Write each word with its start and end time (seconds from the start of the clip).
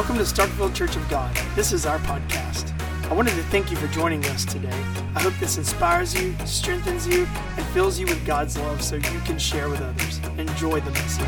Welcome 0.00 0.16
to 0.16 0.24
Starkville 0.24 0.74
Church 0.74 0.96
of 0.96 1.06
God. 1.10 1.36
This 1.54 1.74
is 1.74 1.84
our 1.84 1.98
podcast. 1.98 2.72
I 3.10 3.12
wanted 3.12 3.34
to 3.34 3.42
thank 3.42 3.70
you 3.70 3.76
for 3.76 3.86
joining 3.88 4.24
us 4.24 4.46
today. 4.46 4.82
I 5.14 5.20
hope 5.20 5.34
this 5.34 5.58
inspires 5.58 6.18
you, 6.18 6.34
strengthens 6.46 7.06
you, 7.06 7.28
and 7.58 7.66
fills 7.74 7.98
you 7.98 8.06
with 8.06 8.24
God's 8.24 8.56
love 8.56 8.82
so 8.82 8.96
you 8.96 9.20
can 9.26 9.38
share 9.38 9.68
with 9.68 9.82
others. 9.82 10.18
Enjoy 10.38 10.80
the 10.80 10.90
message. 10.92 11.26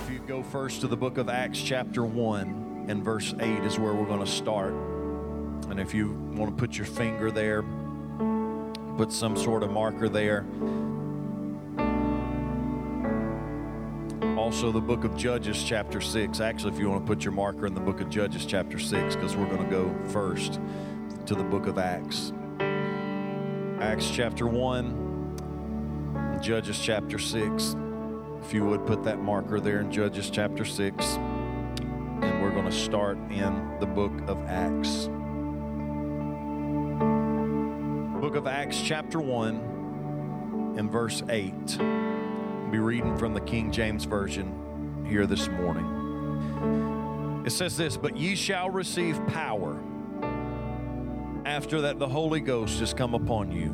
If 0.00 0.10
you 0.10 0.20
go 0.26 0.42
first 0.42 0.80
to 0.80 0.86
the 0.86 0.96
book 0.96 1.18
of 1.18 1.28
Acts, 1.28 1.60
chapter 1.60 2.02
1, 2.02 2.86
and 2.88 3.04
verse 3.04 3.34
8 3.38 3.62
is 3.64 3.78
where 3.78 3.92
we're 3.92 4.06
going 4.06 4.24
to 4.24 4.26
start. 4.26 4.72
And 5.68 5.78
if 5.78 5.92
you 5.92 6.12
want 6.32 6.50
to 6.50 6.56
put 6.58 6.78
your 6.78 6.86
finger 6.86 7.30
there, 7.30 7.62
put 8.96 9.12
some 9.12 9.36
sort 9.36 9.64
of 9.64 9.70
marker 9.70 10.08
there. 10.08 10.46
Also, 14.50 14.72
the 14.72 14.80
book 14.80 15.04
of 15.04 15.16
Judges, 15.16 15.62
chapter 15.62 16.00
6. 16.00 16.40
Actually, 16.40 16.72
if 16.72 16.80
you 16.80 16.90
want 16.90 17.06
to 17.06 17.08
put 17.08 17.22
your 17.24 17.30
marker 17.30 17.66
in 17.66 17.74
the 17.74 17.80
book 17.80 18.00
of 18.00 18.10
Judges, 18.10 18.44
chapter 18.44 18.80
6, 18.80 19.14
because 19.14 19.36
we're 19.36 19.46
going 19.46 19.62
to 19.62 19.70
go 19.70 19.94
first 20.08 20.58
to 21.26 21.36
the 21.36 21.44
book 21.44 21.68
of 21.68 21.78
Acts. 21.78 22.32
Acts, 23.80 24.10
chapter 24.10 24.48
1, 24.48 26.40
Judges, 26.42 26.80
chapter 26.80 27.16
6. 27.16 27.76
If 28.42 28.52
you 28.52 28.64
would 28.64 28.84
put 28.86 29.04
that 29.04 29.20
marker 29.20 29.60
there 29.60 29.78
in 29.78 29.92
Judges, 29.92 30.30
chapter 30.30 30.64
6. 30.64 31.06
And 31.14 32.42
we're 32.42 32.50
going 32.50 32.64
to 32.64 32.72
start 32.72 33.18
in 33.30 33.76
the 33.78 33.86
book 33.86 34.20
of 34.26 34.44
Acts. 34.48 35.06
Book 38.20 38.34
of 38.34 38.48
Acts, 38.48 38.82
chapter 38.82 39.20
1, 39.20 40.74
and 40.76 40.90
verse 40.90 41.22
8 41.28 41.78
be 42.70 42.78
reading 42.78 43.16
from 43.16 43.34
the 43.34 43.40
King 43.40 43.72
James 43.72 44.04
Version 44.04 45.04
here 45.08 45.26
this 45.26 45.48
morning. 45.48 47.42
It 47.44 47.50
says 47.50 47.76
this, 47.76 47.96
but 47.96 48.16
ye 48.16 48.36
shall 48.36 48.70
receive 48.70 49.20
power 49.26 49.76
after 51.44 51.80
that 51.80 51.98
the 51.98 52.06
Holy 52.06 52.38
Ghost 52.38 52.80
is 52.80 52.94
come 52.94 53.14
upon 53.14 53.50
you, 53.50 53.70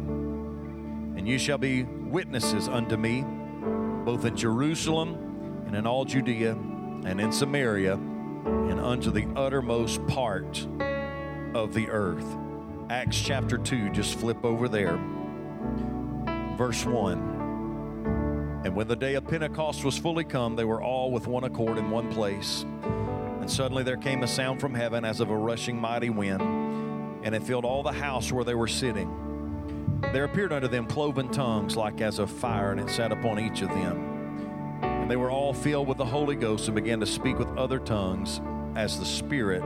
and 1.14 1.28
ye 1.28 1.36
shall 1.36 1.58
be 1.58 1.82
witnesses 1.82 2.68
unto 2.68 2.96
me, 2.96 3.22
both 4.06 4.24
in 4.24 4.34
Jerusalem 4.34 5.64
and 5.66 5.76
in 5.76 5.86
all 5.86 6.06
Judea 6.06 6.52
and 6.52 7.20
in 7.20 7.30
Samaria 7.32 7.94
and 7.94 8.80
unto 8.80 9.10
the 9.10 9.26
uttermost 9.36 10.06
part 10.06 10.66
of 11.54 11.74
the 11.74 11.90
earth. 11.90 12.24
Acts 12.88 13.20
chapter 13.20 13.58
2, 13.58 13.90
just 13.90 14.18
flip 14.18 14.42
over 14.42 14.68
there. 14.68 14.98
Verse 16.56 16.86
1. 16.86 17.35
And 18.66 18.74
when 18.74 18.88
the 18.88 18.96
day 18.96 19.14
of 19.14 19.24
Pentecost 19.24 19.84
was 19.84 19.96
fully 19.96 20.24
come, 20.24 20.56
they 20.56 20.64
were 20.64 20.82
all 20.82 21.12
with 21.12 21.28
one 21.28 21.44
accord 21.44 21.78
in 21.78 21.88
one 21.88 22.12
place. 22.12 22.64
And 22.82 23.48
suddenly 23.48 23.84
there 23.84 23.96
came 23.96 24.24
a 24.24 24.26
sound 24.26 24.60
from 24.60 24.74
heaven 24.74 25.04
as 25.04 25.20
of 25.20 25.30
a 25.30 25.36
rushing 25.36 25.80
mighty 25.80 26.10
wind, 26.10 26.42
and 27.22 27.32
it 27.32 27.44
filled 27.44 27.64
all 27.64 27.84
the 27.84 27.92
house 27.92 28.32
where 28.32 28.42
they 28.42 28.56
were 28.56 28.66
sitting. 28.66 30.02
There 30.12 30.24
appeared 30.24 30.52
unto 30.52 30.66
them 30.66 30.84
cloven 30.84 31.30
tongues 31.30 31.76
like 31.76 32.00
as 32.00 32.18
of 32.18 32.28
fire, 32.28 32.72
and 32.72 32.80
it 32.80 32.90
sat 32.90 33.12
upon 33.12 33.38
each 33.38 33.62
of 33.62 33.68
them. 33.68 34.80
And 34.82 35.08
they 35.08 35.16
were 35.16 35.30
all 35.30 35.54
filled 35.54 35.86
with 35.86 35.98
the 35.98 36.04
Holy 36.04 36.34
Ghost 36.34 36.66
and 36.66 36.74
began 36.74 36.98
to 36.98 37.06
speak 37.06 37.38
with 37.38 37.56
other 37.56 37.78
tongues 37.78 38.40
as 38.74 38.98
the 38.98 39.06
Spirit 39.06 39.62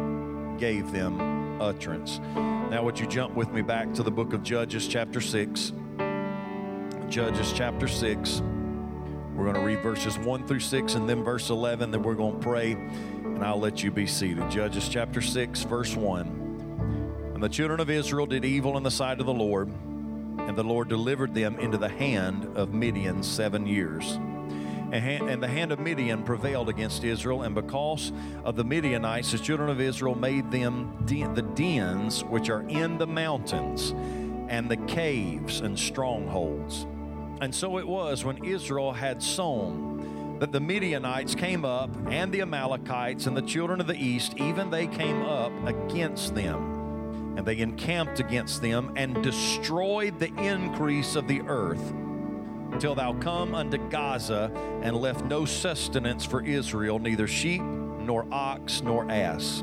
gave 0.58 0.92
them 0.92 1.58
utterance. 1.58 2.18
Now, 2.34 2.84
would 2.84 3.00
you 3.00 3.06
jump 3.06 3.34
with 3.34 3.50
me 3.50 3.62
back 3.62 3.94
to 3.94 4.02
the 4.02 4.10
book 4.10 4.34
of 4.34 4.42
Judges, 4.42 4.86
chapter 4.86 5.22
6? 5.22 5.72
Judges, 7.08 7.54
chapter 7.54 7.88
6. 7.88 8.42
We're 9.34 9.44
going 9.44 9.54
to 9.54 9.62
read 9.62 9.82
verses 9.82 10.18
1 10.18 10.46
through 10.46 10.60
6 10.60 10.94
and 10.94 11.08
then 11.08 11.24
verse 11.24 11.50
11. 11.50 11.90
Then 11.92 12.02
we're 12.02 12.14
going 12.14 12.34
to 12.34 12.40
pray, 12.40 12.72
and 12.72 13.42
I'll 13.44 13.60
let 13.60 13.82
you 13.82 13.90
be 13.90 14.06
seated. 14.06 14.50
Judges 14.50 14.88
chapter 14.88 15.22
6, 15.22 15.62
verse 15.62 15.96
1. 15.96 17.32
And 17.34 17.42
the 17.42 17.48
children 17.48 17.80
of 17.80 17.88
Israel 17.88 18.26
did 18.26 18.44
evil 18.44 18.76
in 18.76 18.82
the 18.82 18.90
sight 18.90 19.18
of 19.20 19.26
the 19.26 19.32
Lord, 19.32 19.68
and 19.68 20.56
the 20.58 20.64
Lord 20.64 20.88
delivered 20.88 21.34
them 21.34 21.58
into 21.58 21.78
the 21.78 21.88
hand 21.88 22.54
of 22.56 22.74
Midian 22.74 23.22
seven 23.22 23.66
years. 23.66 24.18
And 24.92 25.40
the 25.40 25.48
hand 25.48 25.70
of 25.70 25.78
Midian 25.78 26.24
prevailed 26.24 26.68
against 26.68 27.04
Israel, 27.04 27.42
and 27.42 27.54
because 27.54 28.12
of 28.44 28.56
the 28.56 28.64
Midianites, 28.64 29.30
the 29.30 29.38
children 29.38 29.70
of 29.70 29.80
Israel 29.80 30.16
made 30.16 30.50
them 30.50 30.96
the 31.06 31.46
dens 31.54 32.24
which 32.24 32.50
are 32.50 32.62
in 32.68 32.98
the 32.98 33.06
mountains, 33.06 33.94
and 34.48 34.68
the 34.68 34.76
caves 34.76 35.60
and 35.60 35.78
strongholds. 35.78 36.86
And 37.40 37.54
so 37.54 37.78
it 37.78 37.86
was 37.86 38.24
when 38.24 38.44
Israel 38.44 38.92
had 38.92 39.22
sown 39.22 40.36
that 40.40 40.52
the 40.52 40.60
Midianites 40.60 41.34
came 41.34 41.66
up, 41.66 41.90
and 42.10 42.32
the 42.32 42.40
Amalekites 42.40 43.26
and 43.26 43.36
the 43.36 43.42
children 43.42 43.78
of 43.78 43.86
the 43.86 43.94
east, 43.94 44.34
even 44.38 44.70
they 44.70 44.86
came 44.86 45.22
up 45.22 45.52
against 45.66 46.34
them. 46.34 47.34
And 47.36 47.46
they 47.46 47.58
encamped 47.58 48.20
against 48.20 48.62
them 48.62 48.92
and 48.96 49.22
destroyed 49.22 50.18
the 50.18 50.34
increase 50.42 51.14
of 51.14 51.28
the 51.28 51.42
earth 51.42 51.92
till 52.78 52.94
thou 52.94 53.12
come 53.14 53.54
unto 53.54 53.76
Gaza 53.90 54.50
and 54.82 54.96
left 54.96 55.24
no 55.24 55.44
sustenance 55.44 56.24
for 56.24 56.42
Israel, 56.42 56.98
neither 56.98 57.26
sheep, 57.26 57.60
nor 57.60 58.26
ox, 58.32 58.80
nor 58.82 59.10
ass. 59.10 59.62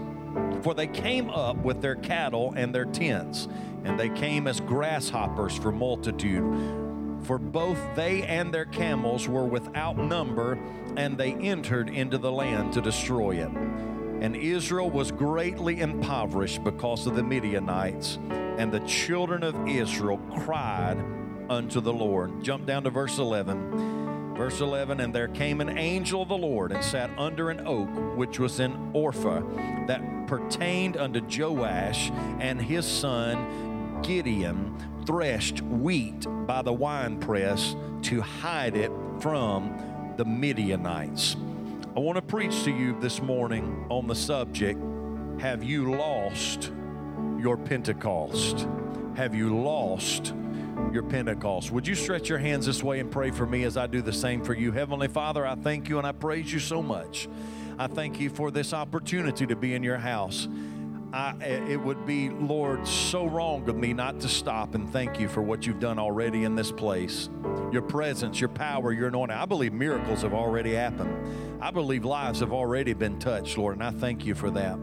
For 0.61 0.73
they 0.75 0.87
came 0.87 1.29
up 1.29 1.57
with 1.57 1.81
their 1.81 1.95
cattle 1.95 2.53
and 2.55 2.73
their 2.73 2.85
tents, 2.85 3.47
and 3.83 3.99
they 3.99 4.09
came 4.09 4.45
as 4.45 4.59
grasshoppers 4.59 5.57
for 5.57 5.71
multitude 5.71 6.86
for 7.27 7.37
both 7.37 7.77
they 7.93 8.23
and 8.23 8.53
their 8.53 8.65
camels 8.65 9.27
were 9.27 9.45
without 9.45 9.97
number, 9.97 10.57
and 10.95 11.17
they 11.17 11.33
entered 11.33 11.89
into 11.89 12.17
the 12.17 12.31
land 12.31 12.71
to 12.73 12.81
destroy 12.81 13.31
it. 13.31 13.51
And 14.21 14.33
Israel 14.35 14.89
was 14.89 15.11
greatly 15.11 15.81
impoverished 15.81 16.63
because 16.63 17.05
of 17.05 17.15
the 17.15 17.23
Midianites, 17.23 18.17
and 18.31 18.71
the 18.71 18.79
children 18.79 19.43
of 19.43 19.67
Israel 19.67 20.17
cried 20.39 20.97
unto 21.49 21.81
the 21.81 21.93
Lord. 21.93 22.43
Jump 22.43 22.65
down 22.65 22.83
to 22.83 22.89
verse 22.89 23.17
11. 23.17 24.35
Verse 24.35 24.61
11, 24.61 25.01
and 25.01 25.13
there 25.13 25.27
came 25.27 25.59
an 25.59 25.77
angel 25.77 26.21
of 26.21 26.29
the 26.29 26.37
Lord 26.37 26.71
and 26.71 26.83
sat 26.83 27.09
under 27.17 27.49
an 27.49 27.67
oak 27.67 27.89
which 28.15 28.39
was 28.39 28.59
in 28.59 28.93
Ophrah 28.93 29.87
that 29.87 30.27
pertained 30.27 30.95
unto 30.95 31.21
Joash 31.21 32.09
and 32.39 32.61
his 32.61 32.85
son 32.85 34.01
Gideon 34.03 34.75
threshed 35.07 35.61
wheat 35.61 36.27
by 36.45 36.61
the 36.61 36.73
winepress 36.73 37.77
to 38.01 38.21
hide 38.21 38.75
it 38.75 38.91
from 39.21 40.13
the 40.17 40.25
Midianites. 40.25 41.37
I 41.95 41.99
want 41.99 42.17
to 42.17 42.21
preach 42.21 42.65
to 42.65 42.71
you 42.71 42.99
this 42.99 43.21
morning 43.21 43.85
on 43.89 44.05
the 44.05 44.13
subject 44.13 44.79
Have 45.39 45.63
you 45.63 45.95
lost 45.95 46.71
your 47.39 47.55
Pentecost? 47.55 48.67
Have 49.15 49.33
you 49.33 49.57
lost 49.57 50.33
your 50.91 51.03
Pentecost? 51.03 51.71
Would 51.71 51.87
you 51.87 51.95
stretch 51.95 52.27
your 52.27 52.37
hands 52.37 52.65
this 52.65 52.83
way 52.83 52.99
and 52.99 53.09
pray 53.09 53.31
for 53.31 53.45
me 53.45 53.63
as 53.63 53.77
I 53.77 53.87
do 53.87 54.01
the 54.01 54.13
same 54.13 54.43
for 54.43 54.53
you? 54.53 54.73
Heavenly 54.73 55.07
Father, 55.07 55.47
I 55.47 55.55
thank 55.55 55.87
you 55.87 55.99
and 55.99 56.05
I 56.05 56.11
praise 56.11 56.51
you 56.51 56.59
so 56.59 56.83
much. 56.83 57.29
I 57.79 57.87
thank 57.87 58.19
you 58.19 58.29
for 58.29 58.51
this 58.51 58.73
opportunity 58.73 59.47
to 59.47 59.55
be 59.55 59.73
in 59.73 59.83
your 59.83 59.97
house. 59.97 60.49
I, 61.13 61.35
eh, 61.41 61.65
it 61.69 61.77
would 61.77 62.05
be, 62.05 62.29
Lord, 62.29 62.85
so 62.85 63.27
wrong 63.27 63.67
of 63.69 63.77
me 63.77 63.93
not 63.93 64.19
to 64.21 64.27
stop 64.27 64.75
and 64.75 64.89
thank 64.89 65.19
you 65.19 65.29
for 65.29 65.41
what 65.41 65.65
you've 65.65 65.79
done 65.79 65.97
already 65.99 66.43
in 66.43 66.55
this 66.55 66.71
place. 66.71 67.29
Your 67.71 67.81
presence, 67.81 68.41
your 68.41 68.49
power, 68.49 68.91
your 68.91 69.07
anointing. 69.07 69.37
I 69.37 69.45
believe 69.45 69.73
miracles 69.73 70.21
have 70.23 70.33
already 70.33 70.73
happened. 70.73 71.61
I 71.61 71.71
believe 71.71 72.03
lives 72.03 72.41
have 72.41 72.51
already 72.51 72.93
been 72.93 73.19
touched, 73.19 73.57
Lord, 73.57 73.75
and 73.75 73.83
I 73.83 73.91
thank 73.91 74.25
you 74.25 74.35
for 74.35 74.51
that. 74.51 74.77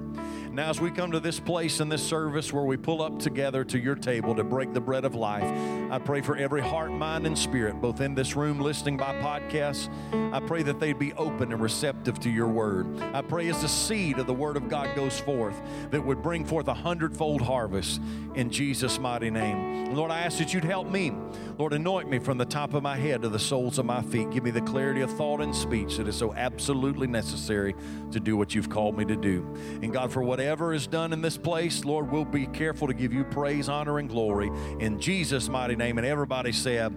Now, 0.54 0.70
as 0.70 0.80
we 0.80 0.92
come 0.92 1.10
to 1.10 1.18
this 1.18 1.40
place 1.40 1.80
in 1.80 1.88
this 1.88 2.00
service 2.00 2.52
where 2.52 2.62
we 2.62 2.76
pull 2.76 3.02
up 3.02 3.18
together 3.18 3.64
to 3.64 3.76
your 3.76 3.96
table 3.96 4.36
to 4.36 4.44
break 4.44 4.72
the 4.72 4.80
bread 4.80 5.04
of 5.04 5.16
life, 5.16 5.42
I 5.90 5.98
pray 5.98 6.20
for 6.20 6.36
every 6.36 6.62
heart, 6.62 6.92
mind, 6.92 7.26
and 7.26 7.36
spirit, 7.36 7.80
both 7.80 8.00
in 8.00 8.14
this 8.14 8.36
room 8.36 8.60
listening 8.60 8.96
by 8.96 9.14
podcast. 9.16 9.90
I 10.32 10.38
pray 10.38 10.62
that 10.62 10.78
they'd 10.78 10.96
be 10.96 11.12
open 11.14 11.50
and 11.50 11.60
receptive 11.60 12.20
to 12.20 12.30
your 12.30 12.46
word. 12.46 13.00
I 13.00 13.20
pray 13.22 13.48
as 13.48 13.62
the 13.62 13.68
seed 13.68 14.20
of 14.20 14.28
the 14.28 14.32
word 14.34 14.56
of 14.56 14.68
God 14.68 14.94
goes 14.94 15.18
forth, 15.18 15.60
that 15.90 16.06
would 16.06 16.22
bring 16.22 16.44
forth 16.44 16.68
a 16.68 16.74
hundredfold 16.74 17.42
harvest 17.42 18.00
in 18.36 18.48
Jesus' 18.48 19.00
mighty 19.00 19.30
name. 19.30 19.92
Lord, 19.92 20.12
I 20.12 20.20
ask 20.20 20.38
that 20.38 20.54
you'd 20.54 20.62
help 20.62 20.88
me. 20.88 21.12
Lord, 21.58 21.72
anoint 21.72 22.08
me 22.08 22.20
from 22.20 22.38
the 22.38 22.44
top 22.44 22.74
of 22.74 22.82
my 22.82 22.96
head 22.96 23.22
to 23.22 23.28
the 23.28 23.40
soles 23.40 23.78
of 23.78 23.86
my 23.86 24.02
feet. 24.02 24.30
Give 24.30 24.44
me 24.44 24.52
the 24.52 24.60
clarity 24.60 25.00
of 25.00 25.10
thought 25.12 25.40
and 25.40 25.54
speech 25.54 25.96
that 25.96 26.06
is 26.06 26.16
so 26.16 26.32
absolutely 26.34 27.08
necessary 27.08 27.74
to 28.12 28.20
do 28.20 28.36
what 28.36 28.54
you've 28.54 28.70
called 28.70 28.96
me 28.96 29.04
to 29.04 29.16
do. 29.16 29.46
And 29.82 29.92
God, 29.92 30.12
for 30.12 30.22
whatever 30.22 30.43
whatever 30.44 30.74
is 30.74 30.86
done 30.86 31.14
in 31.14 31.22
this 31.22 31.38
place, 31.38 31.86
Lord, 31.86 32.12
we'll 32.12 32.26
be 32.26 32.46
careful 32.46 32.86
to 32.86 32.92
give 32.92 33.14
you 33.14 33.24
praise, 33.24 33.66
honor, 33.66 33.98
and 33.98 34.10
glory 34.10 34.50
in 34.78 35.00
Jesus' 35.00 35.48
mighty 35.48 35.74
name. 35.74 35.96
And 35.96 36.06
everybody 36.06 36.52
said, 36.52 36.94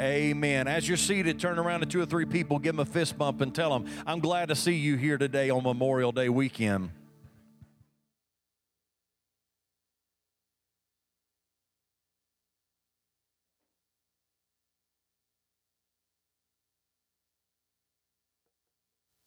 Amen. 0.00 0.66
As 0.66 0.88
you're 0.88 0.96
seated, 0.96 1.38
turn 1.38 1.60
around 1.60 1.78
to 1.80 1.86
two 1.86 2.02
or 2.02 2.06
three 2.06 2.24
people, 2.24 2.58
give 2.58 2.74
them 2.74 2.80
a 2.80 2.90
fist 2.90 3.16
bump, 3.16 3.40
and 3.40 3.54
tell 3.54 3.70
them, 3.70 3.88
I'm 4.04 4.18
glad 4.18 4.48
to 4.48 4.56
see 4.56 4.74
you 4.74 4.96
here 4.96 5.16
today 5.16 5.48
on 5.48 5.62
Memorial 5.62 6.10
Day 6.10 6.28
weekend. 6.28 6.90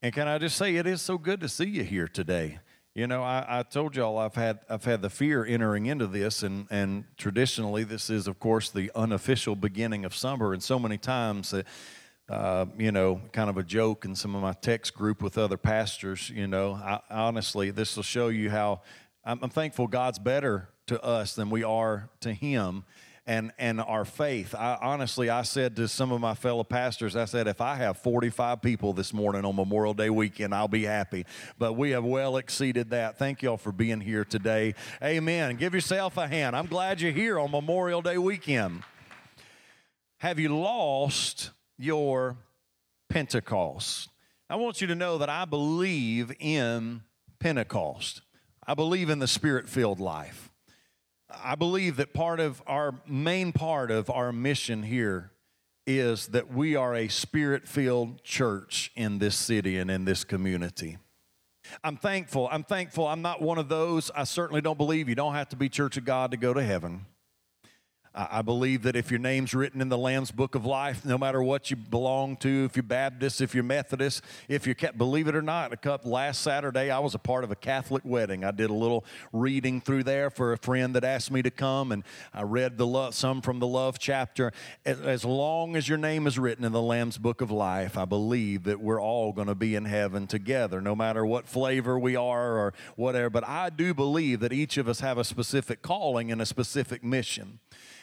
And 0.01 0.13
can 0.13 0.27
I 0.27 0.39
just 0.39 0.57
say, 0.57 0.75
it 0.75 0.85
is 0.85 1.01
so 1.01 1.17
good 1.17 1.39
to 1.39 1.47
see 1.47 1.69
you 1.69 1.85
here 1.85 2.09
today. 2.09 2.59
You 2.93 3.07
know, 3.07 3.23
I, 3.23 3.45
I, 3.47 3.63
told 3.63 3.95
y'all 3.95 4.17
I've 4.17 4.35
had 4.35 4.59
I've 4.69 4.83
had 4.83 5.01
the 5.01 5.09
fear 5.09 5.45
entering 5.45 5.85
into 5.85 6.07
this, 6.07 6.43
and 6.43 6.67
and 6.69 7.05
traditionally 7.15 7.85
this 7.85 8.09
is, 8.09 8.27
of 8.27 8.37
course, 8.37 8.69
the 8.69 8.91
unofficial 8.93 9.55
beginning 9.55 10.03
of 10.03 10.13
summer. 10.13 10.51
And 10.51 10.61
so 10.61 10.77
many 10.77 10.97
times 10.97 11.51
that, 11.51 11.67
uh, 12.27 12.65
you 12.77 12.91
know, 12.91 13.21
kind 13.31 13.49
of 13.49 13.55
a 13.55 13.63
joke 13.63 14.03
in 14.03 14.13
some 14.13 14.35
of 14.35 14.41
my 14.41 14.51
text 14.51 14.93
group 14.93 15.21
with 15.21 15.37
other 15.37 15.55
pastors. 15.55 16.29
You 16.31 16.47
know, 16.47 16.73
I, 16.73 16.99
honestly, 17.09 17.71
this 17.71 17.95
will 17.95 18.03
show 18.03 18.27
you 18.27 18.49
how 18.49 18.81
I'm, 19.23 19.39
I'm 19.41 19.49
thankful 19.49 19.87
God's 19.87 20.19
better 20.19 20.67
to 20.87 21.01
us 21.01 21.33
than 21.33 21.49
we 21.49 21.63
are 21.63 22.09
to 22.19 22.33
Him 22.33 22.83
and 23.31 23.53
and 23.57 23.79
our 23.79 24.03
faith. 24.03 24.53
I 24.53 24.77
honestly 24.81 25.29
I 25.29 25.43
said 25.43 25.77
to 25.77 25.87
some 25.87 26.11
of 26.11 26.19
my 26.19 26.33
fellow 26.33 26.65
pastors, 26.65 27.15
I 27.15 27.23
said, 27.23 27.47
if 27.47 27.61
I 27.61 27.75
have 27.75 27.97
45 27.97 28.61
people 28.61 28.91
this 28.91 29.13
morning 29.13 29.45
on 29.45 29.55
Memorial 29.55 29.93
Day 29.93 30.09
weekend, 30.09 30.53
I'll 30.53 30.67
be 30.67 30.83
happy. 30.83 31.25
But 31.57 31.73
we 31.73 31.91
have 31.91 32.03
well 32.03 32.35
exceeded 32.35 32.89
that. 32.89 33.17
Thank 33.17 33.41
y'all 33.41 33.55
for 33.55 33.71
being 33.71 34.01
here 34.01 34.25
today. 34.25 34.75
Amen. 35.01 35.55
Give 35.55 35.73
yourself 35.73 36.17
a 36.17 36.27
hand. 36.27 36.57
I'm 36.57 36.65
glad 36.65 36.99
you're 36.99 37.13
here 37.13 37.39
on 37.39 37.51
Memorial 37.51 38.01
Day 38.01 38.17
weekend. 38.17 38.83
Have 40.17 40.37
you 40.37 40.49
lost 40.49 41.51
your 41.77 42.35
Pentecost? 43.07 44.09
I 44.49 44.57
want 44.57 44.81
you 44.81 44.87
to 44.87 44.95
know 44.95 45.19
that 45.19 45.29
I 45.29 45.45
believe 45.45 46.33
in 46.41 47.03
Pentecost. 47.39 48.23
I 48.67 48.73
believe 48.73 49.09
in 49.09 49.19
the 49.19 49.27
spirit 49.27 49.69
filled 49.69 50.01
life. 50.01 50.50
I 51.43 51.55
believe 51.55 51.97
that 51.97 52.13
part 52.13 52.39
of 52.39 52.61
our 52.67 52.95
main 53.07 53.51
part 53.51 53.91
of 53.91 54.09
our 54.09 54.31
mission 54.31 54.83
here 54.83 55.31
is 55.87 56.27
that 56.27 56.53
we 56.53 56.75
are 56.75 56.95
a 56.95 57.07
spirit 57.07 57.67
filled 57.67 58.23
church 58.23 58.91
in 58.95 59.19
this 59.19 59.35
city 59.35 59.77
and 59.77 59.89
in 59.89 60.05
this 60.05 60.23
community. 60.23 60.97
I'm 61.83 61.97
thankful. 61.97 62.49
I'm 62.51 62.63
thankful. 62.63 63.07
I'm 63.07 63.21
not 63.21 63.41
one 63.41 63.57
of 63.57 63.69
those. 63.69 64.11
I 64.11 64.23
certainly 64.23 64.61
don't 64.61 64.77
believe 64.77 65.09
you 65.09 65.15
don't 65.15 65.33
have 65.33 65.49
to 65.49 65.55
be 65.55 65.69
Church 65.69 65.97
of 65.97 66.05
God 66.05 66.31
to 66.31 66.37
go 66.37 66.53
to 66.53 66.63
heaven. 66.63 67.05
I 68.13 68.41
believe 68.41 68.83
that 68.83 68.97
if 68.97 69.09
your 69.09 69.21
name's 69.21 69.53
written 69.53 69.79
in 69.79 69.87
the 69.87 69.97
Lamb's 69.97 70.31
Book 70.31 70.55
of 70.55 70.65
Life, 70.65 71.05
no 71.05 71.17
matter 71.17 71.41
what 71.41 71.71
you 71.71 71.77
belong 71.77 72.35
to, 72.37 72.65
if 72.65 72.75
you're 72.75 72.83
Baptist, 72.83 73.39
if 73.39 73.55
you're 73.55 73.63
Methodist, 73.63 74.21
if 74.49 74.67
you're, 74.67 74.75
believe 74.97 75.29
it 75.29 75.35
or 75.35 75.41
not, 75.41 75.71
a 75.71 75.77
couple, 75.77 76.11
last 76.11 76.41
Saturday 76.41 76.91
I 76.91 76.99
was 76.99 77.15
a 77.15 77.19
part 77.19 77.45
of 77.45 77.51
a 77.51 77.55
Catholic 77.55 78.03
wedding. 78.03 78.43
I 78.43 78.51
did 78.51 78.69
a 78.69 78.73
little 78.73 79.05
reading 79.31 79.79
through 79.79 80.03
there 80.03 80.29
for 80.29 80.51
a 80.51 80.57
friend 80.57 80.93
that 80.95 81.05
asked 81.05 81.31
me 81.31 81.41
to 81.41 81.49
come, 81.49 81.93
and 81.93 82.03
I 82.33 82.41
read 82.41 82.77
the 82.77 82.85
love, 82.85 83.15
some 83.15 83.41
from 83.41 83.59
the 83.59 83.67
love 83.67 83.97
chapter. 83.97 84.51
As 84.85 85.23
long 85.23 85.77
as 85.77 85.87
your 85.87 85.97
name 85.97 86.27
is 86.27 86.37
written 86.37 86.65
in 86.65 86.73
the 86.73 86.81
Lamb's 86.81 87.17
Book 87.17 87.39
of 87.39 87.49
Life, 87.49 87.97
I 87.97 88.03
believe 88.03 88.63
that 88.63 88.81
we're 88.81 89.01
all 89.01 89.31
going 89.31 89.47
to 89.47 89.55
be 89.55 89.73
in 89.73 89.85
heaven 89.85 90.27
together, 90.27 90.81
no 90.81 90.97
matter 90.97 91.25
what 91.25 91.47
flavor 91.47 91.97
we 91.97 92.17
are 92.17 92.57
or 92.57 92.73
whatever. 92.97 93.29
But 93.29 93.47
I 93.47 93.69
do 93.69 93.93
believe 93.93 94.41
that 94.41 94.51
each 94.51 94.77
of 94.77 94.89
us 94.89 94.99
have 94.99 95.17
a 95.17 95.23
specific 95.23 95.81
calling 95.81 96.29
and 96.29 96.41
a 96.41 96.45
specific 96.45 97.05
mission. 97.05 97.59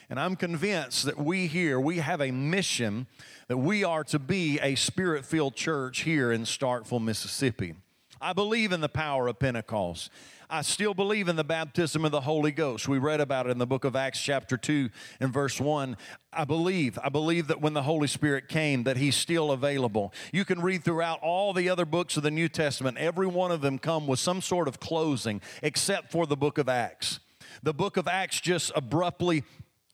And 0.09 0.19
I'm 0.19 0.35
convinced 0.35 1.05
that 1.05 1.19
we 1.19 1.45
here, 1.45 1.79
we 1.79 1.97
have 1.97 2.19
a 2.19 2.31
mission 2.31 3.05
that 3.47 3.57
we 3.57 3.83
are 3.83 4.03
to 4.05 4.17
be 4.17 4.59
a 4.59 4.73
spirit 4.75 5.23
filled 5.23 5.55
church 5.55 5.99
here 6.01 6.31
in 6.31 6.43
Starkville, 6.43 7.03
Mississippi. 7.03 7.75
I 8.19 8.33
believe 8.33 8.71
in 8.71 8.81
the 8.81 8.89
power 8.89 9.27
of 9.27 9.39
Pentecost. 9.39 10.09
I 10.49 10.63
still 10.63 10.95
believe 10.95 11.29
in 11.29 11.35
the 11.35 11.43
baptism 11.43 12.03
of 12.03 12.11
the 12.11 12.21
Holy 12.21 12.51
Ghost. 12.51 12.87
We 12.87 12.97
read 12.97 13.21
about 13.21 13.45
it 13.45 13.51
in 13.51 13.59
the 13.59 13.67
book 13.67 13.85
of 13.85 13.95
Acts 13.95 14.19
chapter 14.19 14.57
2 14.57 14.89
and 15.19 15.31
verse 15.31 15.61
1. 15.61 15.95
I 16.33 16.43
believe, 16.43 16.97
I 17.03 17.09
believe 17.09 17.47
that 17.47 17.61
when 17.61 17.73
the 17.73 17.83
Holy 17.83 18.07
Spirit 18.07 18.47
came 18.47 18.83
that 18.85 18.97
he's 18.97 19.15
still 19.15 19.51
available. 19.51 20.11
You 20.33 20.43
can 20.43 20.59
read 20.59 20.83
throughout 20.83 21.19
all 21.21 21.53
the 21.53 21.69
other 21.69 21.85
books 21.85 22.17
of 22.17 22.23
the 22.23 22.31
New 22.31 22.49
Testament. 22.49 22.97
Every 22.97 23.27
one 23.27 23.51
of 23.51 23.61
them 23.61 23.77
come 23.77 24.07
with 24.07 24.19
some 24.19 24.41
sort 24.41 24.67
of 24.67 24.79
closing 24.79 25.39
except 25.61 26.11
for 26.11 26.25
the 26.25 26.35
book 26.35 26.57
of 26.57 26.67
Acts. 26.67 27.19
The 27.61 27.73
book 27.73 27.97
of 27.97 28.07
Acts 28.07 28.41
just 28.41 28.71
abruptly 28.75 29.43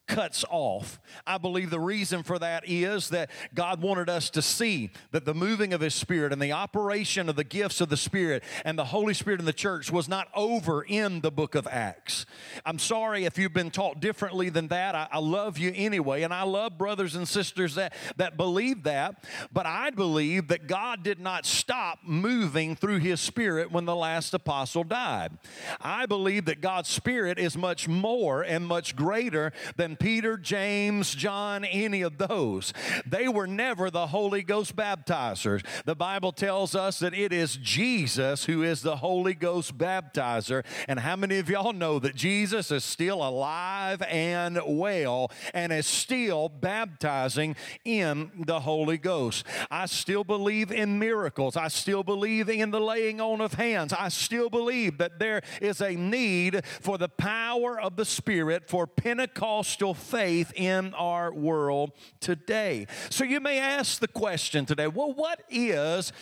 cuts 0.06 0.44
off. 0.50 1.00
I 1.26 1.38
believe 1.38 1.70
the 1.70 1.80
reason 1.80 2.22
for 2.22 2.38
that 2.38 2.64
is 2.66 3.08
that 3.10 3.30
God 3.54 3.82
wanted 3.82 4.08
us 4.08 4.30
to 4.30 4.42
see 4.42 4.90
that 5.10 5.24
the 5.24 5.34
moving 5.34 5.72
of 5.72 5.80
His 5.80 5.94
Spirit 5.94 6.32
and 6.32 6.40
the 6.40 6.52
operation 6.52 7.28
of 7.28 7.36
the 7.36 7.44
gifts 7.44 7.80
of 7.80 7.88
the 7.88 7.96
Spirit 7.96 8.42
and 8.64 8.78
the 8.78 8.84
Holy 8.84 9.14
Spirit 9.14 9.40
in 9.40 9.46
the 9.46 9.52
church 9.52 9.90
was 9.90 10.08
not 10.08 10.28
over 10.34 10.82
in 10.82 11.20
the 11.20 11.30
book 11.30 11.54
of 11.54 11.66
Acts. 11.66 12.26
I'm 12.64 12.78
sorry 12.78 13.24
if 13.24 13.38
you've 13.38 13.52
been 13.52 13.70
taught 13.70 14.00
differently 14.00 14.48
than 14.48 14.68
that. 14.68 14.94
I, 14.94 15.08
I 15.10 15.18
love 15.18 15.58
you 15.58 15.72
anyway, 15.74 16.22
and 16.22 16.32
I 16.32 16.44
love 16.44 16.78
brothers 16.78 17.16
and 17.16 17.26
sisters 17.26 17.74
that, 17.74 17.92
that 18.16 18.36
believe 18.36 18.84
that, 18.84 19.24
but 19.52 19.66
I 19.66 19.90
believe 19.90 20.48
that 20.48 20.66
God 20.66 21.02
did 21.02 21.18
not 21.18 21.46
stop 21.46 21.98
moving 22.04 22.76
through 22.76 22.98
His 22.98 23.20
Spirit 23.20 23.72
when 23.72 23.84
the 23.84 23.96
last 23.96 24.34
apostle 24.34 24.84
died. 24.84 25.32
I 25.80 26.06
believe 26.06 26.44
that 26.44 26.60
God's 26.60 26.88
Spirit 26.88 27.38
is 27.38 27.56
much 27.56 27.88
more 27.88 28.42
and 28.42 28.66
much 28.66 28.94
greater 28.94 29.52
than 29.76 29.95
Peter, 29.98 30.36
James, 30.36 31.14
John, 31.14 31.64
any 31.64 32.02
of 32.02 32.18
those. 32.18 32.72
They 33.06 33.28
were 33.28 33.46
never 33.46 33.90
the 33.90 34.08
Holy 34.08 34.42
Ghost 34.42 34.76
baptizers. 34.76 35.64
The 35.84 35.94
Bible 35.94 36.32
tells 36.32 36.74
us 36.74 36.98
that 36.98 37.14
it 37.14 37.32
is 37.32 37.56
Jesus 37.56 38.44
who 38.44 38.62
is 38.62 38.82
the 38.82 38.96
Holy 38.96 39.34
Ghost 39.34 39.76
baptizer. 39.78 40.64
And 40.88 41.00
how 41.00 41.16
many 41.16 41.38
of 41.38 41.48
y'all 41.48 41.72
know 41.72 41.98
that 41.98 42.14
Jesus 42.14 42.70
is 42.70 42.84
still 42.84 43.26
alive 43.26 44.02
and 44.02 44.60
well 44.66 45.30
and 45.54 45.72
is 45.72 45.86
still 45.86 46.48
baptizing 46.48 47.56
in 47.84 48.30
the 48.46 48.60
Holy 48.60 48.98
Ghost? 48.98 49.44
I 49.70 49.86
still 49.86 50.24
believe 50.24 50.70
in 50.70 50.98
miracles. 50.98 51.56
I 51.56 51.68
still 51.68 52.02
believe 52.02 52.48
in 52.48 52.70
the 52.70 52.80
laying 52.80 53.20
on 53.20 53.40
of 53.40 53.54
hands. 53.54 53.92
I 53.92 54.08
still 54.08 54.50
believe 54.50 54.98
that 54.98 55.18
there 55.18 55.42
is 55.60 55.80
a 55.80 55.94
need 55.94 56.64
for 56.80 56.98
the 56.98 57.08
power 57.08 57.80
of 57.80 57.96
the 57.96 58.04
Spirit 58.04 58.68
for 58.68 58.86
Pentecostal 58.86 59.85
faith 59.94 60.52
in 60.54 60.94
our 60.94 61.32
world 61.32 61.92
today. 62.20 62.86
So 63.10 63.24
you 63.24 63.40
may 63.40 63.58
ask 63.58 64.00
the 64.00 64.08
question 64.08 64.66
today 64.66 64.86
well, 64.86 65.12
what 65.12 65.42
is 65.50 66.12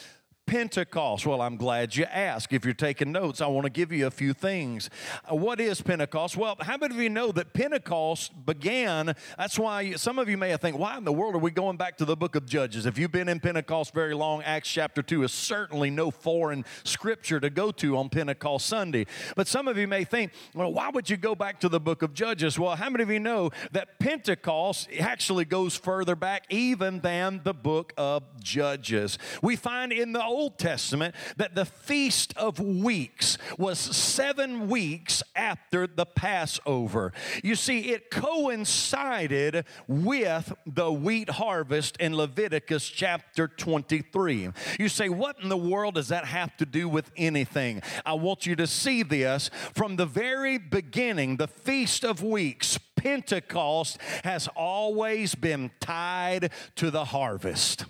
Pentecost? 0.47 1.27
Well, 1.27 1.41
I'm 1.41 1.57
glad 1.57 1.97
you 1.97 2.05
asked. 2.05 2.53
If 2.53 2.65
you're 2.65 2.75
taking 2.75 3.13
notes, 3.13 3.41
I 3.41 3.47
want 3.47 3.65
to 3.65 3.71
give 3.71 3.91
you 3.91 4.07
a 4.07 4.11
few 4.11 4.35
things. 4.35 4.91
Uh, 5.31 5.37
what 5.37 5.59
is 5.59 5.81
Pentecost? 5.81 6.37
Well, 6.37 6.57
how 6.61 6.77
many 6.77 6.95
of 6.95 7.01
you 7.01 7.09
know 7.09 7.33
that 7.33 7.55
Pentecost 7.55 8.45
began? 8.45 9.15
That's 9.39 9.59
why 9.59 9.93
some 9.93 10.19
of 10.19 10.29
you 10.29 10.37
may 10.37 10.55
think, 10.57 10.79
why 10.79 10.99
in 10.99 11.05
the 11.05 11.13
world 11.13 11.35
are 11.35 11.39
we 11.39 11.51
going 11.51 11.77
back 11.77 11.97
to 11.99 12.05
the 12.05 12.17
book 12.17 12.37
of 12.37 12.47
Judges? 12.47 12.85
If 12.85 12.99
you've 12.99 13.11
been 13.11 13.29
in 13.29 13.41
Pentecost 13.41 13.95
very 13.95 14.15
long, 14.15 14.43
Acts 14.43 14.69
chapter 14.69 15.03
2 15.03 15.23
is 15.23 15.33
certainly 15.33 15.91
no 15.91 16.11
foreign 16.11 16.65
scripture 16.85 17.41
to 17.41 17.49
go 17.49 17.71
to 17.73 17.97
on 17.97 18.11
Pentecost 18.11 18.67
Sunday. 18.67 19.07
But 19.37 19.49
some 19.49 19.67
of 19.67 19.79
you 19.79 19.89
may 19.89 20.05
think, 20.05 20.33
well, 20.55 20.73
why 20.73 20.91
would 20.91 21.09
you 21.09 21.17
go 21.17 21.35
back 21.35 21.61
to 21.61 21.69
the 21.71 21.81
book 21.81 22.03
of 22.03 22.13
Judges? 22.13 22.59
Well, 22.59 22.77
how 22.77 22.91
many 22.91 23.03
of 23.03 23.11
you 23.11 23.21
know 23.21 23.51
that 23.73 23.99
Pentecost 23.99 24.89
actually 25.01 25.47
goes 25.47 25.75
further 25.75 26.15
back 26.15 26.45
even 26.51 27.01
than 27.01 27.41
the 27.45 27.55
book 27.55 27.95
of 27.97 28.25
Judges? 28.41 29.19
We 29.41 29.57
find 29.57 29.91
in 29.91 30.13
the 30.13 30.23
Old 30.23 30.34
Testament 30.59 31.15
that 31.37 31.55
the 31.55 31.65
Feast 31.65 32.35
of 32.37 32.59
Weeks 32.59 33.39
was 33.59 33.79
seven 33.79 34.69
weeks 34.69 35.23
after 35.37 35.87
the 35.87 36.07
Passover. 36.07 37.13
You 37.43 37.55
see, 37.55 37.93
it 37.93 38.11
coincided 38.11 39.65
with 39.87 40.53
the 40.67 40.91
wheat 40.93 41.31
harvest 41.31 41.97
in 41.99 42.17
Leviticus 42.17 42.89
chapter 42.89 43.47
23. 43.49 44.51
You 44.79 44.89
say, 44.89 45.09
What 45.09 45.41
in 45.41 45.49
the 45.49 45.57
world 45.57 45.95
does 45.95 46.09
that 46.09 46.25
have 46.25 46.57
to 46.57 46.67
do 46.67 46.89
with 46.89 47.11
anything? 47.17 47.83
I 48.05 48.15
want 48.15 48.47
you 48.47 48.57
to 48.57 48.67
see 48.67 49.03
this 49.03 49.51
from 49.75 49.97
the 49.97 50.07
very 50.07 50.59
beginning, 50.59 51.37
the 51.37 51.49
Feast 51.49 52.05
of 52.05 52.23
Weeks. 52.23 52.79
Pentecost 52.97 53.99
has 54.25 54.49
always 54.57 55.35
been 55.35 55.71
tied 55.79 56.51
to 56.77 56.91
the 56.91 57.05
harvest. 57.05 57.85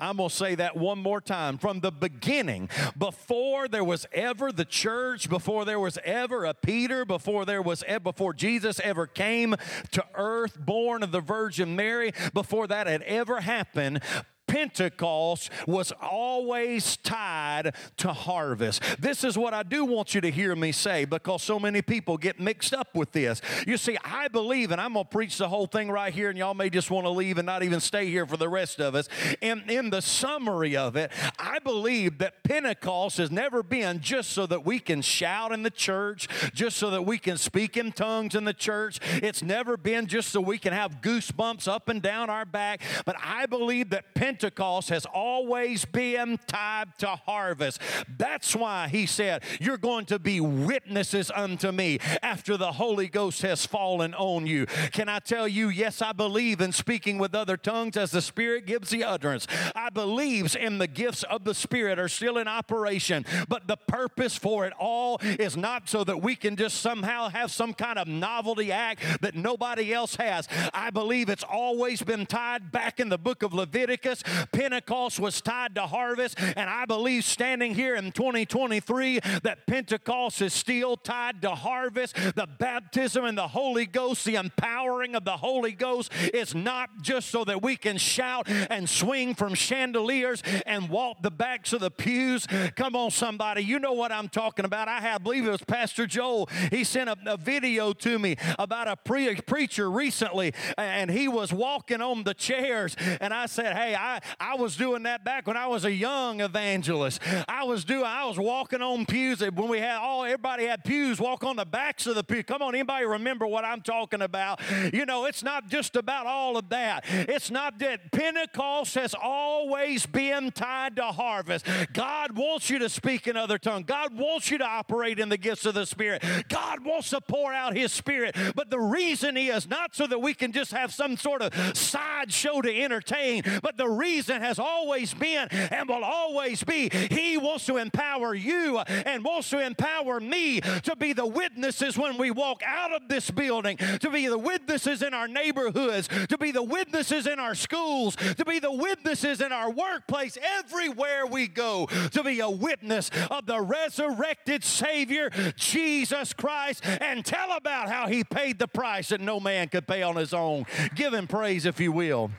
I'm 0.00 0.16
going 0.16 0.28
to 0.28 0.34
say 0.34 0.54
that 0.56 0.76
one 0.76 0.98
more 0.98 1.20
time. 1.20 1.58
From 1.58 1.80
the 1.80 1.92
beginning, 1.92 2.68
before 2.96 3.68
there 3.68 3.84
was 3.84 4.06
ever 4.12 4.52
the 4.52 4.64
church, 4.64 5.28
before 5.28 5.64
there 5.64 5.80
was 5.80 5.98
ever 6.04 6.44
a 6.44 6.54
Peter, 6.54 7.04
before 7.04 7.44
there 7.44 7.62
was 7.62 7.84
before 8.02 8.34
Jesus 8.34 8.80
ever 8.80 9.06
came 9.06 9.54
to 9.92 10.04
earth, 10.14 10.58
born 10.58 11.02
of 11.02 11.12
the 11.12 11.20
Virgin 11.20 11.76
Mary, 11.76 12.12
before 12.34 12.66
that 12.66 12.86
had 12.86 13.02
ever 13.02 13.40
happened, 13.40 14.00
Pentecost 14.46 15.50
was 15.66 15.92
always 16.00 16.96
tied 16.98 17.74
to 17.98 18.12
harvest. 18.12 18.82
This 18.98 19.24
is 19.24 19.36
what 19.36 19.54
I 19.54 19.62
do 19.62 19.84
want 19.84 20.14
you 20.14 20.20
to 20.20 20.30
hear 20.30 20.54
me 20.54 20.72
say 20.72 21.04
because 21.04 21.42
so 21.42 21.58
many 21.58 21.82
people 21.82 22.16
get 22.16 22.38
mixed 22.40 22.72
up 22.72 22.94
with 22.94 23.12
this. 23.12 23.40
You 23.66 23.76
see, 23.76 23.98
I 24.04 24.28
believe, 24.28 24.70
and 24.70 24.80
I'm 24.80 24.94
going 24.94 25.04
to 25.04 25.10
preach 25.10 25.38
the 25.38 25.48
whole 25.48 25.66
thing 25.66 25.90
right 25.90 26.12
here, 26.12 26.30
and 26.30 26.38
y'all 26.38 26.54
may 26.54 26.70
just 26.70 26.90
want 26.90 27.06
to 27.06 27.10
leave 27.10 27.38
and 27.38 27.46
not 27.46 27.62
even 27.62 27.80
stay 27.80 28.06
here 28.08 28.26
for 28.26 28.36
the 28.36 28.48
rest 28.48 28.80
of 28.80 28.94
us. 28.94 29.08
And 29.42 29.68
in 29.70 29.90
the 29.90 30.00
summary 30.00 30.76
of 30.76 30.96
it, 30.96 31.10
I 31.38 31.58
believe 31.58 32.18
that 32.18 32.42
Pentecost 32.44 33.18
has 33.18 33.30
never 33.30 33.62
been 33.62 34.00
just 34.00 34.30
so 34.30 34.46
that 34.46 34.64
we 34.64 34.78
can 34.78 35.02
shout 35.02 35.52
in 35.52 35.62
the 35.62 35.70
church, 35.70 36.28
just 36.54 36.76
so 36.76 36.90
that 36.90 37.02
we 37.02 37.18
can 37.18 37.36
speak 37.36 37.76
in 37.76 37.92
tongues 37.92 38.34
in 38.34 38.44
the 38.44 38.54
church. 38.54 39.00
It's 39.22 39.42
never 39.42 39.76
been 39.76 40.06
just 40.06 40.30
so 40.30 40.40
we 40.40 40.58
can 40.58 40.72
have 40.72 41.00
goosebumps 41.00 41.68
up 41.68 41.88
and 41.88 42.00
down 42.00 42.30
our 42.30 42.44
back. 42.44 42.82
But 43.04 43.16
I 43.22 43.46
believe 43.46 43.90
that 43.90 44.14
Pentecost 44.14 44.35
Pentecost 44.36 44.90
has 44.90 45.06
always 45.06 45.86
been 45.86 46.38
tied 46.46 46.88
to 46.98 47.06
harvest. 47.06 47.80
That's 48.18 48.54
why 48.54 48.86
he 48.88 49.06
said, 49.06 49.42
You're 49.58 49.78
going 49.78 50.04
to 50.06 50.18
be 50.18 50.42
witnesses 50.42 51.30
unto 51.34 51.72
me 51.72 52.00
after 52.22 52.58
the 52.58 52.72
Holy 52.72 53.08
Ghost 53.08 53.40
has 53.40 53.64
fallen 53.64 54.12
on 54.12 54.46
you. 54.46 54.66
Can 54.92 55.08
I 55.08 55.20
tell 55.20 55.48
you, 55.48 55.70
yes, 55.70 56.02
I 56.02 56.12
believe 56.12 56.60
in 56.60 56.72
speaking 56.72 57.16
with 57.16 57.34
other 57.34 57.56
tongues 57.56 57.96
as 57.96 58.10
the 58.10 58.20
Spirit 58.20 58.66
gives 58.66 58.90
the 58.90 59.04
utterance. 59.04 59.46
I 59.74 59.88
believe 59.88 60.54
in 60.54 60.76
the 60.76 60.86
gifts 60.86 61.22
of 61.22 61.44
the 61.44 61.54
Spirit 61.54 61.98
are 61.98 62.08
still 62.08 62.36
in 62.36 62.46
operation, 62.46 63.24
but 63.48 63.66
the 63.66 63.78
purpose 63.78 64.36
for 64.36 64.66
it 64.66 64.74
all 64.78 65.16
is 65.22 65.56
not 65.56 65.88
so 65.88 66.04
that 66.04 66.20
we 66.20 66.36
can 66.36 66.56
just 66.56 66.82
somehow 66.82 67.30
have 67.30 67.50
some 67.50 67.72
kind 67.72 67.98
of 67.98 68.06
novelty 68.06 68.70
act 68.70 69.02
that 69.22 69.34
nobody 69.34 69.94
else 69.94 70.16
has. 70.16 70.46
I 70.74 70.90
believe 70.90 71.30
it's 71.30 71.44
always 71.44 72.02
been 72.02 72.26
tied 72.26 72.70
back 72.70 73.00
in 73.00 73.08
the 73.08 73.16
book 73.16 73.42
of 73.42 73.54
Leviticus. 73.54 74.22
Pentecost 74.52 75.18
was 75.18 75.40
tied 75.40 75.74
to 75.74 75.82
harvest, 75.82 76.38
and 76.38 76.70
I 76.70 76.84
believe 76.84 77.24
standing 77.24 77.74
here 77.74 77.94
in 77.96 78.12
2023 78.12 79.20
that 79.42 79.66
Pentecost 79.66 80.42
is 80.42 80.52
still 80.52 80.96
tied 80.96 81.42
to 81.42 81.50
harvest. 81.50 82.14
The 82.14 82.46
baptism 82.58 83.24
and 83.24 83.36
the 83.36 83.48
Holy 83.48 83.86
Ghost, 83.86 84.24
the 84.24 84.36
empowering 84.36 85.14
of 85.14 85.24
the 85.24 85.36
Holy 85.36 85.72
Ghost 85.72 86.12
is 86.32 86.54
not 86.54 87.02
just 87.02 87.30
so 87.30 87.44
that 87.44 87.62
we 87.62 87.76
can 87.76 87.98
shout 87.98 88.48
and 88.48 88.88
swing 88.88 89.34
from 89.34 89.54
chandeliers 89.54 90.42
and 90.66 90.88
walk 90.88 91.22
the 91.22 91.30
backs 91.30 91.72
of 91.72 91.80
the 91.80 91.90
pews. 91.90 92.46
Come 92.76 92.94
on, 92.94 93.10
somebody. 93.10 93.62
You 93.62 93.78
know 93.78 93.92
what 93.92 94.12
I'm 94.12 94.28
talking 94.28 94.64
about. 94.64 94.88
I 94.88 95.00
have, 95.00 95.16
I 95.16 95.18
believe 95.18 95.46
it 95.46 95.50
was 95.50 95.62
Pastor 95.62 96.06
Joel. 96.06 96.46
He 96.70 96.84
sent 96.84 97.08
a, 97.08 97.16
a 97.26 97.36
video 97.38 97.94
to 97.94 98.18
me 98.18 98.36
about 98.58 98.86
a 98.86 98.96
pre- 98.96 99.34
preacher 99.36 99.90
recently, 99.90 100.52
and 100.76 101.10
he 101.10 101.26
was 101.26 101.54
walking 101.54 102.02
on 102.02 102.24
the 102.24 102.34
chairs. 102.34 102.94
And 103.20 103.32
I 103.32 103.46
said, 103.46 103.74
Hey, 103.74 103.94
I, 103.94 104.15
I 104.40 104.56
was 104.56 104.76
doing 104.76 105.04
that 105.04 105.24
back 105.24 105.46
when 105.46 105.56
I 105.56 105.66
was 105.66 105.84
a 105.84 105.92
young 105.92 106.40
evangelist. 106.40 107.20
I 107.48 107.64
was 107.64 107.84
doing, 107.84 108.04
I 108.04 108.24
was 108.24 108.38
walking 108.38 108.82
on 108.82 109.06
pews 109.06 109.40
when 109.40 109.68
we 109.68 109.78
had 109.78 109.98
all, 109.98 110.24
everybody 110.24 110.66
had 110.66 110.84
pews, 110.84 111.20
walk 111.20 111.44
on 111.44 111.56
the 111.56 111.64
backs 111.64 112.06
of 112.06 112.14
the 112.14 112.24
pew. 112.24 112.42
Come 112.42 112.62
on, 112.62 112.74
anybody 112.74 113.04
remember 113.06 113.46
what 113.46 113.64
I'm 113.64 113.80
talking 113.80 114.22
about? 114.22 114.60
You 114.92 115.06
know, 115.06 115.26
it's 115.26 115.42
not 115.42 115.68
just 115.68 115.96
about 115.96 116.26
all 116.26 116.56
of 116.56 116.68
that. 116.70 117.04
It's 117.06 117.50
not 117.50 117.78
that 117.78 118.12
Pentecost 118.12 118.94
has 118.94 119.14
always 119.14 120.06
been 120.06 120.50
tied 120.50 120.96
to 120.96 121.04
harvest. 121.04 121.66
God 121.92 122.36
wants 122.36 122.70
you 122.70 122.78
to 122.80 122.88
speak 122.88 123.26
in 123.26 123.36
other 123.36 123.58
tongues. 123.58 123.84
God 123.86 124.16
wants 124.16 124.50
you 124.50 124.58
to 124.58 124.66
operate 124.66 125.18
in 125.18 125.28
the 125.28 125.38
gifts 125.38 125.66
of 125.66 125.74
the 125.74 125.86
Spirit. 125.86 126.24
God 126.48 126.84
wants 126.84 127.10
to 127.10 127.20
pour 127.20 127.52
out 127.52 127.76
His 127.76 127.92
Spirit. 127.92 128.36
But 128.54 128.70
the 128.70 128.80
reason 128.80 129.36
is 129.36 129.68
not 129.68 129.94
so 129.94 130.06
that 130.06 130.20
we 130.20 130.34
can 130.34 130.52
just 130.52 130.72
have 130.72 130.92
some 130.92 131.16
sort 131.16 131.42
of 131.42 131.76
sideshow 131.76 132.60
to 132.62 132.82
entertain, 132.82 133.42
but 133.62 133.76
the 133.76 133.88
reason 133.88 134.05
has 134.14 134.58
always 134.58 135.12
been 135.14 135.48
and 135.50 135.88
will 135.88 136.04
always 136.04 136.62
be 136.64 136.88
He 137.10 137.36
wants 137.36 137.66
to 137.66 137.76
empower 137.76 138.34
you 138.34 138.78
and 138.78 139.24
wants 139.24 139.50
to 139.50 139.60
empower 139.60 140.20
me 140.20 140.60
to 140.60 140.96
be 140.96 141.12
the 141.12 141.26
witnesses 141.26 141.98
when 141.98 142.16
we 142.16 142.30
walk 142.30 142.62
out 142.64 142.92
of 142.92 143.08
this 143.08 143.30
building, 143.30 143.76
to 143.76 144.10
be 144.10 144.26
the 144.28 144.38
witnesses 144.38 145.02
in 145.02 145.12
our 145.12 145.28
neighborhoods, 145.28 146.08
to 146.28 146.38
be 146.38 146.50
the 146.50 146.62
witnesses 146.62 147.26
in 147.26 147.38
our 147.38 147.54
schools, 147.54 148.16
to 148.16 148.44
be 148.44 148.58
the 148.58 148.72
witnesses 148.72 149.40
in 149.40 149.52
our 149.52 149.70
workplace, 149.70 150.38
everywhere 150.58 151.26
we 151.26 151.48
go, 151.48 151.86
to 152.12 152.22
be 152.22 152.40
a 152.40 152.50
witness 152.50 153.10
of 153.30 153.46
the 153.46 153.60
resurrected 153.60 154.64
Savior, 154.64 155.30
Jesus 155.56 156.32
Christ, 156.32 156.84
and 156.84 157.24
tell 157.24 157.56
about 157.56 157.88
how 157.88 158.06
He 158.06 158.24
paid 158.24 158.58
the 158.58 158.68
price 158.68 159.08
that 159.08 159.20
no 159.20 159.40
man 159.40 159.68
could 159.68 159.86
pay 159.86 160.02
on 160.02 160.16
His 160.16 160.32
own. 160.32 160.66
Give 160.94 161.12
Him 161.12 161.26
praise 161.26 161.66
if 161.66 161.80
you 161.80 161.92
will. 161.92 162.30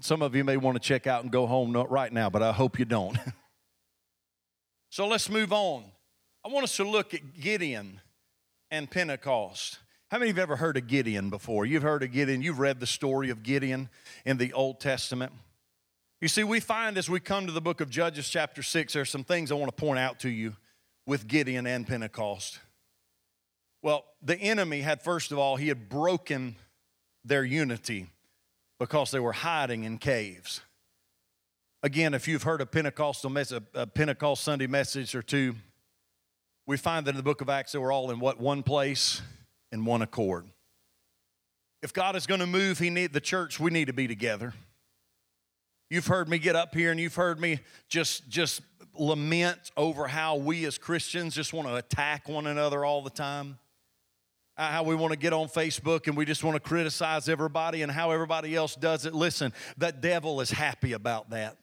Some 0.00 0.22
of 0.22 0.34
you 0.34 0.44
may 0.44 0.56
want 0.56 0.76
to 0.76 0.80
check 0.80 1.06
out 1.06 1.22
and 1.22 1.32
go 1.32 1.46
home 1.46 1.72
right 1.72 2.12
now, 2.12 2.30
but 2.30 2.42
I 2.42 2.52
hope 2.52 2.78
you 2.78 2.84
don't. 2.84 3.18
so 4.90 5.06
let's 5.06 5.28
move 5.28 5.52
on. 5.52 5.84
I 6.44 6.48
want 6.48 6.64
us 6.64 6.76
to 6.76 6.84
look 6.84 7.14
at 7.14 7.40
Gideon 7.40 8.00
and 8.70 8.90
Pentecost. 8.90 9.78
How 10.10 10.18
many 10.18 10.30
of 10.30 10.36
you 10.36 10.40
have 10.40 10.50
ever 10.50 10.56
heard 10.56 10.76
of 10.76 10.86
Gideon 10.86 11.30
before? 11.30 11.66
You've 11.66 11.82
heard 11.82 12.02
of 12.02 12.12
Gideon, 12.12 12.42
you've 12.42 12.60
read 12.60 12.78
the 12.78 12.86
story 12.86 13.30
of 13.30 13.42
Gideon 13.42 13.88
in 14.24 14.36
the 14.36 14.52
Old 14.52 14.80
Testament. 14.80 15.32
You 16.20 16.28
see, 16.28 16.44
we 16.44 16.60
find 16.60 16.96
as 16.96 17.10
we 17.10 17.20
come 17.20 17.46
to 17.46 17.52
the 17.52 17.60
book 17.60 17.80
of 17.80 17.90
Judges, 17.90 18.28
chapter 18.28 18.62
6, 18.62 18.92
there 18.92 19.02
are 19.02 19.04
some 19.04 19.24
things 19.24 19.50
I 19.50 19.54
want 19.54 19.74
to 19.74 19.80
point 19.80 19.98
out 19.98 20.20
to 20.20 20.28
you 20.28 20.56
with 21.06 21.26
Gideon 21.26 21.66
and 21.66 21.86
Pentecost. 21.86 22.60
Well, 23.82 24.04
the 24.22 24.36
enemy 24.36 24.80
had, 24.80 25.02
first 25.02 25.32
of 25.32 25.38
all, 25.38 25.56
he 25.56 25.68
had 25.68 25.88
broken 25.88 26.56
their 27.24 27.44
unity 27.44 28.06
because 28.78 29.10
they 29.10 29.20
were 29.20 29.32
hiding 29.32 29.84
in 29.84 29.98
caves. 29.98 30.60
Again, 31.82 32.14
if 32.14 32.26
you've 32.26 32.42
heard 32.42 32.60
a 32.60 32.66
Pentecostal 32.66 33.30
message, 33.30 33.62
a 33.74 33.86
Pentecost 33.86 34.42
Sunday 34.42 34.66
message 34.66 35.14
or 35.14 35.22
two, 35.22 35.54
we 36.66 36.76
find 36.76 37.06
that 37.06 37.10
in 37.10 37.16
the 37.16 37.22
book 37.22 37.40
of 37.40 37.48
Acts 37.48 37.72
they 37.72 37.78
were 37.78 37.92
all 37.92 38.10
in 38.10 38.18
what 38.18 38.40
one 38.40 38.62
place 38.62 39.22
in 39.70 39.84
one 39.84 40.02
accord. 40.02 40.46
If 41.82 41.92
God 41.92 42.16
is 42.16 42.26
going 42.26 42.40
to 42.40 42.46
move, 42.46 42.78
He 42.78 42.90
need 42.90 43.12
the 43.12 43.20
church. 43.20 43.60
We 43.60 43.70
need 43.70 43.86
to 43.86 43.92
be 43.92 44.08
together. 44.08 44.54
You've 45.88 46.08
heard 46.08 46.28
me 46.28 46.38
get 46.38 46.56
up 46.56 46.74
here, 46.74 46.90
and 46.90 46.98
you've 46.98 47.14
heard 47.14 47.38
me 47.38 47.60
just 47.88 48.28
just 48.28 48.62
lament 48.98 49.70
over 49.76 50.08
how 50.08 50.36
we 50.36 50.64
as 50.64 50.78
Christians 50.78 51.34
just 51.34 51.52
want 51.52 51.68
to 51.68 51.76
attack 51.76 52.28
one 52.28 52.46
another 52.46 52.84
all 52.84 53.02
the 53.02 53.10
time. 53.10 53.58
Uh, 54.58 54.68
how 54.68 54.82
we 54.82 54.94
want 54.94 55.12
to 55.12 55.18
get 55.18 55.34
on 55.34 55.48
Facebook 55.48 56.06
and 56.06 56.16
we 56.16 56.24
just 56.24 56.42
want 56.42 56.54
to 56.54 56.60
criticize 56.60 57.28
everybody 57.28 57.82
and 57.82 57.92
how 57.92 58.10
everybody 58.10 58.54
else 58.54 58.74
does 58.74 59.04
it. 59.04 59.14
Listen, 59.14 59.52
the 59.76 59.92
devil 59.92 60.40
is 60.40 60.50
happy 60.50 60.94
about 60.94 61.28
that. 61.30 61.58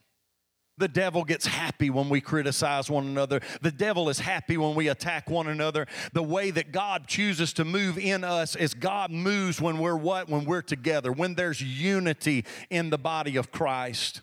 The 0.77 0.87
devil 0.87 1.23
gets 1.23 1.45
happy 1.45 1.89
when 1.89 2.09
we 2.09 2.19
criticize 2.19 2.89
one 2.89 3.05
another. 3.05 3.41
The 3.61 3.71
devil 3.71 4.09
is 4.09 4.19
happy 4.19 4.57
when 4.57 4.73
we 4.73 4.87
attack 4.87 5.29
one 5.29 5.47
another. 5.47 5.87
The 6.13 6.23
way 6.23 6.49
that 6.51 6.71
God 6.71 7.07
chooses 7.07 7.53
to 7.53 7.65
move 7.65 7.97
in 7.97 8.23
us 8.23 8.55
is 8.55 8.73
God 8.73 9.11
moves 9.11 9.61
when 9.61 9.77
we're 9.77 9.95
what? 9.95 10.29
When 10.29 10.45
we're 10.45 10.63
together, 10.63 11.11
when 11.11 11.35
there's 11.35 11.61
unity 11.61 12.45
in 12.71 12.89
the 12.89 12.97
body 12.97 13.37
of 13.37 13.51
Christ. 13.51 14.21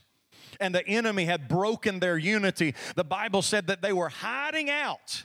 And 0.59 0.75
the 0.75 0.87
enemy 0.87 1.25
had 1.25 1.49
broken 1.49 2.01
their 2.01 2.19
unity. 2.19 2.75
The 2.97 3.05
Bible 3.05 3.43
said 3.43 3.69
that 3.69 3.81
they 3.81 3.93
were 3.93 4.09
hiding 4.09 4.71
out 4.71 5.25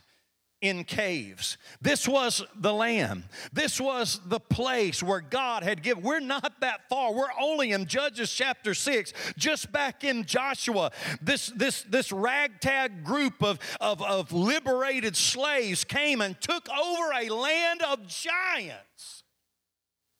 in 0.68 0.84
caves. 0.84 1.58
This 1.82 2.08
was 2.08 2.44
the 2.56 2.74
land. 2.74 3.24
This 3.54 3.80
was 3.80 4.20
the 4.26 4.40
place 4.40 5.02
where 5.02 5.22
God 5.22 5.64
had 5.64 5.84
given. 5.84 6.04
We're 6.04 6.20
not 6.20 6.60
that 6.62 6.90
far. 6.90 7.14
We're 7.14 7.28
only 7.40 7.72
in 7.72 7.86
Judges 7.86 8.32
chapter 8.32 8.74
6, 8.74 9.14
just 9.38 9.72
back 9.72 10.04
in 10.04 10.26
Joshua. 10.26 10.92
This, 11.22 11.48
this, 11.56 11.84
this 11.84 12.12
ragtag 12.12 13.04
group 13.04 13.44
of, 13.44 13.60
of, 13.80 14.02
of 14.02 14.32
liberated 14.32 15.16
slaves 15.16 15.84
came 15.84 16.22
and 16.22 16.40
took 16.40 16.68
over 16.70 17.12
a 17.14 17.30
land 17.30 17.82
of 17.82 18.08
giants. 18.08 19.24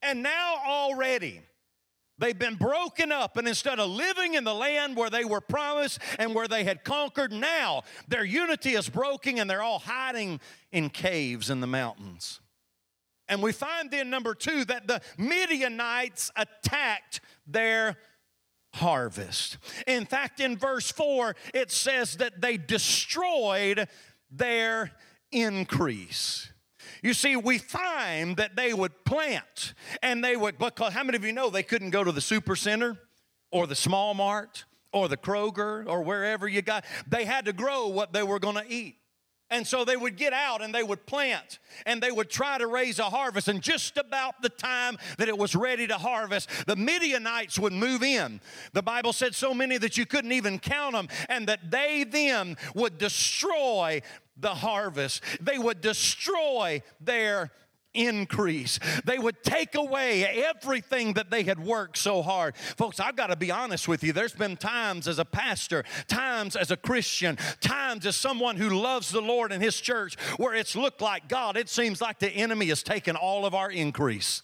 And 0.02 0.22
now 0.22 0.58
already, 0.66 1.42
They've 2.18 2.38
been 2.38 2.56
broken 2.56 3.12
up, 3.12 3.36
and 3.36 3.48
instead 3.48 3.80
of 3.80 3.90
living 3.90 4.36
in 4.36 4.46
the 4.46 4.54
land 4.54 4.96
where 4.96 5.10
they 5.10 5.26
were 5.26 5.42
promised 5.42 6.00
and 6.18 6.34
where 6.34 6.48
they 6.48 6.64
had 6.64 6.84
conquered, 6.86 7.34
now 7.34 7.84
their 8.08 8.24
unity 8.24 8.76
is 8.76 8.88
broken 8.88 9.38
and 9.38 9.50
they're 9.50 9.62
all 9.62 9.80
hiding 9.80 10.40
in 10.72 10.90
caves 10.90 11.50
in 11.50 11.60
the 11.60 11.68
mountains. 11.68 12.40
And 13.28 13.42
we 13.42 13.52
find 13.52 13.92
then, 13.92 14.10
number 14.10 14.34
two, 14.34 14.66
that 14.66 14.88
the 14.88 15.02
Midianites 15.18 16.32
attacked 16.36 17.22
their 17.48 17.98
harvest. 18.76 19.58
In 19.88 20.06
fact, 20.06 20.40
in 20.40 20.58
verse 20.58 20.92
4, 20.92 21.36
it 21.54 21.72
says 21.72 22.18
that 22.18 22.40
they 22.40 22.58
destroyed 22.58 23.88
their 24.30 24.92
increase. 25.32 26.52
You 27.06 27.14
see, 27.14 27.36
we 27.36 27.60
find 27.60 28.36
that 28.38 28.56
they 28.56 28.74
would 28.74 29.06
plant 29.06 29.76
and 30.02 30.24
they 30.24 30.36
would, 30.36 30.58
because 30.58 30.92
how 30.92 31.04
many 31.04 31.16
of 31.16 31.24
you 31.24 31.34
know 31.34 31.52
they 31.52 31.62
couldn't 31.62 31.92
go 31.92 32.04
to 32.04 32.12
the 32.12 32.20
super 32.20 32.56
center 32.56 32.98
or 33.52 33.68
the 33.68 33.76
small 33.76 34.16
mart 34.16 34.66
or 34.92 35.08
the 35.08 35.16
Kroger 35.16 35.88
or 35.88 36.02
wherever 36.02 36.48
you 36.48 36.64
got? 36.64 36.84
They 37.08 37.26
had 37.26 37.46
to 37.46 37.54
grow 37.54 37.90
what 37.90 38.12
they 38.12 38.24
were 38.24 38.40
going 38.40 38.56
to 38.56 38.66
eat. 38.68 38.96
And 39.52 39.68
so 39.68 39.86
they 39.86 39.96
would 39.96 40.18
get 40.18 40.34
out 40.34 40.64
and 40.64 40.74
they 40.74 40.82
would 40.82 41.06
plant 41.06 41.60
and 41.86 42.02
they 42.02 42.10
would 42.10 42.32
try 42.32 42.58
to 42.58 42.66
raise 42.66 42.98
a 42.98 43.04
harvest. 43.04 43.48
And 43.48 43.62
just 43.62 43.98
about 43.98 44.42
the 44.42 44.50
time 44.50 44.98
that 45.20 45.28
it 45.28 45.38
was 45.38 45.56
ready 45.56 45.86
to 45.86 46.00
harvest, 46.00 46.50
the 46.66 46.76
Midianites 46.76 47.60
would 47.60 47.72
move 47.72 48.02
in. 48.02 48.42
The 48.74 48.82
Bible 48.82 49.14
said 49.14 49.36
so 49.36 49.54
many 49.54 49.78
that 49.78 49.96
you 49.96 50.08
couldn't 50.08 50.32
even 50.32 50.58
count 50.58 50.96
them, 50.96 51.08
and 51.30 51.48
that 51.48 51.70
they 51.70 52.04
then 52.04 52.58
would 52.74 52.98
destroy 52.98 54.02
the 54.38 54.56
harvest. 54.56 55.22
They 55.42 55.58
would 55.58 55.82
destroy 55.82 56.82
their 57.00 57.52
increase. 57.96 58.80
They 59.06 59.18
would 59.18 59.42
take 59.42 59.76
away 59.76 60.26
everything 60.26 61.14
that 61.14 61.32
they 61.32 61.44
had 61.44 61.60
worked 61.60 61.98
so 61.98 62.22
hard. 62.22 62.56
Folks, 62.58 63.00
I've 63.00 63.16
got 63.16 63.28
to 63.28 63.36
be 63.36 63.52
honest 63.52 63.88
with 63.88 64.04
you. 64.04 64.14
There's 64.14 64.34
been 64.34 64.58
times 64.58 65.08
as 65.08 65.18
a 65.18 65.26
pastor, 65.26 65.84
times 66.08 66.56
as 66.56 66.72
a 66.72 66.78
Christian, 66.78 67.38
times 67.62 68.06
as 68.06 68.16
someone 68.16 68.58
who 68.58 68.70
loves 68.70 69.10
the 69.12 69.22
Lord 69.22 69.52
and 69.52 69.64
His 69.64 69.80
church 69.80 70.16
where 70.38 70.54
it's 70.54 70.76
looked 70.76 71.02
like 71.02 71.30
God, 71.30 71.58
it 71.58 71.70
seems 71.70 72.02
like 72.02 72.20
the 72.20 72.30
enemy 72.30 72.68
has 72.68 72.84
taken 72.84 73.16
all 73.16 73.46
of 73.46 73.56
our 73.56 73.72
increase. 73.72 74.44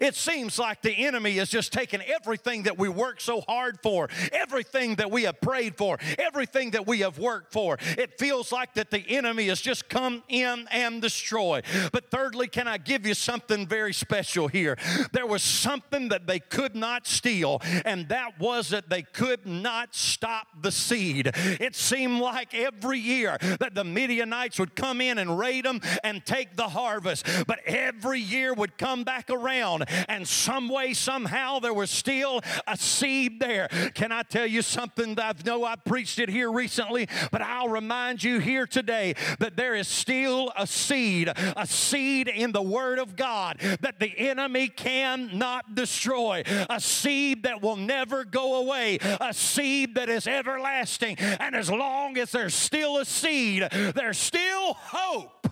It 0.00 0.14
seems 0.14 0.58
like 0.58 0.82
the 0.82 0.92
enemy 1.06 1.38
is 1.38 1.48
just 1.48 1.72
taking 1.72 2.00
everything 2.02 2.64
that 2.64 2.78
we 2.78 2.88
work 2.88 3.20
so 3.20 3.42
hard 3.42 3.78
for, 3.82 4.08
everything 4.32 4.96
that 4.96 5.10
we 5.10 5.24
have 5.24 5.40
prayed 5.40 5.76
for, 5.76 5.98
everything 6.18 6.70
that 6.72 6.86
we 6.86 7.00
have 7.00 7.18
worked 7.18 7.52
for. 7.52 7.78
It 7.98 8.18
feels 8.18 8.52
like 8.52 8.74
that 8.74 8.90
the 8.90 9.04
enemy 9.08 9.48
has 9.48 9.60
just 9.60 9.88
come 9.88 10.22
in 10.28 10.66
and 10.70 11.02
destroy. 11.02 11.62
But 11.92 12.10
thirdly, 12.10 12.48
can 12.48 12.68
I 12.68 12.78
give 12.78 13.06
you 13.06 13.14
something 13.14 13.66
very 13.66 13.92
special 13.92 14.48
here? 14.48 14.76
There 15.12 15.26
was 15.26 15.42
something 15.42 16.08
that 16.08 16.26
they 16.26 16.40
could 16.40 16.74
not 16.74 17.06
steal, 17.06 17.60
and 17.84 18.08
that 18.08 18.38
was 18.38 18.70
that 18.70 18.88
they 18.88 19.02
could 19.02 19.46
not 19.46 19.94
stop 19.94 20.48
the 20.60 20.72
seed. 20.72 21.30
It 21.34 21.74
seemed 21.74 22.20
like 22.20 22.54
every 22.54 22.98
year 22.98 23.38
that 23.60 23.74
the 23.74 23.84
Midianites 23.84 24.58
would 24.58 24.74
come 24.74 25.00
in 25.00 25.18
and 25.18 25.38
raid 25.38 25.64
them 25.64 25.80
and 26.02 26.24
take 26.24 26.56
the 26.56 26.68
harvest, 26.68 27.26
but 27.46 27.60
every 27.66 28.20
year 28.20 28.54
would 28.54 28.78
come 28.78 29.04
back 29.04 29.30
around, 29.30 29.65
and 30.08 30.26
some 30.26 30.68
way, 30.68 30.94
somehow, 30.94 31.58
there 31.58 31.74
was 31.74 31.90
still 31.90 32.40
a 32.66 32.76
seed 32.76 33.40
there. 33.40 33.68
Can 33.94 34.12
I 34.12 34.22
tell 34.22 34.46
you 34.46 34.62
something 34.62 35.18
I 35.18 35.32
know 35.44 35.64
I 35.64 35.76
preached 35.76 36.18
it 36.18 36.28
here 36.28 36.50
recently, 36.50 37.08
but 37.30 37.42
I'll 37.42 37.68
remind 37.68 38.22
you 38.22 38.38
here 38.38 38.66
today 38.66 39.14
that 39.38 39.56
there 39.56 39.74
is 39.74 39.88
still 39.88 40.52
a 40.56 40.66
seed, 40.66 41.28
a 41.28 41.66
seed 41.66 42.28
in 42.28 42.52
the 42.52 42.62
Word 42.62 42.98
of 42.98 43.16
God 43.16 43.58
that 43.80 43.98
the 43.98 44.12
enemy 44.18 44.68
cannot 44.68 45.74
destroy, 45.74 46.42
a 46.70 46.80
seed 46.80 47.42
that 47.42 47.62
will 47.62 47.76
never 47.76 48.24
go 48.24 48.56
away, 48.56 48.98
a 49.20 49.34
seed 49.34 49.94
that 49.96 50.08
is 50.08 50.26
everlasting. 50.26 51.16
And 51.18 51.54
as 51.54 51.70
long 51.70 52.18
as 52.18 52.32
there's 52.32 52.54
still 52.54 52.98
a 52.98 53.04
seed, 53.04 53.66
there's 53.94 54.18
still 54.18 54.74
hope. 54.74 55.48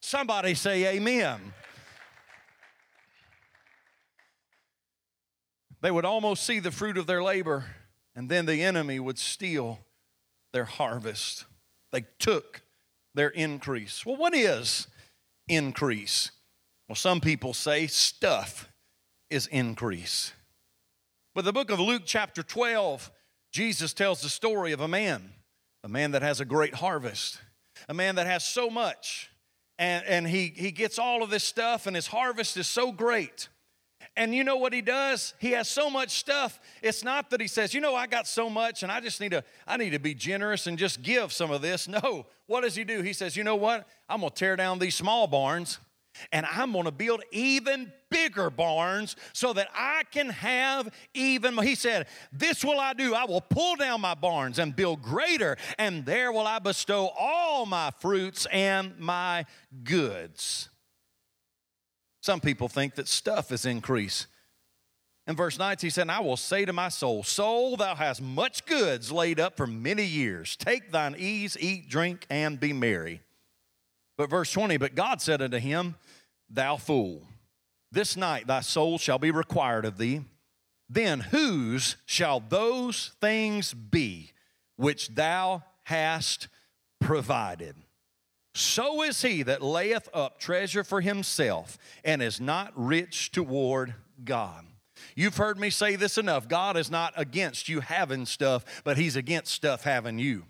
Somebody 0.00 0.54
say, 0.54 0.96
Amen. 0.96 1.52
They 5.82 5.90
would 5.90 6.04
almost 6.04 6.44
see 6.44 6.58
the 6.58 6.70
fruit 6.70 6.98
of 6.98 7.06
their 7.06 7.22
labor, 7.22 7.64
and 8.14 8.28
then 8.28 8.46
the 8.46 8.62
enemy 8.62 9.00
would 9.00 9.18
steal 9.18 9.80
their 10.52 10.66
harvest. 10.66 11.46
They 11.92 12.04
took 12.18 12.62
their 13.14 13.28
increase. 13.28 14.04
Well, 14.04 14.16
what 14.16 14.34
is 14.34 14.86
increase? 15.48 16.30
Well, 16.88 16.96
some 16.96 17.20
people 17.20 17.54
say 17.54 17.86
stuff 17.86 18.68
is 19.30 19.46
increase. 19.46 20.32
But 21.34 21.44
the 21.44 21.52
book 21.52 21.70
of 21.70 21.80
Luke, 21.80 22.02
chapter 22.04 22.42
12, 22.42 23.10
Jesus 23.52 23.92
tells 23.92 24.20
the 24.20 24.28
story 24.28 24.72
of 24.72 24.80
a 24.80 24.88
man, 24.88 25.32
a 25.82 25.88
man 25.88 26.10
that 26.10 26.22
has 26.22 26.40
a 26.40 26.44
great 26.44 26.74
harvest, 26.74 27.40
a 27.88 27.94
man 27.94 28.16
that 28.16 28.26
has 28.26 28.44
so 28.44 28.68
much, 28.68 29.30
and, 29.78 30.04
and 30.04 30.26
he, 30.26 30.52
he 30.54 30.72
gets 30.72 30.98
all 30.98 31.22
of 31.22 31.30
this 31.30 31.44
stuff, 31.44 31.86
and 31.86 31.96
his 31.96 32.08
harvest 32.08 32.56
is 32.56 32.66
so 32.66 32.92
great. 32.92 33.48
And 34.16 34.34
you 34.34 34.44
know 34.44 34.56
what 34.56 34.72
he 34.72 34.82
does? 34.82 35.34
He 35.38 35.52
has 35.52 35.68
so 35.68 35.88
much 35.88 36.10
stuff. 36.18 36.60
It's 36.82 37.04
not 37.04 37.30
that 37.30 37.40
he 37.40 37.46
says, 37.46 37.72
"You 37.72 37.80
know, 37.80 37.94
I 37.94 38.06
got 38.06 38.26
so 38.26 38.50
much 38.50 38.82
and 38.82 38.90
I 38.90 39.00
just 39.00 39.20
need 39.20 39.30
to 39.30 39.44
I 39.66 39.76
need 39.76 39.90
to 39.90 39.98
be 39.98 40.14
generous 40.14 40.66
and 40.66 40.76
just 40.78 41.02
give 41.02 41.32
some 41.32 41.50
of 41.50 41.62
this." 41.62 41.88
No. 41.88 42.26
What 42.46 42.62
does 42.62 42.74
he 42.74 42.84
do? 42.84 43.02
He 43.02 43.12
says, 43.12 43.36
"You 43.36 43.44
know 43.44 43.56
what? 43.56 43.86
I'm 44.08 44.20
going 44.20 44.30
to 44.30 44.36
tear 44.36 44.56
down 44.56 44.78
these 44.78 44.94
small 44.94 45.26
barns 45.26 45.78
and 46.32 46.46
I'm 46.46 46.72
going 46.72 46.84
to 46.84 46.90
build 46.90 47.22
even 47.30 47.92
bigger 48.10 48.50
barns 48.50 49.16
so 49.32 49.52
that 49.52 49.68
I 49.74 50.02
can 50.10 50.28
have 50.30 50.92
even 51.14 51.54
more. 51.54 51.64
he 51.64 51.74
said, 51.74 52.06
"This 52.32 52.64
will 52.64 52.80
I 52.80 52.92
do. 52.92 53.14
I 53.14 53.24
will 53.24 53.40
pull 53.40 53.76
down 53.76 54.00
my 54.00 54.14
barns 54.14 54.58
and 54.58 54.74
build 54.74 55.02
greater, 55.02 55.56
and 55.78 56.04
there 56.04 56.32
will 56.32 56.46
I 56.46 56.58
bestow 56.58 57.08
all 57.18 57.66
my 57.66 57.90
fruits 58.00 58.46
and 58.46 58.98
my 58.98 59.46
goods." 59.84 60.68
Some 62.20 62.40
people 62.40 62.68
think 62.68 62.94
that 62.96 63.08
stuff 63.08 63.50
is 63.50 63.64
increase. 63.64 64.26
In 65.26 65.36
verse 65.36 65.58
19, 65.58 65.86
he 65.86 65.90
said, 65.90 66.08
I 66.08 66.20
will 66.20 66.36
say 66.36 66.64
to 66.64 66.72
my 66.72 66.88
soul, 66.88 67.22
Soul, 67.22 67.76
thou 67.76 67.94
hast 67.94 68.20
much 68.20 68.66
goods 68.66 69.12
laid 69.12 69.38
up 69.38 69.56
for 69.56 69.66
many 69.66 70.04
years. 70.04 70.56
Take 70.56 70.90
thine 70.90 71.14
ease, 71.18 71.56
eat, 71.60 71.88
drink, 71.88 72.26
and 72.28 72.58
be 72.58 72.72
merry. 72.72 73.20
But 74.16 74.28
verse 74.28 74.50
20, 74.52 74.76
but 74.76 74.94
God 74.94 75.22
said 75.22 75.40
unto 75.40 75.58
him, 75.58 75.94
Thou 76.48 76.76
fool, 76.76 77.22
this 77.92 78.16
night 78.16 78.46
thy 78.46 78.60
soul 78.60 78.98
shall 78.98 79.18
be 79.18 79.30
required 79.30 79.84
of 79.84 79.98
thee. 79.98 80.22
Then 80.88 81.20
whose 81.20 81.96
shall 82.04 82.40
those 82.40 83.12
things 83.20 83.72
be 83.72 84.32
which 84.76 85.14
thou 85.14 85.62
hast 85.84 86.48
provided? 87.00 87.76
So 88.54 89.02
is 89.02 89.22
he 89.22 89.42
that 89.44 89.62
layeth 89.62 90.08
up 90.12 90.38
treasure 90.38 90.84
for 90.84 91.00
himself 91.00 91.78
and 92.04 92.22
is 92.22 92.40
not 92.40 92.72
rich 92.74 93.30
toward 93.30 93.94
God. 94.24 94.66
You've 95.14 95.36
heard 95.36 95.58
me 95.58 95.70
say 95.70 95.96
this 95.96 96.18
enough. 96.18 96.48
God 96.48 96.76
is 96.76 96.90
not 96.90 97.14
against 97.16 97.68
you 97.68 97.80
having 97.80 98.26
stuff, 98.26 98.82
but 98.84 98.98
he's 98.98 99.16
against 99.16 99.52
stuff 99.52 99.84
having 99.84 100.18
you. 100.18 100.44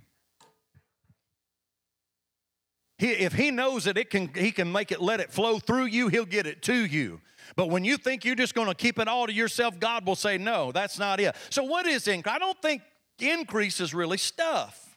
He, 2.98 3.08
if 3.12 3.32
he 3.32 3.50
knows 3.50 3.84
that 3.84 3.96
it 3.96 4.10
can, 4.10 4.30
he 4.34 4.50
can 4.50 4.70
make 4.70 4.92
it, 4.92 5.00
let 5.00 5.20
it 5.20 5.32
flow 5.32 5.58
through 5.58 5.86
you, 5.86 6.08
he'll 6.08 6.26
get 6.26 6.46
it 6.46 6.62
to 6.62 6.74
you. 6.74 7.20
But 7.56 7.70
when 7.70 7.84
you 7.84 7.96
think 7.96 8.24
you're 8.24 8.34
just 8.34 8.54
going 8.54 8.68
to 8.68 8.74
keep 8.74 8.98
it 8.98 9.08
all 9.08 9.26
to 9.26 9.32
yourself, 9.32 9.80
God 9.80 10.06
will 10.06 10.16
say, 10.16 10.36
no, 10.36 10.70
that's 10.72 10.98
not 10.98 11.20
it. 11.20 11.34
So 11.48 11.64
what 11.64 11.86
is 11.86 12.06
increase? 12.08 12.34
I 12.34 12.38
don't 12.38 12.60
think 12.60 12.82
increase 13.18 13.80
is 13.80 13.94
really 13.94 14.18
stuff. 14.18 14.89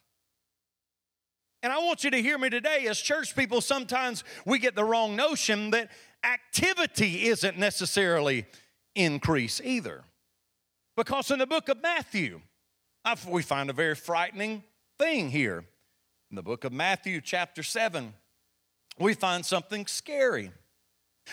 And 1.63 1.71
I 1.71 1.79
want 1.79 2.03
you 2.03 2.11
to 2.11 2.21
hear 2.21 2.37
me 2.37 2.49
today 2.49 2.87
as 2.89 2.99
church 2.99 3.37
people, 3.37 3.61
sometimes 3.61 4.25
we 4.45 4.59
get 4.59 4.75
the 4.75 4.83
wrong 4.83 5.15
notion 5.15 5.71
that 5.71 5.89
activity 6.21 7.27
isn't 7.27 7.57
necessarily 7.57 8.45
increase 8.95 9.61
either. 9.63 10.03
Because 10.97 11.31
in 11.31 11.39
the 11.39 11.47
book 11.47 11.69
of 11.69 11.81
Matthew, 11.81 12.41
we 13.27 13.41
find 13.41 13.69
a 13.69 13.73
very 13.73 13.95
frightening 13.95 14.63
thing 14.99 15.29
here. 15.29 15.63
In 16.29 16.35
the 16.35 16.43
book 16.43 16.65
of 16.65 16.73
Matthew, 16.73 17.21
chapter 17.21 17.63
7, 17.63 18.13
we 18.99 19.13
find 19.13 19.45
something 19.45 19.87
scary. 19.87 20.51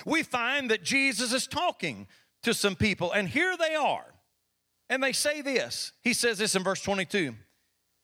We 0.07 0.23
find 0.23 0.71
that 0.71 0.85
Jesus 0.85 1.33
is 1.33 1.49
talking 1.49 2.07
to 2.45 2.55
some 2.55 2.77
people, 2.77 3.11
and 3.11 3.29
here 3.29 3.57
they 3.57 3.75
are. 3.75 4.07
And 4.89 5.03
they 5.03 5.13
say 5.13 5.41
this. 5.41 5.93
He 6.03 6.13
says 6.15 6.39
this 6.39 6.55
in 6.55 6.63
verse 6.63 6.83
22 6.83 7.35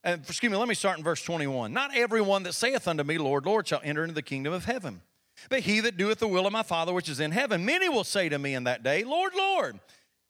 excuse 0.07 0.51
me, 0.51 0.57
let 0.57 0.67
me 0.67 0.75
start 0.75 0.97
in 0.97 1.03
verse 1.03 1.21
21. 1.21 1.73
Not 1.73 1.95
everyone 1.95 2.43
that 2.43 2.53
saith 2.53 2.87
unto 2.87 3.03
me, 3.03 3.17
Lord, 3.17 3.45
Lord, 3.45 3.67
shall 3.67 3.81
enter 3.83 4.03
into 4.03 4.15
the 4.15 4.21
kingdom 4.21 4.53
of 4.53 4.65
heaven, 4.65 5.01
but 5.49 5.61
he 5.61 5.79
that 5.81 5.97
doeth 5.97 6.19
the 6.19 6.27
will 6.27 6.47
of 6.47 6.53
my 6.53 6.63
Father 6.63 6.93
which 6.93 7.09
is 7.09 7.19
in 7.19 7.31
heaven. 7.31 7.65
Many 7.65 7.89
will 7.89 8.03
say 8.03 8.29
to 8.29 8.39
me 8.39 8.53
in 8.53 8.63
that 8.65 8.83
day, 8.83 9.03
Lord, 9.03 9.33
Lord, 9.35 9.79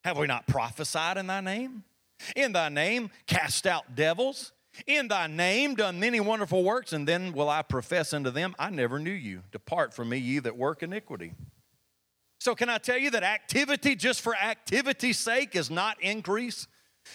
have 0.04 0.18
we 0.18 0.28
not 0.28 0.48
prophesied 0.48 1.18
in 1.18 1.28
thy 1.28 1.42
name? 1.42 1.84
In 2.36 2.54
thy 2.54 2.70
name 2.70 3.12
cast 3.28 3.68
out 3.68 3.96
devils? 3.96 4.52
In 4.86 5.08
thy 5.08 5.28
name 5.28 5.76
done 5.76 6.00
many 6.00 6.20
wonderful 6.20 6.63
works? 6.63 6.94
And 6.94 7.08
then 7.08 7.34
will 7.34 7.50
I 7.50 7.62
profess 7.62 8.13
unto 8.13 8.30
them, 8.30 8.56
I 8.60 8.70
never 8.70 9.00
knew 9.00 9.12
you. 9.12 9.44
Depart 9.52 9.94
from 9.94 10.10
me, 10.10 10.18
ye 10.18 10.40
that 10.40 10.58
work 10.58 10.84
iniquity. 10.84 11.34
So, 12.40 12.54
can 12.54 12.70
I 12.70 12.78
tell 12.78 12.98
you 12.98 13.10
that 13.12 13.24
activity 13.24 13.96
just 13.96 14.22
for 14.22 14.36
activity's 14.36 15.18
sake 15.18 15.56
is 15.56 15.72
not 15.72 16.02
increase? 16.02 16.68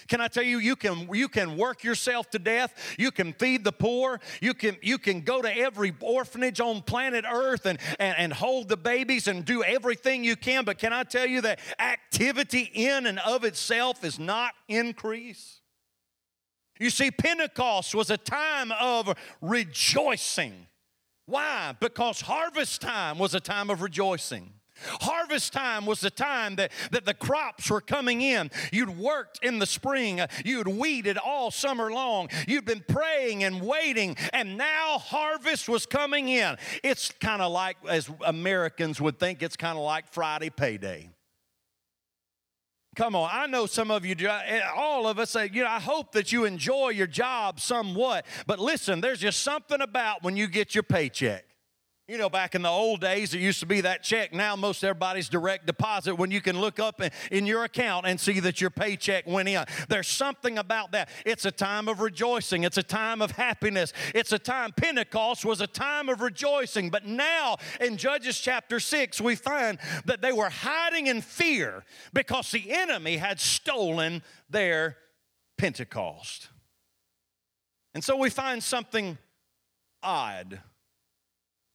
Can 0.08 0.20
I 0.20 0.28
tell 0.28 0.42
you, 0.42 0.58
you 0.58 0.76
can, 0.76 1.08
you 1.12 1.28
can 1.28 1.56
work 1.56 1.84
yourself 1.84 2.30
to 2.30 2.38
death. 2.38 2.94
You 2.98 3.10
can 3.10 3.32
feed 3.32 3.64
the 3.64 3.72
poor. 3.72 4.20
You 4.40 4.54
can, 4.54 4.76
you 4.82 4.98
can 4.98 5.20
go 5.22 5.42
to 5.42 5.56
every 5.56 5.92
orphanage 6.00 6.60
on 6.60 6.82
planet 6.82 7.24
Earth 7.30 7.66
and, 7.66 7.78
and, 7.98 8.16
and 8.18 8.32
hold 8.32 8.68
the 8.68 8.76
babies 8.76 9.28
and 9.28 9.44
do 9.44 9.62
everything 9.62 10.24
you 10.24 10.36
can. 10.36 10.64
But 10.64 10.78
can 10.78 10.92
I 10.92 11.04
tell 11.04 11.26
you 11.26 11.40
that 11.42 11.60
activity 11.78 12.70
in 12.74 13.06
and 13.06 13.18
of 13.20 13.44
itself 13.44 14.04
is 14.04 14.18
not 14.18 14.52
increase? 14.68 15.60
You 16.78 16.90
see, 16.90 17.10
Pentecost 17.10 17.94
was 17.94 18.10
a 18.10 18.16
time 18.16 18.72
of 18.72 19.16
rejoicing. 19.40 20.66
Why? 21.26 21.74
Because 21.78 22.20
harvest 22.20 22.80
time 22.80 23.18
was 23.18 23.34
a 23.34 23.40
time 23.40 23.70
of 23.70 23.82
rejoicing. 23.82 24.52
Harvest 25.00 25.52
time 25.52 25.86
was 25.86 26.00
the 26.00 26.10
time 26.10 26.56
that, 26.56 26.72
that 26.90 27.04
the 27.04 27.14
crops 27.14 27.70
were 27.70 27.80
coming 27.80 28.20
in. 28.20 28.50
You'd 28.72 28.96
worked 28.96 29.44
in 29.44 29.58
the 29.58 29.66
spring, 29.66 30.20
you'd 30.44 30.68
weeded 30.68 31.18
all 31.18 31.50
summer 31.50 31.90
long, 31.92 32.28
you'd 32.46 32.64
been 32.64 32.84
praying 32.86 33.44
and 33.44 33.62
waiting, 33.62 34.16
and 34.32 34.56
now 34.56 34.98
harvest 34.98 35.68
was 35.68 35.86
coming 35.86 36.28
in. 36.28 36.56
It's 36.82 37.10
kind 37.20 37.42
of 37.42 37.52
like, 37.52 37.76
as 37.88 38.10
Americans 38.24 39.00
would 39.00 39.18
think, 39.18 39.42
it's 39.42 39.56
kind 39.56 39.76
of 39.78 39.84
like 39.84 40.08
Friday 40.08 40.50
payday. 40.50 41.10
Come 42.94 43.16
on, 43.16 43.30
I 43.32 43.46
know 43.46 43.64
some 43.64 43.90
of 43.90 44.04
you, 44.04 44.14
all 44.76 45.06
of 45.06 45.18
us 45.18 45.34
uh, 45.34 45.48
you 45.50 45.62
know, 45.62 45.70
I 45.70 45.80
hope 45.80 46.12
that 46.12 46.30
you 46.30 46.44
enjoy 46.44 46.90
your 46.90 47.06
job 47.06 47.58
somewhat, 47.58 48.26
but 48.46 48.58
listen, 48.58 49.00
there's 49.00 49.20
just 49.20 49.42
something 49.42 49.80
about 49.80 50.22
when 50.22 50.36
you 50.36 50.46
get 50.46 50.74
your 50.74 50.82
paycheck. 50.82 51.46
You 52.08 52.18
know, 52.18 52.28
back 52.28 52.56
in 52.56 52.62
the 52.62 52.68
old 52.68 53.00
days, 53.00 53.32
it 53.32 53.38
used 53.38 53.60
to 53.60 53.66
be 53.66 53.80
that 53.82 54.02
check. 54.02 54.34
Now, 54.34 54.56
most 54.56 54.82
everybody's 54.82 55.28
direct 55.28 55.66
deposit 55.66 56.16
when 56.16 56.32
you 56.32 56.40
can 56.40 56.60
look 56.60 56.80
up 56.80 57.00
in 57.30 57.46
your 57.46 57.62
account 57.62 58.06
and 58.06 58.18
see 58.18 58.40
that 58.40 58.60
your 58.60 58.70
paycheck 58.70 59.24
went 59.24 59.48
in. 59.48 59.64
There's 59.88 60.08
something 60.08 60.58
about 60.58 60.92
that. 60.92 61.08
It's 61.24 61.44
a 61.44 61.52
time 61.52 61.86
of 61.86 62.00
rejoicing, 62.00 62.64
it's 62.64 62.76
a 62.76 62.82
time 62.82 63.22
of 63.22 63.30
happiness. 63.30 63.92
It's 64.16 64.32
a 64.32 64.38
time, 64.38 64.72
Pentecost 64.72 65.44
was 65.44 65.60
a 65.60 65.66
time 65.68 66.08
of 66.08 66.20
rejoicing. 66.20 66.90
But 66.90 67.06
now, 67.06 67.58
in 67.80 67.96
Judges 67.96 68.38
chapter 68.38 68.80
6, 68.80 69.20
we 69.20 69.36
find 69.36 69.78
that 70.04 70.22
they 70.22 70.32
were 70.32 70.50
hiding 70.50 71.06
in 71.06 71.20
fear 71.20 71.84
because 72.12 72.50
the 72.50 72.72
enemy 72.72 73.16
had 73.16 73.38
stolen 73.38 74.24
their 74.50 74.96
Pentecost. 75.56 76.48
And 77.94 78.02
so 78.02 78.16
we 78.16 78.28
find 78.28 78.60
something 78.60 79.18
odd 80.02 80.60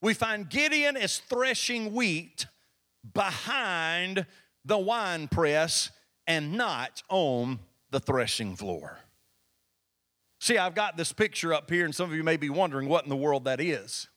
we 0.01 0.13
find 0.13 0.49
Gideon 0.49 0.95
is 0.95 1.19
threshing 1.19 1.93
wheat 1.93 2.45
behind 3.13 4.25
the 4.65 4.77
wine 4.77 5.27
press 5.27 5.91
and 6.27 6.53
not 6.53 7.01
on 7.09 7.59
the 7.89 7.99
threshing 7.99 8.55
floor. 8.55 8.99
See, 10.39 10.57
I've 10.57 10.75
got 10.75 10.97
this 10.97 11.13
picture 11.13 11.53
up 11.53 11.69
here, 11.69 11.85
and 11.85 11.95
some 11.95 12.09
of 12.09 12.15
you 12.15 12.23
may 12.23 12.37
be 12.37 12.49
wondering 12.49 12.87
what 12.87 13.03
in 13.03 13.09
the 13.09 13.15
world 13.15 13.45
that 13.45 13.59
is. 13.59 14.07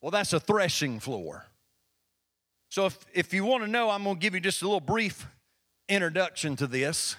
Well, 0.00 0.10
that's 0.10 0.32
a 0.32 0.40
threshing 0.40 0.98
floor. 0.98 1.46
So, 2.70 2.86
if, 2.86 2.98
if 3.12 3.34
you 3.34 3.44
want 3.44 3.64
to 3.64 3.70
know, 3.70 3.90
I'm 3.90 4.04
going 4.04 4.16
to 4.16 4.20
give 4.20 4.34
you 4.34 4.40
just 4.40 4.62
a 4.62 4.64
little 4.64 4.80
brief 4.80 5.26
introduction 5.88 6.56
to 6.56 6.66
this. 6.66 7.16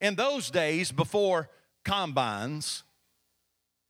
In 0.00 0.14
those 0.14 0.50
days, 0.50 0.90
before 0.90 1.48
combines, 1.84 2.82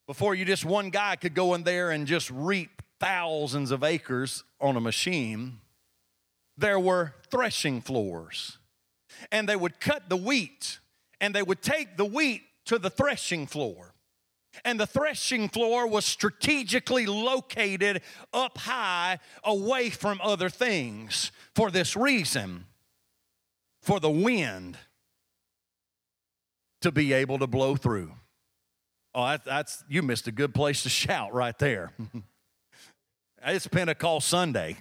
before 0.06 0.34
you 0.34 0.44
just 0.44 0.64
one 0.64 0.90
guy 0.90 1.16
could 1.16 1.34
go 1.34 1.54
in 1.54 1.62
there 1.62 1.90
and 1.90 2.06
just 2.06 2.30
reap 2.30 2.73
thousands 3.04 3.70
of 3.70 3.84
acres 3.84 4.44
on 4.60 4.76
a 4.76 4.80
machine, 4.80 5.58
there 6.56 6.80
were 6.80 7.14
threshing 7.30 7.82
floors. 7.82 8.58
And 9.30 9.46
they 9.46 9.56
would 9.56 9.78
cut 9.78 10.08
the 10.08 10.16
wheat 10.16 10.78
and 11.20 11.34
they 11.34 11.42
would 11.42 11.62
take 11.62 11.96
the 11.96 12.04
wheat 12.04 12.42
to 12.64 12.78
the 12.78 12.88
threshing 12.88 13.46
floor. 13.46 13.92
And 14.64 14.80
the 14.80 14.86
threshing 14.86 15.48
floor 15.48 15.86
was 15.86 16.06
strategically 16.06 17.06
located 17.06 18.00
up 18.32 18.56
high 18.56 19.18
away 19.42 19.90
from 19.90 20.18
other 20.22 20.48
things 20.48 21.30
for 21.54 21.70
this 21.70 21.96
reason 21.96 22.64
for 23.82 24.00
the 24.00 24.10
wind 24.10 24.78
to 26.80 26.90
be 26.90 27.12
able 27.12 27.38
to 27.40 27.46
blow 27.46 27.76
through. 27.76 28.12
Oh, 29.14 29.36
that's, 29.44 29.84
you 29.88 30.02
missed 30.02 30.26
a 30.26 30.32
good 30.32 30.54
place 30.54 30.84
to 30.84 30.88
shout 30.88 31.34
right 31.34 31.58
there. 31.58 31.92
It's 33.46 33.66
Pentecost 33.66 34.26
Sunday. 34.28 34.78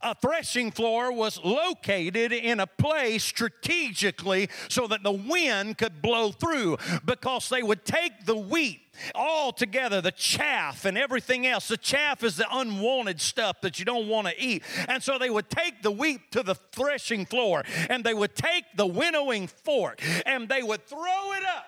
A 0.00 0.14
threshing 0.14 0.70
floor 0.70 1.12
was 1.12 1.38
located 1.44 2.32
in 2.32 2.60
a 2.60 2.66
place 2.66 3.22
strategically 3.22 4.48
so 4.70 4.86
that 4.86 5.02
the 5.02 5.12
wind 5.12 5.76
could 5.76 6.00
blow 6.00 6.32
through 6.32 6.78
because 7.04 7.50
they 7.50 7.62
would 7.62 7.84
take 7.84 8.24
the 8.24 8.36
wheat 8.36 8.80
all 9.14 9.52
together, 9.52 10.00
the 10.00 10.12
chaff 10.12 10.86
and 10.86 10.96
everything 10.96 11.46
else. 11.46 11.68
The 11.68 11.76
chaff 11.76 12.24
is 12.24 12.38
the 12.38 12.46
unwanted 12.50 13.20
stuff 13.20 13.60
that 13.60 13.78
you 13.78 13.84
don't 13.84 14.08
want 14.08 14.28
to 14.28 14.42
eat. 14.42 14.62
And 14.88 15.02
so 15.02 15.18
they 15.18 15.28
would 15.28 15.50
take 15.50 15.82
the 15.82 15.90
wheat 15.90 16.32
to 16.32 16.42
the 16.42 16.54
threshing 16.54 17.26
floor 17.26 17.64
and 17.90 18.02
they 18.02 18.14
would 18.14 18.34
take 18.34 18.64
the 18.76 18.86
winnowing 18.86 19.46
fork 19.46 20.00
and 20.24 20.48
they 20.48 20.62
would 20.62 20.86
throw 20.86 21.32
it 21.34 21.44
up 21.44 21.66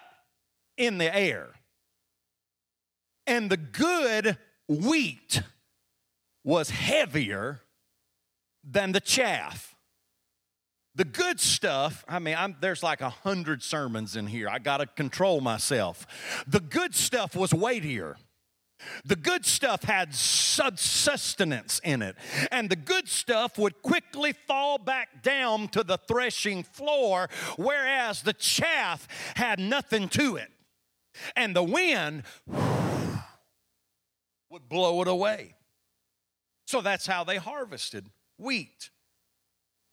in 0.79 0.97
the 0.97 1.15
air. 1.15 1.51
And 3.27 3.51
the 3.51 3.59
good 3.59 4.39
wheat 4.69 5.43
was 6.45 6.71
heavier 6.71 7.61
than 8.65 8.93
the 8.93 9.01
chaff. 9.01 9.75
The 10.95 11.05
good 11.05 11.41
stuff, 11.41 12.05
I 12.07 12.19
mean, 12.19 12.37
I'm, 12.39 12.57
there's 12.61 12.83
like 12.83 13.01
a 13.01 13.09
hundred 13.09 13.63
sermons 13.63 14.15
in 14.15 14.27
here. 14.27 14.49
I 14.49 14.59
got 14.59 14.79
to 14.79 14.87
control 14.87 15.41
myself. 15.41 16.07
The 16.47 16.61
good 16.61 16.95
stuff 16.95 17.35
was 17.35 17.55
weightier. 17.55 18.17
The 19.05 19.17
good 19.17 19.47
stuff 19.47 19.85
had 19.85 20.13
sustenance 20.13 21.81
in 21.85 22.03
it, 22.03 22.17
and 22.51 22.69
the 22.69 22.77
good 22.77 23.09
stuff 23.09 23.57
would 23.57 23.81
quickly 23.81 24.33
fall 24.33 24.77
back 24.77 25.23
down 25.23 25.69
to 25.69 25.85
the 25.85 25.99
threshing 25.99 26.65
floor, 26.65 27.29
whereas 27.57 28.23
the 28.23 28.33
chaff 28.33 29.07
had 29.37 29.61
nothing 29.61 30.09
to 30.11 30.35
it. 30.35 30.51
And 31.37 31.55
the 31.55 31.63
wind 31.63 32.25
would 34.53 34.69
blow 34.69 35.01
it 35.01 35.09
away. 35.09 35.55
So 36.67 36.83
that's 36.83 37.07
how 37.07 37.25
they 37.25 37.39
harvested 37.39 38.05
wheat. 38.37 38.91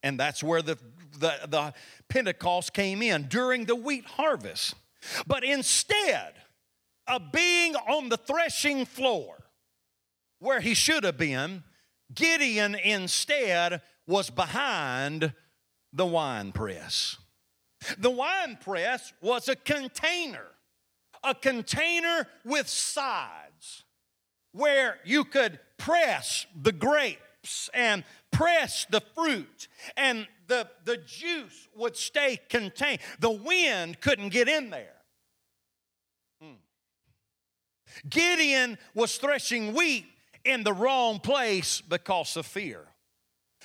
And 0.03 0.19
that's 0.19 0.43
where 0.43 0.61
the, 0.61 0.77
the, 1.17 1.33
the 1.47 1.73
Pentecost 2.09 2.73
came 2.73 3.01
in 3.01 3.23
during 3.23 3.65
the 3.65 3.75
wheat 3.75 4.05
harvest. 4.05 4.75
But 5.25 5.45
instead 5.45 6.33
of 7.07 7.31
being 7.31 7.75
on 7.75 8.09
the 8.09 8.17
threshing 8.17 8.85
floor 8.85 9.37
where 10.39 10.59
he 10.59 10.73
should 10.73 11.05
have 11.05 11.17
been, 11.17 11.63
Gideon 12.13 12.75
instead 12.75 13.81
was 14.07 14.29
behind 14.29 15.33
the 15.93 16.05
wine 16.05 16.51
press. 16.51 17.15
The 17.97 18.09
wine 18.09 18.57
press 18.61 19.13
was 19.21 19.47
a 19.47 19.55
container, 19.55 20.47
a 21.23 21.33
container 21.33 22.27
with 22.43 22.67
sides 22.67 23.85
where 24.51 24.97
you 25.03 25.23
could 25.23 25.59
press 25.77 26.45
the 26.59 26.71
grapes 26.71 27.69
and 27.73 28.03
press 28.31 28.85
the 28.89 29.01
fruit, 29.01 29.67
and 29.95 30.27
the, 30.47 30.67
the 30.85 30.97
juice 30.97 31.67
would 31.75 31.95
stay 31.95 32.39
contained. 32.49 32.99
The 33.19 33.31
wind 33.31 34.01
couldn't 34.01 34.29
get 34.29 34.47
in 34.47 34.69
there. 34.69 34.95
Hmm. 36.41 36.53
Gideon 38.09 38.77
was 38.93 39.17
threshing 39.17 39.73
wheat 39.73 40.05
in 40.43 40.63
the 40.63 40.73
wrong 40.73 41.19
place 41.19 41.81
because 41.81 42.35
of 42.37 42.45
fear. 42.45 42.85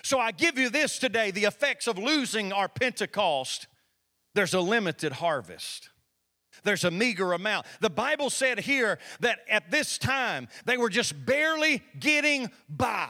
So 0.02 0.18
I 0.18 0.32
give 0.32 0.58
you 0.58 0.68
this 0.70 0.98
today 0.98 1.30
the 1.30 1.44
effects 1.44 1.86
of 1.86 1.98
losing 1.98 2.52
our 2.52 2.68
Pentecost. 2.68 3.66
There's 4.34 4.54
a 4.54 4.60
limited 4.60 5.12
harvest 5.12 5.88
there's 6.64 6.84
a 6.84 6.90
meager 6.90 7.32
amount. 7.32 7.66
The 7.80 7.90
Bible 7.90 8.30
said 8.30 8.58
here 8.60 8.98
that 9.20 9.40
at 9.48 9.70
this 9.70 9.98
time 9.98 10.48
they 10.64 10.76
were 10.76 10.90
just 10.90 11.26
barely 11.26 11.82
getting 11.98 12.50
by. 12.68 13.08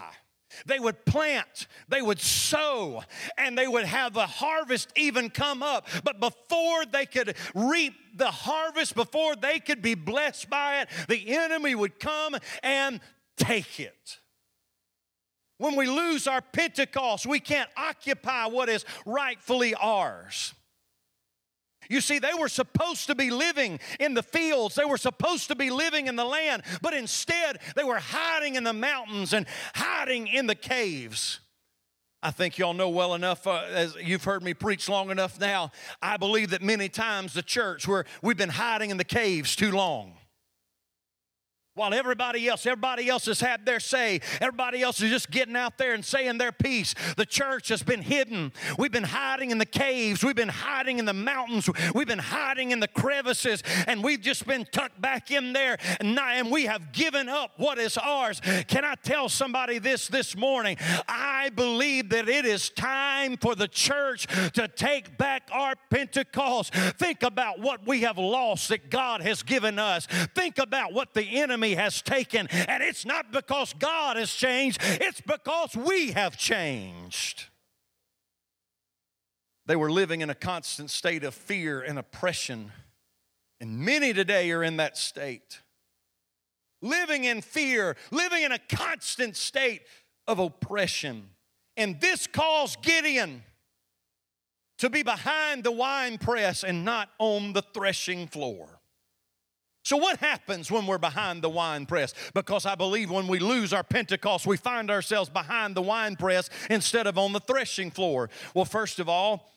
They 0.67 0.79
would 0.79 1.05
plant, 1.05 1.67
they 1.88 2.01
would 2.01 2.21
sow, 2.21 3.03
and 3.37 3.59
they 3.59 3.67
would 3.67 3.87
have 3.87 4.14
the 4.14 4.27
harvest 4.27 4.93
even 4.97 5.31
come 5.31 5.62
up. 5.62 5.88
But 6.05 6.21
before 6.21 6.85
they 6.87 7.07
could 7.07 7.37
reap 7.55 7.95
the 8.17 8.31
harvest, 8.31 8.95
before 8.95 9.35
they 9.37 9.59
could 9.59 9.83
be 9.83 9.95
blessed 9.95 10.49
by 10.49 10.83
it, 10.83 10.88
the 11.09 11.37
enemy 11.37 11.75
would 11.75 11.99
come 11.99 12.37
and 12.62 13.01
take 13.37 13.81
it. 13.81 14.21
When 15.59 15.77
we 15.77 15.87
lose 15.87 16.27
our 16.27 16.40
Pentecost, 16.40 17.27
we 17.27 17.40
can't 17.40 17.71
occupy 17.77 18.47
what 18.47 18.69
is 18.69 18.85
rightfully 19.07 19.75
ours. 19.75 20.55
You 21.88 22.01
see, 22.01 22.18
they 22.18 22.35
were 22.38 22.49
supposed 22.49 23.07
to 23.07 23.14
be 23.14 23.31
living 23.31 23.81
in 24.01 24.14
the 24.14 24.23
fields, 24.23 24.75
they 24.75 24.85
were 24.85 24.99
supposed 24.99 25.49
to 25.49 25.55
be 25.55 25.70
living 25.70 26.07
in 26.07 26.16
the 26.16 26.25
land, 26.25 26.62
but 26.83 26.94
instead 26.94 27.59
they 27.77 27.85
were 27.85 27.99
hiding 27.99 28.55
in 28.55 28.64
the 28.64 28.73
mountains 28.73 29.33
and 29.33 29.47
hiding 29.75 30.27
in 30.27 30.47
the 30.47 30.55
caves. 30.55 31.40
I 32.23 32.31
think 32.31 32.57
y'all 32.57 32.73
know 32.73 32.88
well 32.88 33.14
enough, 33.14 33.47
uh, 33.47 33.64
as 33.70 33.97
you've 34.03 34.25
heard 34.25 34.42
me 34.42 34.55
preach 34.55 34.88
long 34.88 35.11
enough 35.11 35.38
now. 35.38 35.73
I 36.01 36.16
believe 36.16 36.51
that 36.51 36.62
many 36.62 36.88
times 36.88 37.35
the 37.35 37.42
church, 37.42 37.87
where 37.87 38.07
we've 38.23 38.37
been 38.37 38.49
hiding 38.49 38.88
in 38.90 38.97
the 38.97 39.05
caves 39.05 39.55
too 39.55 39.73
long. 39.73 40.14
While 41.76 41.92
everybody 41.92 42.46
else, 42.46 42.66
everybody 42.66 43.08
else 43.08 43.26
has 43.26 43.40
had 43.40 43.66
their 43.66 43.80
say, 43.80 44.20
everybody 44.40 44.80
else 44.80 45.00
is 45.00 45.10
just 45.10 45.28
getting 45.30 45.56
out 45.56 45.76
there 45.76 45.92
and 45.92 46.04
saying 46.04 46.38
their 46.38 46.52
piece. 46.52 46.94
The 47.16 47.26
church 47.26 47.66
has 47.68 47.82
been 47.82 48.00
hidden. 48.00 48.52
We've 48.78 48.92
been 48.92 49.02
hiding 49.02 49.50
in 49.50 49.58
the 49.58 49.66
caves, 49.66 50.22
we've 50.22 50.37
been 50.37 50.48
hiding 50.48 51.00
in 51.00 51.04
the 51.04 51.12
mountains, 51.12 51.68
we've 51.92 52.06
been 52.06 52.20
hiding 52.20 52.70
in 52.70 52.78
the 52.78 52.87
crevices, 52.87 53.62
and 53.88 54.04
we've 54.04 54.20
just 54.20 54.46
been 54.46 54.66
tucked 54.70 55.00
back 55.00 55.30
in 55.30 55.52
there, 55.52 55.78
and, 56.00 56.14
we 56.50 56.64
have 56.66 56.92
given 56.92 57.28
up 57.28 57.52
what 57.56 57.78
is 57.78 57.96
ours. 57.96 58.40
Can 58.68 58.84
I 58.84 58.94
tell 59.02 59.28
somebody 59.28 59.78
this 59.78 60.08
this 60.08 60.37
morning? 60.37 60.76
I 61.08 61.50
believe 61.50 62.10
that 62.10 62.28
it 62.28 62.44
is 62.44 62.70
time 62.70 63.37
for 63.37 63.54
the 63.54 63.66
church 63.66 64.26
to 64.52 64.68
take 64.68 65.16
back 65.16 65.48
our 65.50 65.74
Pentecost. 65.90 66.74
Think 66.74 67.22
about 67.22 67.60
what 67.60 67.87
we 67.87 68.02
have 68.02 68.18
lost 68.18 68.68
that 68.68 68.90
God 68.90 69.22
has 69.22 69.42
given 69.42 69.78
us. 69.78 70.06
Think 70.34 70.58
about 70.58 70.92
what 70.92 71.14
the 71.14 71.24
enemy 71.40 71.63
enemy 71.64 71.74
has 71.83 72.03
taken. 72.03 72.46
And 72.68 72.83
it's 72.83 73.05
not 73.05 73.33
because 73.33 73.72
God 73.79 74.16
has 74.16 74.31
changed, 74.33 74.79
it's 74.83 75.20
because 75.20 75.74
we 75.77 76.12
have 76.12 76.37
changed. 76.37 77.46
They 79.66 79.77
were 79.77 79.90
living 79.90 80.20
in 80.20 80.31
a 80.31 80.35
constant 80.35 80.90
state 80.90 81.24
of 81.24 81.35
fear 81.35 81.81
and 81.81 81.98
oppression. 81.98 82.72
And 83.61 83.79
many 83.79 84.12
today 84.12 84.50
are 84.50 84.62
in 84.62 84.77
that 84.77 84.98
state. 84.98 85.61
living 86.85 87.24
in 87.24 87.40
fear, 87.40 87.96
living 88.11 88.42
in 88.42 88.53
a 88.53 88.59
constant 88.59 89.37
state 89.37 89.83
of 90.29 90.38
oppression. 90.38 91.31
And 91.77 92.00
this 92.00 92.27
caused 92.27 92.83
Gideon 92.83 93.42
to 94.79 94.90
be 94.90 95.03
behind 95.03 95.64
the 95.64 95.72
wine 95.72 96.18
press 96.18 96.62
and 96.62 96.85
not 96.85 97.09
on 97.18 97.53
the 97.53 97.62
threshing 97.62 98.27
floor. 98.27 98.68
So, 99.85 99.99
what 99.99 100.18
happens 100.18 100.70
when 100.70 100.87
we're 100.87 100.97
behind 100.97 101.42
the 101.42 101.51
wine 101.51 101.85
press? 101.85 102.14
Because 102.33 102.64
I 102.64 102.75
believe 102.75 103.11
when 103.11 103.29
we 103.29 103.38
lose 103.38 103.75
our 103.75 103.83
Pentecost, 103.83 104.47
we 104.47 104.57
find 104.57 104.90
ourselves 104.90 105.29
behind 105.29 105.75
the 105.75 105.83
wine 105.83 106.16
press 106.16 106.49
instead 106.70 107.07
of 107.07 107.18
on 107.18 107.35
the 107.35 107.40
threshing 107.40 107.90
floor. 107.90 108.31
Well, 108.55 108.64
first 108.64 108.99
of 108.99 109.11
all, 109.11 109.53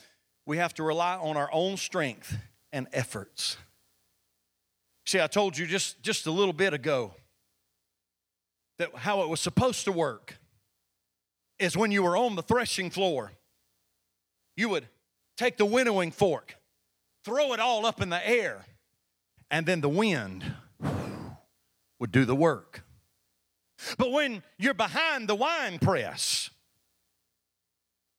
we 0.45 0.57
have 0.57 0.73
to 0.75 0.83
rely 0.83 1.15
on 1.15 1.37
our 1.37 1.49
own 1.53 1.77
strength 1.77 2.35
and 2.73 2.87
efforts. 2.91 3.55
See, 5.05 5.21
I 5.21 5.27
told 5.27 5.57
you 5.57 5.65
just, 5.65 6.03
just 6.03 6.27
a 6.27 6.31
little 6.31 6.53
bit 6.53 6.73
ago 6.73 7.13
that 8.79 8.93
how 8.95 9.21
it 9.21 9.29
was 9.29 9.39
supposed 9.39 9.85
to 9.85 9.93
work 9.93 10.37
is 11.57 11.77
when 11.77 11.91
you 11.91 12.03
were 12.03 12.17
on 12.17 12.35
the 12.35 12.43
threshing 12.43 12.89
floor, 12.89 13.31
you 14.57 14.67
would 14.67 14.87
take 15.37 15.55
the 15.55 15.65
winnowing 15.65 16.11
fork, 16.11 16.57
throw 17.23 17.53
it 17.53 17.61
all 17.61 17.85
up 17.85 18.01
in 18.01 18.09
the 18.09 18.27
air 18.29 18.65
and 19.49 19.65
then 19.65 19.81
the 19.81 19.89
wind 19.89 20.53
would 21.99 22.11
do 22.11 22.25
the 22.25 22.35
work. 22.35 22.83
But 23.97 24.11
when 24.11 24.43
you're 24.57 24.73
behind 24.73 25.27
the 25.27 25.35
wine 25.35 25.79
press, 25.79 26.49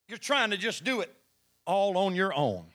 you're 0.07 0.17
trying 0.17 0.51
to 0.51 0.57
just 0.57 0.83
do 0.83 1.01
it 1.01 1.13
all 1.65 1.97
on 1.97 2.15
your 2.15 2.33
own. 2.33 2.65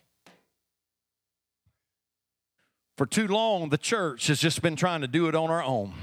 For 2.96 3.06
too 3.06 3.26
long, 3.26 3.70
the 3.70 3.78
church 3.78 4.28
has 4.28 4.40
just 4.40 4.62
been 4.62 4.76
trying 4.76 5.00
to 5.00 5.08
do 5.08 5.26
it 5.28 5.34
on 5.34 5.50
our 5.50 5.62
own. 5.62 5.94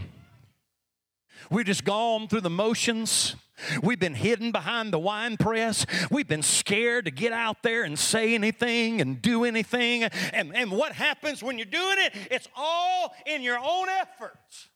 We've 1.50 1.66
just 1.66 1.86
gone 1.86 2.28
through 2.28 2.42
the 2.42 2.50
motions. 2.50 3.36
We've 3.82 4.00
been 4.00 4.16
hidden 4.16 4.52
behind 4.52 4.94
the 4.94 5.00
wine 5.00 5.38
press. 5.38 5.86
We've 6.10 6.28
been 6.28 6.44
scared 6.44 7.06
to 7.06 7.12
get 7.12 7.34
out 7.34 7.64
there 7.64 7.84
and 7.84 7.98
say 7.98 8.34
anything 8.34 9.02
and 9.02 9.22
do 9.22 9.44
anything. 9.44 10.04
And, 10.04 10.56
and 10.56 10.72
what 10.72 10.94
happens 10.94 11.42
when 11.44 11.58
you're 11.58 11.66
doing 11.66 11.98
it? 12.00 12.14
It's 12.30 12.48
all 12.56 13.14
in 13.26 13.42
your 13.42 13.58
own 13.58 13.90
efforts. 13.90 14.70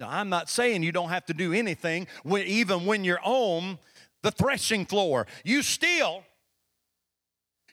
Now, 0.00 0.08
I'm 0.10 0.28
not 0.28 0.48
saying 0.48 0.82
you 0.82 0.92
don't 0.92 1.10
have 1.10 1.26
to 1.26 1.34
do 1.34 1.52
anything, 1.52 2.08
even 2.26 2.86
when 2.86 3.04
you're 3.04 3.22
on 3.22 3.78
the 4.22 4.30
threshing 4.30 4.86
floor. 4.86 5.26
You 5.44 5.62
still, 5.62 6.24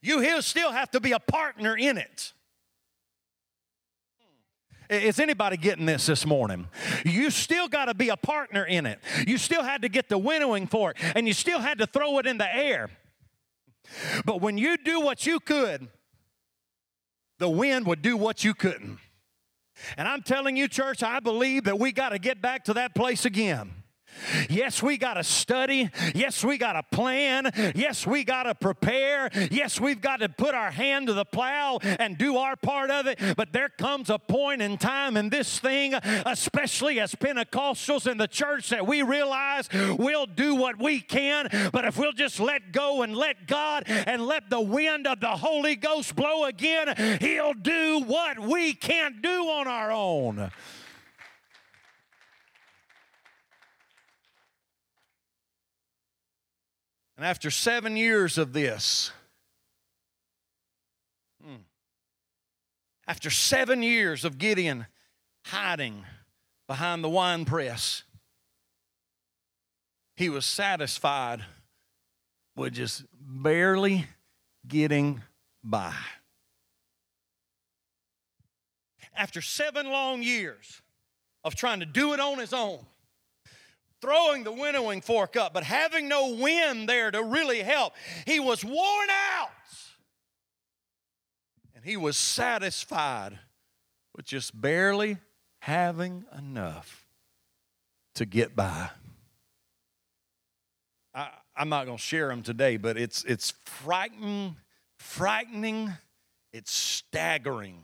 you 0.02 0.42
still 0.42 0.72
have 0.72 0.92
to 0.92 1.00
be 1.00 1.14
a 1.14 1.20
partner 1.20 1.76
in 1.76 1.98
it. 1.98 2.34
Is 4.92 5.22
anybody 5.22 5.56
getting 5.56 5.86
this 5.86 6.08
this 6.08 6.26
morning? 6.26 6.68
You 7.06 7.30
still 7.30 7.70
got 7.70 7.86
to 7.86 7.94
be 7.94 8.10
a 8.10 8.18
partner 8.18 8.66
in 8.66 8.86
it. 8.86 9.00
You 9.26 9.38
still 9.38 9.64
had 9.64 9.84
to 9.84 9.90
get 9.90 10.10
the 10.10 10.18
winnowing 10.18 10.68
fork 10.68 10.98
and 11.16 11.26
you 11.26 11.34
still 11.34 11.60
had 11.60 11.78
to 11.78 11.88
throw 11.88 12.20
it 12.20 12.28
in 12.28 12.38
the 12.38 12.54
air. 12.54 12.90
But 14.26 14.42
when 14.42 14.58
you 14.58 14.76
do 14.76 15.00
what 15.00 15.26
you 15.26 15.40
could, 15.40 15.88
the 17.40 17.50
wind 17.50 17.88
would 17.88 18.02
do 18.02 18.18
what 18.18 18.44
you 18.44 18.54
couldn't. 18.54 19.00
And 19.98 20.10
I'm 20.10 20.24
telling 20.24 20.58
you, 20.58 20.68
church, 20.68 21.02
I 21.02 21.22
believe 21.22 21.64
that 21.64 21.80
we 21.80 21.94
got 21.94 22.10
to 22.10 22.20
get 22.20 22.42
back 22.42 22.66
to 22.66 22.74
that 22.74 22.94
place 22.94 23.24
again. 23.24 23.72
Yes, 24.50 24.82
we 24.82 24.98
got 24.98 25.16
to 25.16 25.24
study. 25.24 25.90
Yes, 26.14 26.44
we 26.44 26.58
got 26.58 26.74
to 26.74 26.84
plan. 26.84 27.52
Yes, 27.76 28.06
we 28.06 28.24
got 28.24 28.44
to 28.44 28.56
prepare. 28.56 29.30
Yes, 29.52 29.80
we've 29.80 30.02
got 30.02 30.18
to 30.18 30.30
put 30.30 30.56
our 30.56 30.72
hand 30.72 31.08
to 31.08 31.14
the 31.14 31.26
plow 31.26 31.80
and 31.82 32.18
do 32.18 32.38
our 32.38 32.56
part 32.56 32.90
of 32.92 33.08
it. 33.08 33.20
But 33.36 33.54
there 33.54 33.70
comes 33.70 34.10
a 34.10 34.20
point 34.20 34.62
in 34.62 34.78
time 34.78 35.18
in 35.18 35.30
this 35.30 35.60
thing, 35.60 35.94
especially 35.94 37.00
as 37.00 37.16
Pentecostals 37.16 38.10
in 38.10 38.18
the 38.18 38.28
church, 38.28 38.70
that 38.70 38.86
we 38.86 39.02
realize 39.02 39.70
we'll 39.98 40.26
do 40.26 40.56
what 40.56 40.80
we 40.82 41.00
can. 41.00 41.50
But 41.72 41.86
if 41.86 41.98
we'll 41.98 42.12
just 42.12 42.40
let 42.40 42.72
go 42.72 43.02
and 43.02 43.16
let 43.16 43.48
God 43.48 43.84
and 43.88 44.26
let 44.26 44.50
the 44.50 44.62
wind 44.62 45.08
of 45.08 45.20
the 45.20 45.28
Holy 45.28 45.76
Ghost 45.76 46.16
blow 46.16 46.46
again, 46.46 47.20
He'll 47.20 47.54
do 47.54 48.04
what 48.06 48.40
we 48.40 48.74
can't 48.74 49.22
do 49.22 49.30
on 49.30 49.68
our 49.68 49.92
own. 49.92 50.52
And 57.22 57.28
after 57.28 57.52
seven 57.52 57.98
years 57.98 58.40
of 58.40 58.52
this, 58.52 59.12
hmm, 61.40 61.58
after 63.06 63.30
seven 63.30 63.84
years 63.84 64.26
of 64.26 64.40
Gideon 64.40 64.88
hiding 65.46 66.04
behind 66.66 67.04
the 67.04 67.10
wine 67.10 67.46
press, 67.46 68.02
he 70.16 70.30
was 70.30 70.48
satisfied 70.48 71.46
with 72.56 72.74
just 72.74 73.06
barely 73.14 74.08
getting 74.68 75.22
by. 75.64 75.94
After 79.16 79.44
seven 79.44 79.86
long 79.92 80.24
years 80.24 80.82
of 81.44 81.54
trying 81.54 81.82
to 81.82 81.86
do 81.86 82.14
it 82.14 82.20
on 82.20 82.40
his 82.40 82.52
own, 82.52 82.80
throwing 84.02 84.44
the 84.44 84.52
winnowing 84.52 85.02
fork 85.02 85.38
up, 85.38 85.54
but 85.54 85.64
having 85.64 86.10
no 86.10 86.34
wind 86.36 86.90
there 86.90 87.12
to 87.12 87.24
really 87.24 87.60
help. 87.60 87.94
He 88.26 88.40
was 88.40 88.66
worn 88.66 89.10
out. 89.10 89.52
And 91.76 91.86
he 91.86 91.96
was 91.96 92.18
satisfied 92.18 93.40
with 94.16 94.26
just 94.26 94.60
barely 94.60 95.18
having 95.60 96.26
enough 96.38 97.06
to 98.16 98.26
get 98.26 98.56
by. 98.56 98.90
I, 101.14 101.30
am 101.56 101.70
not 101.70 101.86
going 101.86 101.98
to 101.98 102.04
share 102.04 102.28
them 102.28 102.42
today, 102.42 102.78
but 102.78 102.98
it's, 102.98 103.24
it's 103.24 103.52
frightening, 103.66 104.58
frightening, 104.98 105.92
it's 106.52 106.72
staggering 106.72 107.84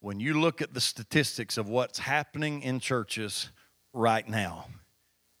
when 0.00 0.20
you 0.20 0.40
look 0.40 0.62
at 0.62 0.74
the 0.74 0.80
statistics 0.80 1.58
of 1.58 1.68
what's 1.68 1.98
happening 1.98 2.62
in 2.62 2.78
churches 2.78 3.50
right 3.92 4.28
now 4.28 4.66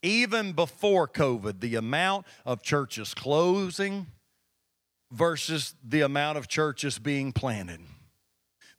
even 0.02 0.52
before 0.52 1.08
COVID, 1.08 1.60
the 1.60 1.74
amount 1.74 2.26
of 2.44 2.62
churches 2.62 3.14
closing 3.14 4.06
versus 5.10 5.74
the 5.82 6.02
amount 6.02 6.38
of 6.38 6.48
churches 6.48 6.98
being 6.98 7.32
planted, 7.32 7.80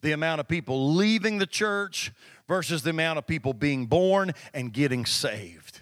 the 0.02 0.12
amount 0.12 0.40
of 0.40 0.48
people 0.48 0.94
leaving 0.94 1.40
the 1.40 1.48
church 1.48 2.12
versus 2.48 2.84
the 2.84 2.92
amount 2.92 3.18
of 3.18 3.28
people 3.28 3.54
being 3.54 3.86
born 3.86 4.32
and 4.54 4.74
getting 4.74 5.06
saved. 5.06 5.82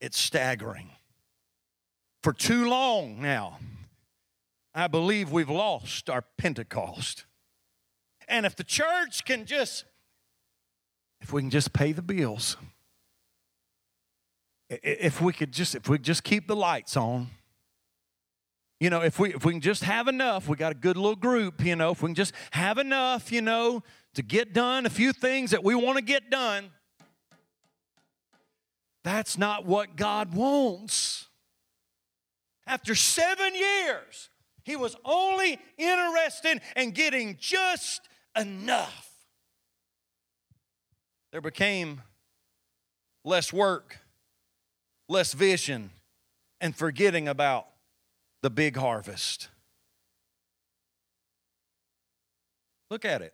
It's 0.00 0.18
staggering. 0.18 0.90
For 2.22 2.32
too 2.32 2.68
long 2.68 3.20
now, 3.20 3.58
I 4.74 4.86
believe 4.86 5.30
we've 5.30 5.50
lost 5.50 6.08
our 6.08 6.22
Pentecost. 6.38 7.24
And 8.28 8.46
if 8.46 8.56
the 8.56 8.64
church 8.64 9.24
can 9.24 9.44
just, 9.44 9.84
if 11.20 11.32
we 11.32 11.42
can 11.42 11.50
just 11.50 11.72
pay 11.72 11.92
the 11.92 12.02
bills, 12.02 12.56
if 14.82 15.20
we 15.20 15.32
could 15.32 15.52
just 15.52 15.74
if 15.74 15.88
we 15.88 15.98
just 15.98 16.24
keep 16.24 16.46
the 16.46 16.56
lights 16.56 16.96
on 16.96 17.28
you 18.80 18.90
know 18.90 19.00
if 19.00 19.18
we 19.18 19.34
if 19.34 19.44
we 19.44 19.52
can 19.52 19.60
just 19.60 19.84
have 19.84 20.08
enough 20.08 20.48
we 20.48 20.56
got 20.56 20.72
a 20.72 20.74
good 20.74 20.96
little 20.96 21.16
group 21.16 21.64
you 21.64 21.76
know 21.76 21.90
if 21.90 22.02
we 22.02 22.08
can 22.08 22.14
just 22.14 22.32
have 22.52 22.78
enough 22.78 23.30
you 23.30 23.42
know 23.42 23.82
to 24.14 24.22
get 24.22 24.52
done 24.52 24.86
a 24.86 24.90
few 24.90 25.12
things 25.12 25.50
that 25.50 25.62
we 25.62 25.74
want 25.74 25.96
to 25.96 26.02
get 26.02 26.30
done 26.30 26.70
that's 29.04 29.36
not 29.36 29.66
what 29.66 29.96
god 29.96 30.34
wants. 30.34 31.28
After 32.66 32.94
seven 32.94 33.54
years 33.54 34.30
he 34.64 34.76
was 34.76 34.96
only 35.04 35.58
interested 35.76 36.60
in 36.76 36.92
getting 36.92 37.36
just 37.38 38.08
enough. 38.38 39.10
There 41.32 41.40
became 41.40 42.02
less 43.24 43.52
work 43.52 43.98
less 45.12 45.32
vision, 45.32 45.90
and 46.60 46.74
forgetting 46.74 47.28
about 47.28 47.66
the 48.42 48.50
big 48.50 48.76
harvest. 48.76 49.48
Look 52.90 53.04
at 53.04 53.22
it. 53.22 53.32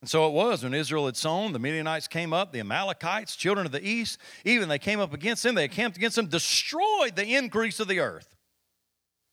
And 0.00 0.10
so 0.10 0.26
it 0.26 0.32
was 0.32 0.62
when 0.62 0.74
Israel 0.74 1.06
had 1.06 1.16
sown, 1.16 1.52
the 1.52 1.58
Midianites 1.58 2.08
came 2.08 2.32
up, 2.32 2.52
the 2.52 2.60
Amalekites, 2.60 3.36
children 3.36 3.64
of 3.64 3.72
the 3.72 3.86
east, 3.86 4.18
even 4.44 4.68
they 4.68 4.78
came 4.78 5.00
up 5.00 5.14
against 5.14 5.42
them, 5.42 5.54
they 5.54 5.68
camped 5.68 5.96
against 5.96 6.16
them, 6.16 6.26
destroyed 6.26 7.16
the 7.16 7.36
increase 7.36 7.80
of 7.80 7.88
the 7.88 8.00
earth 8.00 8.36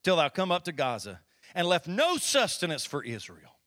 till 0.03 0.15
thou 0.15 0.29
come 0.29 0.51
up 0.51 0.63
to 0.63 0.71
Gaza, 0.71 1.19
and 1.53 1.67
left 1.67 1.87
no 1.87 2.17
sustenance 2.17 2.85
for 2.85 3.03
Israel. 3.03 3.59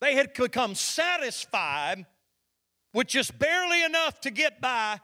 They 0.00 0.14
had 0.14 0.34
become 0.34 0.74
satisfied 0.74 2.06
with 2.92 3.06
just 3.06 3.38
barely 3.38 3.84
enough 3.84 4.20
to 4.22 4.30
get 4.30 4.60
by 4.60 5.00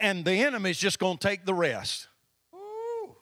and 0.00 0.24
the 0.24 0.32
enemy's 0.32 0.78
just 0.78 0.98
going 0.98 1.18
to 1.18 1.28
take 1.28 1.44
the 1.44 1.54
rest. 1.54 2.08
Ooh. 2.54 3.16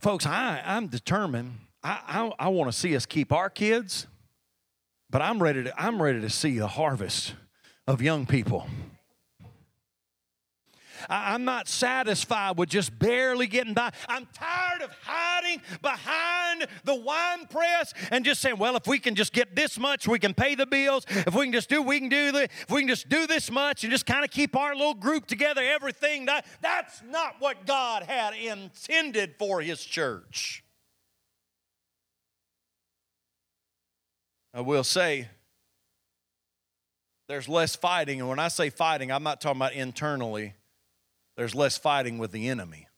Folks, 0.00 0.26
I, 0.26 0.62
I'm 0.64 0.88
determined. 0.88 1.54
I, 1.82 2.00
I, 2.06 2.46
I 2.46 2.48
want 2.48 2.70
to 2.70 2.78
see 2.78 2.94
us 2.96 3.06
keep 3.06 3.32
our 3.32 3.50
kids. 3.50 4.06
But 5.10 5.22
I'm 5.22 5.42
ready 5.42 5.64
to, 5.64 5.80
I'm 5.80 6.02
ready 6.02 6.20
to 6.20 6.30
see 6.30 6.58
the 6.58 6.68
harvest 6.68 7.34
of 7.86 8.02
young 8.02 8.26
people. 8.26 8.66
I'm 11.08 11.44
not 11.44 11.68
satisfied 11.68 12.56
with 12.58 12.68
just 12.68 12.98
barely 12.98 13.46
getting 13.46 13.74
by. 13.74 13.92
I'm 14.08 14.26
tired 14.32 14.82
of 14.82 14.90
hiding 15.02 15.60
behind 15.82 16.66
the 16.84 16.94
wine 16.94 17.46
press 17.46 17.94
and 18.10 18.24
just 18.24 18.40
saying, 18.40 18.58
well, 18.58 18.76
if 18.76 18.86
we 18.86 18.98
can 18.98 19.14
just 19.14 19.32
get 19.32 19.54
this 19.54 19.78
much, 19.78 20.08
we 20.08 20.18
can 20.18 20.34
pay 20.34 20.54
the 20.54 20.66
bills. 20.66 21.04
If 21.08 21.34
we 21.34 21.46
can 21.46 21.52
just 21.52 21.68
do, 21.68 21.82
we 21.82 22.00
can 22.00 22.08
do 22.08 22.32
the, 22.32 22.44
if 22.44 22.70
we 22.70 22.80
can 22.80 22.88
just 22.88 23.08
do 23.08 23.26
this 23.26 23.50
much 23.50 23.84
and 23.84 23.90
just 23.90 24.06
kind 24.06 24.24
of 24.24 24.30
keep 24.30 24.56
our 24.56 24.74
little 24.74 24.94
group 24.94 25.26
together, 25.26 25.62
everything 25.62 26.26
that 26.26 26.46
that's 26.60 27.02
not 27.08 27.36
what 27.38 27.66
God 27.66 28.02
had 28.04 28.34
intended 28.34 29.34
for 29.38 29.60
his 29.60 29.84
church. 29.84 30.64
I 34.54 34.60
will 34.62 34.84
say, 34.84 35.28
there's 37.28 37.48
less 37.48 37.76
fighting. 37.76 38.20
And 38.20 38.28
when 38.28 38.38
I 38.38 38.48
say 38.48 38.70
fighting, 38.70 39.12
I'm 39.12 39.22
not 39.22 39.40
talking 39.40 39.58
about 39.58 39.74
internally, 39.74 40.54
there's 41.38 41.54
less 41.54 41.78
fighting 41.78 42.18
with 42.18 42.32
the 42.32 42.48
enemy. 42.48 42.88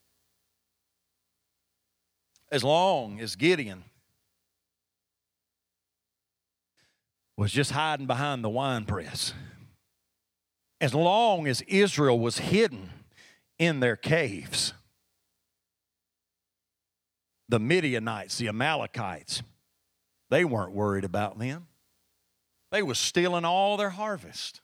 As 2.50 2.64
long 2.64 3.20
as 3.20 3.36
Gideon 3.36 3.84
was 7.36 7.52
just 7.52 7.72
hiding 7.72 8.06
behind 8.06 8.42
the 8.42 8.48
wine 8.48 8.86
press, 8.86 9.34
as 10.80 10.94
long 10.94 11.46
as 11.46 11.60
Israel 11.68 12.18
was 12.18 12.38
hidden 12.38 12.88
in 13.58 13.80
their 13.80 13.94
caves, 13.94 14.72
the 17.46 17.60
Midianites, 17.60 18.38
the 18.38 18.48
Amalekites, 18.48 19.42
they 20.30 20.46
weren't 20.46 20.72
worried 20.72 21.04
about 21.04 21.38
them. 21.38 21.66
They 22.72 22.82
was 22.82 22.98
stealing 22.98 23.44
all 23.44 23.76
their 23.76 23.90
harvest. 23.90 24.62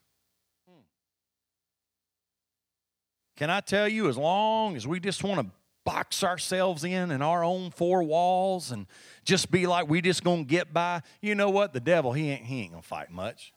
Can 3.37 3.51
I 3.51 3.61
tell 3.61 3.87
you, 3.87 4.09
as 4.09 4.17
long 4.17 4.77
as 4.77 4.87
we 4.87 4.99
just 4.99 5.23
want 5.23 5.41
to 5.41 5.55
box 5.85 6.25
ourselves 6.25 6.83
in 6.85 7.11
in 7.11 7.23
our 7.23 7.45
own 7.45 7.71
four 7.71 8.03
walls 8.03 8.73
and 8.73 8.87
just 9.25 9.51
be 9.51 9.67
like 9.67 9.89
we 9.89 10.01
just 10.01 10.25
gonna 10.25 10.43
get 10.43 10.73
by, 10.73 11.03
you 11.21 11.35
know 11.35 11.51
what? 11.51 11.73
The 11.73 11.81
devil, 11.81 12.13
he 12.13 12.31
ain't 12.31 12.45
he 12.45 12.63
ain't 12.63 12.73
gonna 12.73 12.83
fight 12.83 13.11
much. 13.11 13.53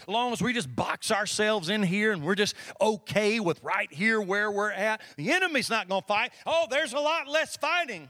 As 0.00 0.08
long 0.08 0.32
as 0.32 0.40
we 0.42 0.52
just 0.54 0.74
box 0.74 1.10
ourselves 1.10 1.68
in 1.68 1.82
here 1.82 2.12
and 2.12 2.24
we're 2.24 2.34
just 2.34 2.56
okay 2.80 3.38
with 3.38 3.62
right 3.62 3.92
here 3.92 4.20
where 4.20 4.50
we're 4.50 4.72
at, 4.72 5.02
the 5.16 5.30
enemy's 5.30 5.68
not 5.68 5.88
gonna 5.88 6.02
fight. 6.02 6.32
Oh, 6.46 6.66
there's 6.70 6.94
a 6.94 6.98
lot 6.98 7.28
less 7.28 7.56
fighting. 7.56 8.08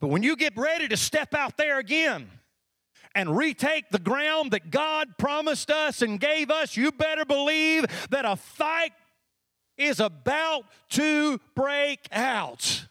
But 0.00 0.08
when 0.08 0.22
you 0.22 0.34
get 0.34 0.56
ready 0.56 0.88
to 0.88 0.96
step 0.96 1.34
out 1.34 1.56
there 1.56 1.78
again 1.78 2.30
and 3.16 3.34
retake 3.34 3.88
the 3.90 3.98
ground 3.98 4.50
that 4.52 4.70
God 4.70 5.16
promised 5.18 5.70
us 5.70 6.02
and 6.02 6.20
gave 6.20 6.50
us, 6.50 6.76
you 6.76 6.92
better 6.92 7.24
believe 7.24 7.86
that 8.10 8.26
a 8.26 8.36
fight 8.36 8.92
is 9.78 9.98
about 10.00 10.66
to 10.90 11.40
break 11.54 12.06
out. 12.12 12.86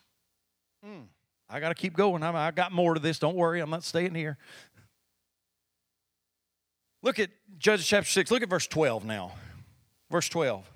Hmm. 0.84 1.04
I 1.48 1.60
got 1.60 1.70
to 1.70 1.76
keep 1.76 1.96
going. 1.96 2.24
I 2.24 2.50
got 2.50 2.72
more 2.72 2.96
to 2.96 3.00
this. 3.00 3.20
Don't 3.20 3.36
worry, 3.36 3.60
I'm 3.60 3.70
not 3.70 3.84
staying 3.84 4.16
here. 4.16 4.38
Look 7.04 7.20
at 7.20 7.30
Judges 7.60 7.86
chapter 7.86 8.10
6. 8.10 8.32
Look 8.32 8.42
at 8.42 8.50
verse 8.50 8.66
12 8.66 9.06
now. 9.06 9.34
Verse 10.10 10.28
12. 10.28 10.68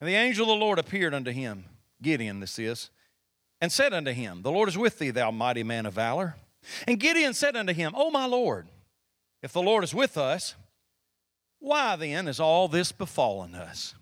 And 0.00 0.08
the 0.08 0.16
angel 0.16 0.50
of 0.50 0.58
the 0.58 0.64
Lord 0.64 0.80
appeared 0.80 1.14
unto 1.14 1.30
him, 1.30 1.66
Gideon, 2.02 2.40
this 2.40 2.58
is 2.58 2.90
and 3.60 3.70
said 3.70 3.94
unto 3.94 4.10
him, 4.10 4.42
The 4.42 4.50
Lord 4.50 4.68
is 4.68 4.76
with 4.76 4.98
thee, 4.98 5.10
thou 5.10 5.30
mighty 5.30 5.62
man 5.62 5.86
of 5.86 5.94
valor. 5.94 6.34
And 6.86 7.00
Gideon 7.00 7.34
said 7.34 7.56
unto 7.56 7.72
him, 7.72 7.92
O 7.96 8.10
my 8.10 8.26
Lord, 8.26 8.68
if 9.42 9.52
the 9.52 9.62
Lord 9.62 9.84
is 9.84 9.94
with 9.94 10.16
us, 10.16 10.54
why 11.58 11.96
then 11.96 12.28
is 12.28 12.40
all 12.40 12.68
this 12.68 12.92
befallen 12.92 13.54
us? 13.54 13.94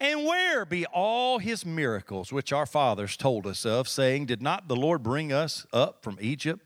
And 0.00 0.24
where 0.24 0.64
be 0.64 0.86
all 0.86 1.38
his 1.38 1.66
miracles 1.66 2.32
which 2.32 2.52
our 2.52 2.66
fathers 2.66 3.16
told 3.16 3.46
us 3.46 3.66
of, 3.66 3.88
saying, 3.88 4.26
Did 4.26 4.42
not 4.42 4.68
the 4.68 4.76
Lord 4.76 5.02
bring 5.02 5.32
us 5.32 5.66
up 5.72 6.02
from 6.02 6.18
Egypt? 6.20 6.64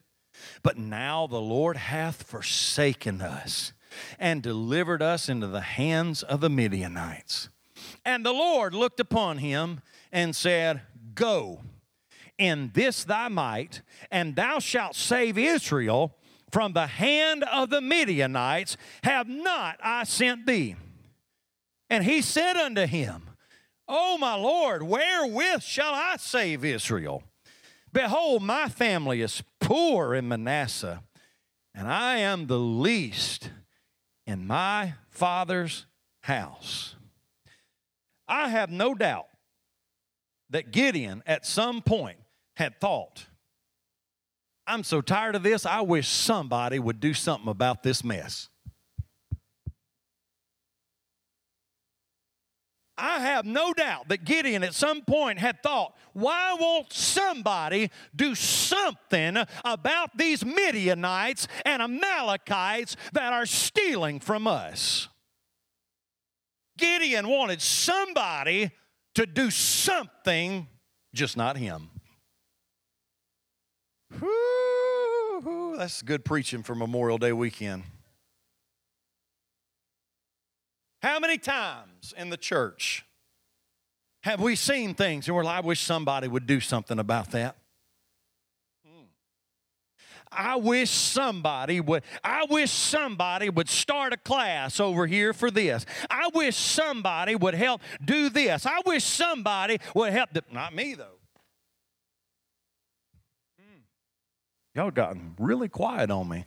But 0.62 0.78
now 0.78 1.26
the 1.26 1.40
Lord 1.40 1.76
hath 1.76 2.22
forsaken 2.22 3.20
us 3.20 3.72
and 4.18 4.42
delivered 4.42 5.02
us 5.02 5.28
into 5.28 5.48
the 5.48 5.60
hands 5.60 6.22
of 6.22 6.40
the 6.40 6.50
Midianites. 6.50 7.48
And 8.04 8.24
the 8.24 8.32
Lord 8.32 8.74
looked 8.74 9.00
upon 9.00 9.38
him 9.38 9.80
and 10.12 10.36
said, 10.36 10.82
Go 11.14 11.62
in 12.38 12.70
this 12.72 13.04
thy 13.04 13.28
might, 13.28 13.82
and 14.10 14.36
thou 14.36 14.58
shalt 14.58 14.94
save 14.94 15.36
Israel 15.36 16.16
from 16.50 16.72
the 16.72 16.86
hand 16.86 17.44
of 17.44 17.70
the 17.70 17.80
Midianites. 17.80 18.76
Have 19.02 19.28
not 19.28 19.78
I 19.82 20.04
sent 20.04 20.46
thee? 20.46 20.76
And 21.90 22.04
he 22.04 22.22
said 22.22 22.56
unto 22.56 22.86
him, 22.86 23.30
O 23.86 24.18
my 24.18 24.34
Lord, 24.34 24.82
wherewith 24.82 25.62
shall 25.62 25.94
I 25.94 26.16
save 26.18 26.64
Israel? 26.64 27.22
Behold, 27.92 28.42
my 28.42 28.68
family 28.68 29.22
is 29.22 29.42
poor 29.60 30.14
in 30.14 30.28
Manasseh, 30.28 31.02
and 31.74 31.88
I 31.88 32.18
am 32.18 32.46
the 32.46 32.58
least 32.58 33.50
in 34.26 34.46
my 34.46 34.94
father's 35.08 35.86
house. 36.20 36.96
I 38.28 38.50
have 38.50 38.70
no 38.70 38.94
doubt 38.94 39.28
that 40.50 40.70
Gideon 40.70 41.22
at 41.26 41.46
some 41.46 41.80
point 41.80 42.17
had 42.58 42.80
thought, 42.80 43.26
I'm 44.66 44.82
so 44.82 45.00
tired 45.00 45.36
of 45.36 45.44
this, 45.44 45.64
I 45.64 45.80
wish 45.80 46.08
somebody 46.08 46.80
would 46.80 46.98
do 46.98 47.14
something 47.14 47.48
about 47.48 47.84
this 47.84 48.02
mess. 48.02 48.48
I 52.98 53.20
have 53.20 53.46
no 53.46 53.72
doubt 53.72 54.08
that 54.08 54.24
Gideon 54.24 54.64
at 54.64 54.74
some 54.74 55.02
point 55.02 55.38
had 55.38 55.62
thought, 55.62 55.96
why 56.14 56.56
won't 56.58 56.92
somebody 56.92 57.92
do 58.14 58.34
something 58.34 59.36
about 59.64 60.18
these 60.18 60.44
Midianites 60.44 61.46
and 61.64 61.80
Amalekites 61.80 62.96
that 63.12 63.32
are 63.32 63.46
stealing 63.46 64.18
from 64.18 64.48
us? 64.48 65.06
Gideon 66.76 67.28
wanted 67.28 67.62
somebody 67.62 68.72
to 69.14 69.26
do 69.26 69.48
something, 69.52 70.66
just 71.14 71.36
not 71.36 71.56
him. 71.56 71.90
That's 75.78 76.02
good 76.02 76.24
preaching 76.24 76.64
for 76.64 76.74
Memorial 76.74 77.18
Day 77.18 77.32
weekend. 77.32 77.84
How 81.00 81.20
many 81.20 81.38
times 81.38 82.12
in 82.16 82.28
the 82.28 82.36
church 82.36 83.06
have 84.22 84.40
we 84.40 84.56
seen 84.56 84.94
things 84.94 85.28
and 85.28 85.36
we're 85.36 85.44
like, 85.44 85.62
I 85.62 85.66
wish 85.66 85.80
somebody 85.80 86.26
would 86.26 86.48
do 86.48 86.58
something 86.58 86.98
about 86.98 87.30
that? 87.30 87.56
Hmm. 88.84 89.04
I 90.32 90.56
wish 90.56 90.90
somebody 90.90 91.80
would 91.80 92.02
I 92.24 92.44
wish 92.50 92.72
somebody 92.72 93.48
would 93.48 93.68
start 93.68 94.12
a 94.12 94.16
class 94.16 94.80
over 94.80 95.06
here 95.06 95.32
for 95.32 95.48
this. 95.48 95.86
I 96.10 96.28
wish 96.34 96.56
somebody 96.56 97.36
would 97.36 97.54
help 97.54 97.80
do 98.04 98.28
this. 98.28 98.66
I 98.66 98.80
wish 98.84 99.04
somebody 99.04 99.78
would 99.94 100.12
help 100.12 100.30
not 100.50 100.74
me 100.74 100.94
though. 100.94 101.17
Y'all 104.78 104.92
gotten 104.92 105.34
really 105.40 105.68
quiet 105.68 106.08
on 106.08 106.28
me. 106.28 106.44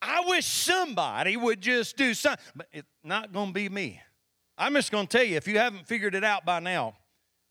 I 0.00 0.24
wish 0.26 0.46
somebody 0.46 1.36
would 1.36 1.60
just 1.60 1.98
do 1.98 2.14
something, 2.14 2.42
but 2.54 2.66
it's 2.72 2.88
not 3.04 3.30
going 3.30 3.48
to 3.48 3.52
be 3.52 3.68
me. 3.68 4.00
I'm 4.56 4.72
just 4.72 4.90
going 4.90 5.06
to 5.06 5.18
tell 5.18 5.26
you, 5.26 5.36
if 5.36 5.46
you 5.46 5.58
haven't 5.58 5.86
figured 5.86 6.14
it 6.14 6.24
out 6.24 6.46
by 6.46 6.60
now, 6.60 6.94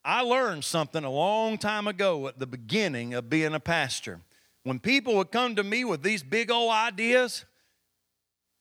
I 0.04 0.22
learned 0.22 0.64
something 0.64 1.04
a 1.04 1.12
long 1.12 1.60
time 1.60 1.86
ago 1.86 2.28
at 2.28 2.40
the 2.40 2.48
beginning 2.48 3.14
of 3.14 3.30
being 3.30 3.54
a 3.54 3.60
pastor. 3.60 4.22
When 4.64 4.80
people 4.80 5.18
would 5.18 5.32
come 5.32 5.56
to 5.58 5.64
me 5.64 5.86
with 5.86 6.02
these 6.02 6.24
big 6.24 6.50
old 6.50 6.72
ideas 6.72 7.46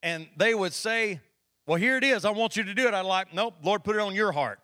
and 0.03 0.29
they 0.37 0.55
would 0.55 0.75
say, 0.75 1.23
Well, 1.67 1.79
here 1.79 1.97
it 1.97 2.05
is, 2.05 2.27
I 2.27 2.33
want 2.33 2.59
you 2.59 2.65
to 2.65 2.75
do 2.75 2.87
it, 2.87 2.93
I'd 2.93 3.07
like, 3.07 3.33
Nope, 3.33 3.55
Lord, 3.63 3.83
put 3.83 3.97
it 3.97 4.01
on 4.01 4.15
your 4.15 4.33
heart. 4.33 4.59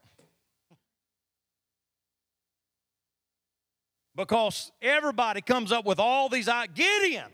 Because 4.21 4.71
everybody 4.83 5.41
comes 5.41 5.73
up 5.73 5.87
with 5.87 5.99
all 5.99 6.29
these 6.29 6.49
Gideon. 6.75 7.31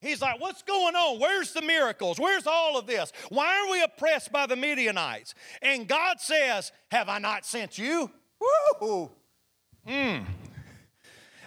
He's 0.00 0.22
like, 0.22 0.40
What's 0.40 0.62
going 0.62 0.94
on? 0.94 1.20
Where's 1.20 1.52
the 1.52 1.62
miracles? 1.62 2.18
Where's 2.18 2.46
all 2.46 2.78
of 2.78 2.86
this? 2.86 3.12
Why 3.28 3.60
are 3.60 3.70
we 3.70 3.82
oppressed 3.82 4.32
by 4.32 4.46
the 4.46 4.56
Midianites? 4.56 5.34
And 5.60 5.86
God 5.86 6.20
says, 6.20 6.72
Have 6.90 7.08
I 7.08 7.18
not 7.18 7.44
sent 7.44 7.76
you? 7.78 8.10
Woo! 8.80 9.10
Hmm. 9.86 10.18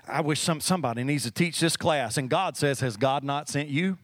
I 0.07 0.21
wish 0.21 0.41
some, 0.41 0.59
somebody 0.59 1.03
needs 1.03 1.23
to 1.23 1.31
teach 1.31 1.59
this 1.59 1.77
class. 1.77 2.17
And 2.17 2.29
God 2.29 2.57
says, 2.57 2.81
Has 2.81 2.97
God 2.97 3.23
not 3.23 3.47
sent 3.49 3.69
you? 3.69 3.97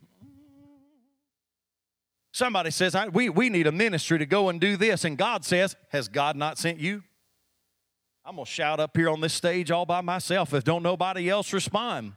Somebody 2.31 2.71
says, 2.71 2.95
we, 3.11 3.27
we 3.27 3.49
need 3.49 3.67
a 3.67 3.71
ministry 3.71 4.19
to 4.19 4.25
go 4.25 4.49
and 4.49 4.61
do 4.61 4.77
this. 4.77 5.03
And 5.03 5.17
God 5.17 5.43
says, 5.43 5.75
Has 5.89 6.07
God 6.07 6.35
not 6.35 6.57
sent 6.57 6.79
you? 6.79 7.03
I'm 8.25 8.35
going 8.35 8.45
to 8.45 8.51
shout 8.51 8.79
up 8.79 8.95
here 8.95 9.09
on 9.09 9.21
this 9.21 9.33
stage 9.33 9.71
all 9.71 9.85
by 9.85 10.01
myself 10.01 10.53
if 10.53 10.63
don't 10.63 10.83
nobody 10.83 11.29
else 11.29 11.51
respond. 11.53 12.13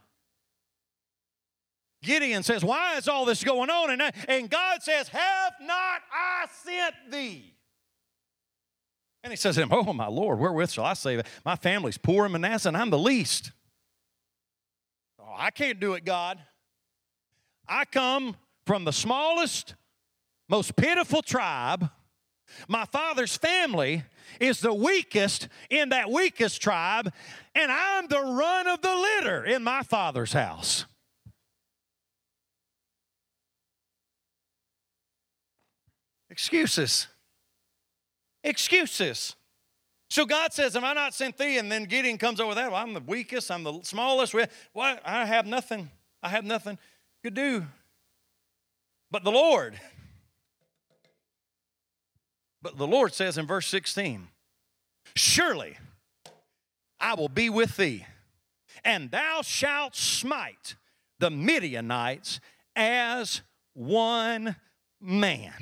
Gideon 2.03 2.43
says, 2.43 2.63
Why 2.63 2.97
is 2.97 3.07
all 3.07 3.25
this 3.25 3.43
going 3.43 3.69
on? 3.69 3.89
And, 3.89 4.13
and 4.27 4.49
God 4.49 4.83
says, 4.83 5.07
Have 5.07 5.53
not 5.61 6.01
I 6.11 6.45
sent 6.63 6.95
thee? 7.09 7.55
And 9.23 9.31
he 9.31 9.37
says 9.37 9.55
to 9.55 9.61
him, 9.61 9.69
Oh, 9.71 9.93
my 9.93 10.07
Lord, 10.07 10.39
wherewith 10.39 10.69
shall 10.71 10.85
I 10.85 10.93
save? 10.93 11.19
it? 11.19 11.27
My 11.45 11.55
family's 11.55 11.97
poor 11.97 12.25
in 12.25 12.33
Manasseh, 12.33 12.67
and 12.67 12.77
I'm 12.77 12.89
the 12.89 12.99
least. 12.99 13.51
Oh, 15.19 15.33
I 15.35 15.49
can't 15.49 15.79
do 15.79 15.93
it, 15.93 16.03
God. 16.03 16.39
I 17.67 17.85
come 17.85 18.35
from 18.67 18.83
the 18.83 18.91
smallest, 18.91 19.75
most 20.49 20.75
pitiful 20.75 21.21
tribe. 21.21 21.89
My 22.67 22.85
father's 22.85 23.35
family 23.35 24.03
is 24.39 24.59
the 24.59 24.73
weakest 24.73 25.47
in 25.69 25.89
that 25.89 26.09
weakest 26.09 26.61
tribe, 26.61 27.11
and 27.55 27.71
I'm 27.71 28.07
the 28.07 28.21
run 28.21 28.67
of 28.67 28.81
the 28.81 28.95
litter 28.95 29.43
in 29.45 29.63
my 29.63 29.83
father's 29.83 30.33
house. 30.33 30.85
Excuses. 36.29 37.07
Excuses. 38.43 39.35
So 40.09 40.25
God 40.25 40.51
says, 40.51 40.75
Am 40.75 40.83
I 40.83 40.93
not 40.93 41.13
sent 41.13 41.37
thee? 41.37 41.57
And 41.57 41.71
then 41.71 41.85
Gideon 41.85 42.17
comes 42.17 42.39
over 42.39 42.55
that. 42.55 42.71
Well, 42.71 42.81
I'm 42.81 42.93
the 42.93 43.01
weakest, 43.01 43.51
I'm 43.51 43.63
the 43.63 43.81
smallest. 43.83 44.33
What? 44.73 45.01
I 45.05 45.25
have 45.25 45.45
nothing. 45.45 45.89
I 46.21 46.29
have 46.29 46.43
nothing 46.43 46.77
to 47.23 47.31
do. 47.31 47.65
But 49.11 49.23
the 49.23 49.31
Lord, 49.31 49.79
but 52.63 52.77
the 52.77 52.87
Lord 52.87 53.13
says 53.13 53.37
in 53.37 53.45
verse 53.45 53.67
16, 53.67 54.29
Surely 55.15 55.77
I 56.99 57.13
will 57.13 57.29
be 57.29 57.49
with 57.49 57.75
thee, 57.75 58.05
and 58.85 59.11
thou 59.11 59.41
shalt 59.43 59.95
smite 59.95 60.75
the 61.19 61.29
Midianites 61.29 62.39
as 62.75 63.41
one 63.73 64.55
man. 65.01 65.53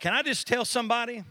Can 0.00 0.12
I 0.12 0.22
just 0.22 0.46
tell 0.46 0.66
somebody 0.66 1.24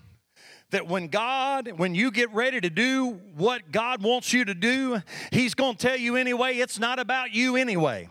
that 0.71 0.87
when 0.87 1.07
God, 1.07 1.71
when 1.77 1.93
you 1.93 2.09
get 2.11 2.33
ready 2.33 2.59
to 2.59 2.69
do 2.69 3.19
what 3.35 3.71
God 3.71 4.01
wants 4.01 4.33
you 4.33 4.45
to 4.45 4.55
do, 4.55 5.01
He's 5.31 5.53
going 5.53 5.75
to 5.75 5.87
tell 5.87 5.97
you 5.97 6.15
anyway, 6.15 6.57
it's 6.57 6.79
not 6.79 6.97
about 6.97 7.31
you 7.33 7.55
anyway. 7.55 8.09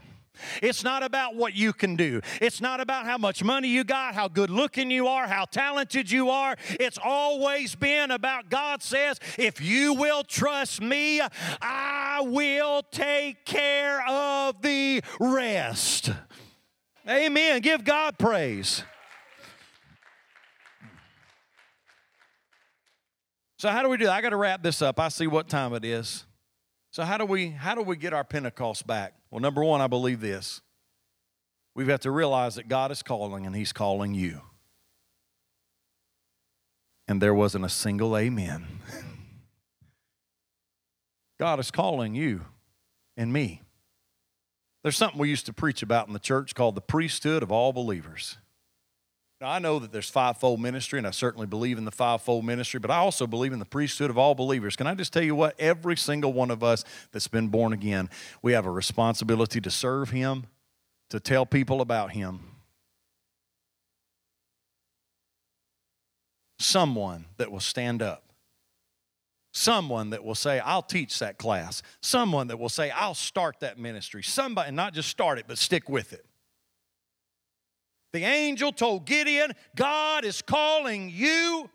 It's 0.62 0.82
not 0.82 1.02
about 1.02 1.36
what 1.36 1.54
you 1.54 1.72
can 1.72 1.96
do. 1.96 2.20
It's 2.40 2.60
not 2.60 2.80
about 2.80 3.06
how 3.06 3.18
much 3.18 3.42
money 3.42 3.68
you 3.68 3.84
got, 3.84 4.14
how 4.14 4.28
good 4.28 4.50
looking 4.50 4.90
you 4.90 5.06
are, 5.06 5.26
how 5.26 5.44
talented 5.44 6.10
you 6.10 6.30
are. 6.30 6.56
It's 6.80 6.98
always 7.02 7.74
been 7.74 8.10
about 8.10 8.48
God 8.50 8.82
says, 8.82 9.18
if 9.38 9.60
you 9.60 9.94
will 9.94 10.24
trust 10.24 10.80
me, 10.80 11.20
I 11.60 12.20
will 12.24 12.82
take 12.90 13.44
care 13.44 14.06
of 14.08 14.60
the 14.62 15.02
rest. 15.20 16.10
Amen. 17.08 17.60
Give 17.60 17.84
God 17.84 18.18
praise. 18.18 18.82
So 23.58 23.70
how 23.70 23.82
do 23.82 23.88
we 23.88 23.96
do 23.96 24.06
that? 24.06 24.12
I 24.12 24.20
got 24.20 24.30
to 24.30 24.36
wrap 24.36 24.62
this 24.62 24.82
up. 24.82 25.00
I 25.00 25.08
see 25.08 25.26
what 25.26 25.48
time 25.48 25.72
it 25.74 25.84
is. 25.84 26.24
So 26.94 27.02
how 27.02 27.18
do 27.18 27.24
we 27.24 27.50
how 27.50 27.74
do 27.74 27.82
we 27.82 27.96
get 27.96 28.12
our 28.12 28.22
Pentecost 28.22 28.86
back? 28.86 29.14
Well, 29.28 29.40
number 29.40 29.64
one, 29.64 29.80
I 29.80 29.88
believe 29.88 30.20
this. 30.20 30.60
We've 31.74 31.88
got 31.88 32.02
to 32.02 32.12
realize 32.12 32.54
that 32.54 32.68
God 32.68 32.92
is 32.92 33.02
calling 33.02 33.46
and 33.46 33.56
He's 33.56 33.72
calling 33.72 34.14
you. 34.14 34.42
And 37.08 37.20
there 37.20 37.34
wasn't 37.34 37.64
a 37.64 37.68
single 37.68 38.16
amen. 38.16 38.64
God 41.40 41.58
is 41.58 41.72
calling 41.72 42.14
you 42.14 42.42
and 43.16 43.32
me. 43.32 43.62
There's 44.84 44.96
something 44.96 45.18
we 45.18 45.28
used 45.28 45.46
to 45.46 45.52
preach 45.52 45.82
about 45.82 46.06
in 46.06 46.12
the 46.12 46.20
church 46.20 46.54
called 46.54 46.76
the 46.76 46.80
priesthood 46.80 47.42
of 47.42 47.50
all 47.50 47.72
believers. 47.72 48.38
Now, 49.44 49.50
I 49.50 49.58
know 49.58 49.78
that 49.78 49.92
there's 49.92 50.08
fivefold 50.08 50.58
ministry, 50.58 50.96
and 50.96 51.06
I 51.06 51.10
certainly 51.10 51.46
believe 51.46 51.76
in 51.76 51.84
the 51.84 51.90
fivefold 51.90 52.46
ministry, 52.46 52.80
but 52.80 52.90
I 52.90 52.96
also 52.96 53.26
believe 53.26 53.52
in 53.52 53.58
the 53.58 53.66
priesthood 53.66 54.08
of 54.08 54.16
all 54.16 54.34
believers. 54.34 54.74
Can 54.74 54.86
I 54.86 54.94
just 54.94 55.12
tell 55.12 55.22
you 55.22 55.34
what? 55.34 55.54
Every 55.60 55.98
single 55.98 56.32
one 56.32 56.50
of 56.50 56.64
us 56.64 56.82
that's 57.12 57.28
been 57.28 57.48
born 57.48 57.74
again, 57.74 58.08
we 58.40 58.54
have 58.54 58.64
a 58.64 58.70
responsibility 58.70 59.60
to 59.60 59.70
serve 59.70 60.08
Him, 60.08 60.44
to 61.10 61.20
tell 61.20 61.44
people 61.44 61.82
about 61.82 62.12
Him. 62.12 62.40
Someone 66.58 67.26
that 67.36 67.52
will 67.52 67.60
stand 67.60 68.00
up. 68.00 68.32
Someone 69.52 70.08
that 70.08 70.24
will 70.24 70.34
say, 70.34 70.58
I'll 70.58 70.80
teach 70.80 71.18
that 71.18 71.36
class. 71.36 71.82
Someone 72.00 72.46
that 72.46 72.58
will 72.58 72.70
say, 72.70 72.90
I'll 72.92 73.12
start 73.12 73.60
that 73.60 73.78
ministry. 73.78 74.22
Somebody, 74.22 74.72
not 74.72 74.94
just 74.94 75.10
start 75.10 75.38
it, 75.38 75.44
but 75.46 75.58
stick 75.58 75.90
with 75.90 76.14
it. 76.14 76.24
The 78.14 78.22
angel 78.22 78.70
told 78.70 79.06
Gideon, 79.06 79.54
God 79.74 80.24
is 80.24 80.40
calling 80.40 81.10
you. 81.10 81.68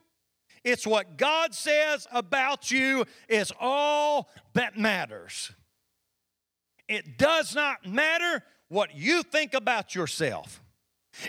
It's 0.63 0.87
what 0.87 1.17
God 1.17 1.53
says 1.53 2.07
about 2.13 2.71
you 2.71 3.03
is 3.27 3.51
all 3.59 4.29
that 4.53 4.77
matters. 4.77 5.51
It 6.87 7.17
does 7.17 7.53
not 7.53 7.85
matter 7.85 8.41
what 8.69 8.95
you 8.95 9.21
think 9.21 9.53
about 9.53 9.93
yourself. 9.93 10.61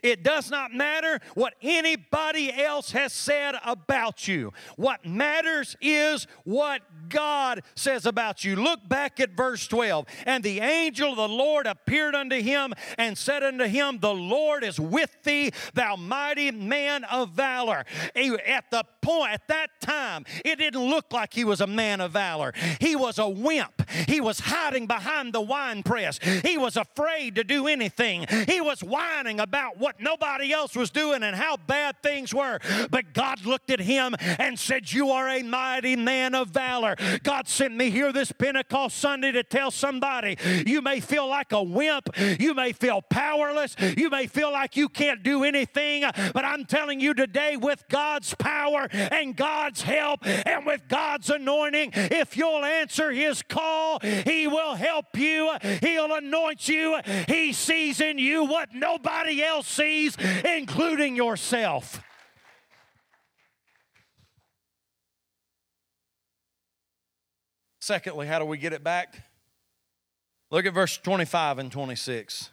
It 0.03 0.22
does 0.22 0.51
not 0.51 0.72
matter 0.72 1.20
what 1.34 1.55
anybody 1.62 2.53
else 2.53 2.93
has 2.93 3.12
said 3.12 3.55
about 3.64 4.28
you. 4.28 4.53
What 4.76 5.05
matters 5.05 5.76
is 5.80 6.26
what 6.45 6.82
God 7.09 7.62
says 7.74 8.07
about 8.07 8.45
you. 8.45 8.57
Look 8.57 8.88
back 8.88 9.20
at 9.20 9.30
verse 9.30 9.66
12. 9.66 10.07
And 10.26 10.45
the 10.45 10.61
angel 10.61 11.11
of 11.11 11.16
the 11.16 11.28
Lord 11.28 11.66
appeared 11.66 12.14
unto 12.14 12.41
him 12.41 12.72
and 12.97 13.18
said 13.18 13.43
unto 13.43 13.64
him, 13.64 13.99
The 13.99 14.14
Lord 14.14 14.64
is 14.64 14.78
with 14.78 15.11
thee, 15.24 15.53
thou 15.74 15.97
mighty 15.97 16.51
man 16.51 17.05
of 17.05 17.30
valor. 17.30 17.84
At 18.14 18.70
the 18.70 18.84
point, 19.03 19.32
at 19.32 19.49
that 19.49 19.80
time, 19.80 20.24
it 20.45 20.57
didn't 20.59 20.88
look 20.88 21.12
like 21.12 21.34
he 21.34 21.45
was 21.45 21.61
a 21.61 21.66
man 21.66 22.01
of 22.01 22.12
valor. 22.12 22.53
He 22.80 22.95
was 22.97 23.18
a 23.18 23.28
wimp. 23.28 23.91
He 24.07 24.20
was 24.20 24.41
hiding 24.41 24.86
behind 24.86 25.32
the 25.32 25.41
wine 25.41 25.82
press. 25.82 26.18
He 26.45 26.57
was 26.57 26.76
afraid 26.76 27.34
to 27.34 27.45
do 27.45 27.66
anything. 27.66 28.26
He 28.47 28.61
was 28.61 28.82
whining 28.82 29.41
about 29.41 29.78
what 29.80 30.00
nobody 30.00 30.52
else 30.52 30.76
was 30.76 30.90
doing 30.90 31.22
and 31.22 31.34
how 31.34 31.56
bad 31.56 31.96
things 32.02 32.34
were. 32.34 32.58
But 32.90 33.12
God 33.14 33.44
looked 33.44 33.70
at 33.70 33.80
him 33.80 34.14
and 34.20 34.58
said, 34.58 34.92
You 34.92 35.10
are 35.10 35.28
a 35.28 35.42
mighty 35.42 35.96
man 35.96 36.34
of 36.34 36.48
valor. 36.48 36.96
God 37.22 37.48
sent 37.48 37.74
me 37.74 37.90
here 37.90 38.12
this 38.12 38.30
Pentecost 38.32 38.98
Sunday 38.98 39.32
to 39.32 39.42
tell 39.42 39.70
somebody 39.70 40.36
you 40.66 40.82
may 40.82 41.00
feel 41.00 41.26
like 41.26 41.52
a 41.52 41.62
wimp, 41.62 42.10
you 42.38 42.54
may 42.54 42.72
feel 42.72 43.02
powerless, 43.02 43.74
you 43.96 44.10
may 44.10 44.26
feel 44.26 44.52
like 44.52 44.76
you 44.76 44.88
can't 44.88 45.22
do 45.22 45.44
anything, 45.44 46.04
but 46.34 46.44
I'm 46.44 46.64
telling 46.64 47.00
you 47.00 47.14
today, 47.14 47.56
with 47.56 47.84
God's 47.88 48.34
power 48.34 48.88
and 48.92 49.34
God's 49.36 49.82
help 49.82 50.20
and 50.26 50.66
with 50.66 50.82
God's 50.88 51.30
anointing, 51.30 51.92
if 51.94 52.36
you'll 52.36 52.64
answer 52.64 53.10
His 53.10 53.42
call, 53.42 54.00
He 54.00 54.46
will 54.46 54.74
help 54.74 55.16
you, 55.16 55.50
He'll 55.80 56.14
anoint 56.14 56.68
you, 56.68 57.00
He 57.26 57.52
sees 57.52 58.00
in 58.00 58.18
you 58.18 58.44
what 58.44 58.74
nobody 58.74 59.42
else 59.42 59.69
sees, 59.70 60.16
including 60.44 61.16
yourself. 61.16 62.02
Secondly, 67.80 68.26
how 68.26 68.38
do 68.38 68.44
we 68.44 68.58
get 68.58 68.72
it 68.72 68.84
back? 68.84 69.22
Look 70.50 70.66
at 70.66 70.74
verse 70.74 70.96
25 70.98 71.58
and 71.58 71.72
26. 71.72 72.50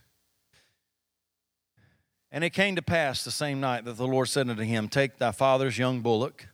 And 2.31 2.43
it 2.43 2.51
came 2.51 2.75
to 2.75 2.81
pass 2.81 3.23
the 3.23 3.31
same 3.31 3.59
night 3.59 3.85
that 3.85 3.97
the 3.97 4.07
Lord 4.07 4.29
said 4.29 4.49
unto 4.49 4.63
him, 4.63 4.89
Take 4.89 5.17
thy 5.17 5.31
father's 5.31 5.77
young 5.77 6.01
bullock, 6.01 6.47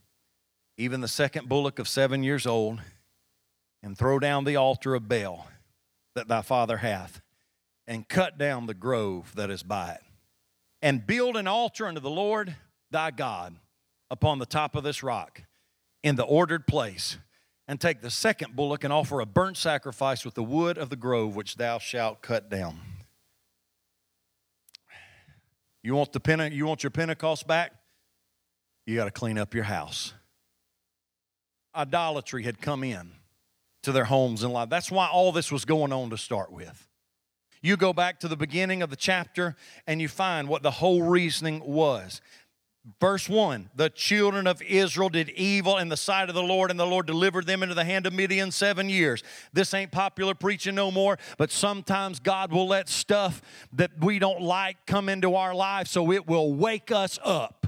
even 0.77 1.01
the 1.01 1.07
second 1.07 1.49
bullock 1.49 1.79
of 1.79 1.87
seven 1.87 2.23
years 2.23 2.45
old, 2.45 2.81
and 3.81 3.97
throw 3.97 4.19
down 4.19 4.43
the 4.43 4.55
altar 4.55 4.95
of 4.95 5.07
Baal 5.07 5.47
that 6.15 6.27
thy 6.27 6.41
father 6.41 6.77
hath, 6.77 7.21
and 7.87 8.07
cut 8.07 8.37
down 8.37 8.65
the 8.67 8.73
grove 8.73 9.33
that 9.35 9.49
is 9.49 9.63
by 9.63 9.93
it, 9.93 10.01
and 10.83 11.07
build 11.07 11.37
an 11.37 11.47
altar 11.47 11.87
unto 11.87 12.01
the 12.01 12.09
Lord 12.09 12.55
thy 12.91 13.09
God 13.09 13.55
upon 14.11 14.37
the 14.37 14.45
top 14.45 14.75
of 14.75 14.83
this 14.83 15.01
rock 15.01 15.41
in 16.03 16.17
the 16.17 16.23
ordered 16.23 16.67
place 16.67 17.17
and 17.69 17.79
take 17.79 18.01
the 18.01 18.11
second 18.11 18.53
bullock 18.55 18.83
and 18.83 18.91
offer 18.91 19.21
a 19.21 19.25
burnt 19.25 19.55
sacrifice 19.55 20.25
with 20.25 20.33
the 20.33 20.43
wood 20.43 20.77
of 20.77 20.89
the 20.89 20.97
grove 20.97 21.37
which 21.37 21.55
thou 21.55 21.79
shalt 21.79 22.21
cut 22.21 22.49
down. 22.49 22.81
You 25.81 25.95
want, 25.95 26.11
the 26.11 26.19
Pente- 26.19 26.53
you 26.53 26.65
want 26.65 26.83
your 26.83 26.91
Pentecost 26.91 27.47
back? 27.47 27.71
You 28.85 28.97
got 28.97 29.05
to 29.05 29.11
clean 29.11 29.37
up 29.37 29.53
your 29.53 29.63
house. 29.63 30.13
Idolatry 31.73 32.43
had 32.43 32.59
come 32.61 32.83
in 32.83 33.13
to 33.83 33.93
their 33.93 34.05
homes 34.05 34.43
and 34.43 34.51
life. 34.51 34.69
That's 34.69 34.91
why 34.91 35.07
all 35.07 35.31
this 35.31 35.49
was 35.49 35.63
going 35.63 35.93
on 35.93 36.09
to 36.09 36.17
start 36.17 36.51
with. 36.51 36.89
You 37.63 37.77
go 37.77 37.93
back 37.93 38.19
to 38.19 38.27
the 38.27 38.35
beginning 38.35 38.83
of 38.83 38.89
the 38.89 38.97
chapter 38.97 39.55
and 39.87 40.01
you 40.01 40.09
find 40.09 40.49
what 40.49 40.63
the 40.63 40.69
whole 40.69 41.01
reasoning 41.01 41.61
was. 41.65 42.21
Verse 42.99 43.29
1 43.29 43.69
The 43.73 43.89
children 43.89 44.47
of 44.47 44.61
Israel 44.61 45.07
did 45.07 45.29
evil 45.29 45.77
in 45.77 45.87
the 45.87 45.95
sight 45.95 46.27
of 46.27 46.35
the 46.35 46.43
Lord, 46.43 46.69
and 46.69 46.77
the 46.77 46.85
Lord 46.85 47.07
delivered 47.07 47.47
them 47.47 47.63
into 47.63 47.73
the 47.73 47.85
hand 47.85 48.05
of 48.05 48.11
Midian 48.11 48.51
seven 48.51 48.89
years. 48.89 49.23
This 49.53 49.73
ain't 49.73 49.93
popular 49.93 50.35
preaching 50.35 50.75
no 50.75 50.91
more, 50.91 51.17
but 51.37 51.51
sometimes 51.51 52.19
God 52.19 52.51
will 52.51 52.67
let 52.67 52.89
stuff 52.89 53.41
that 53.71 53.91
we 54.03 54.19
don't 54.19 54.41
like 54.41 54.85
come 54.85 55.07
into 55.07 55.35
our 55.35 55.55
life 55.55 55.87
so 55.87 56.11
it 56.11 56.27
will 56.27 56.53
wake 56.53 56.91
us 56.91 57.17
up. 57.23 57.62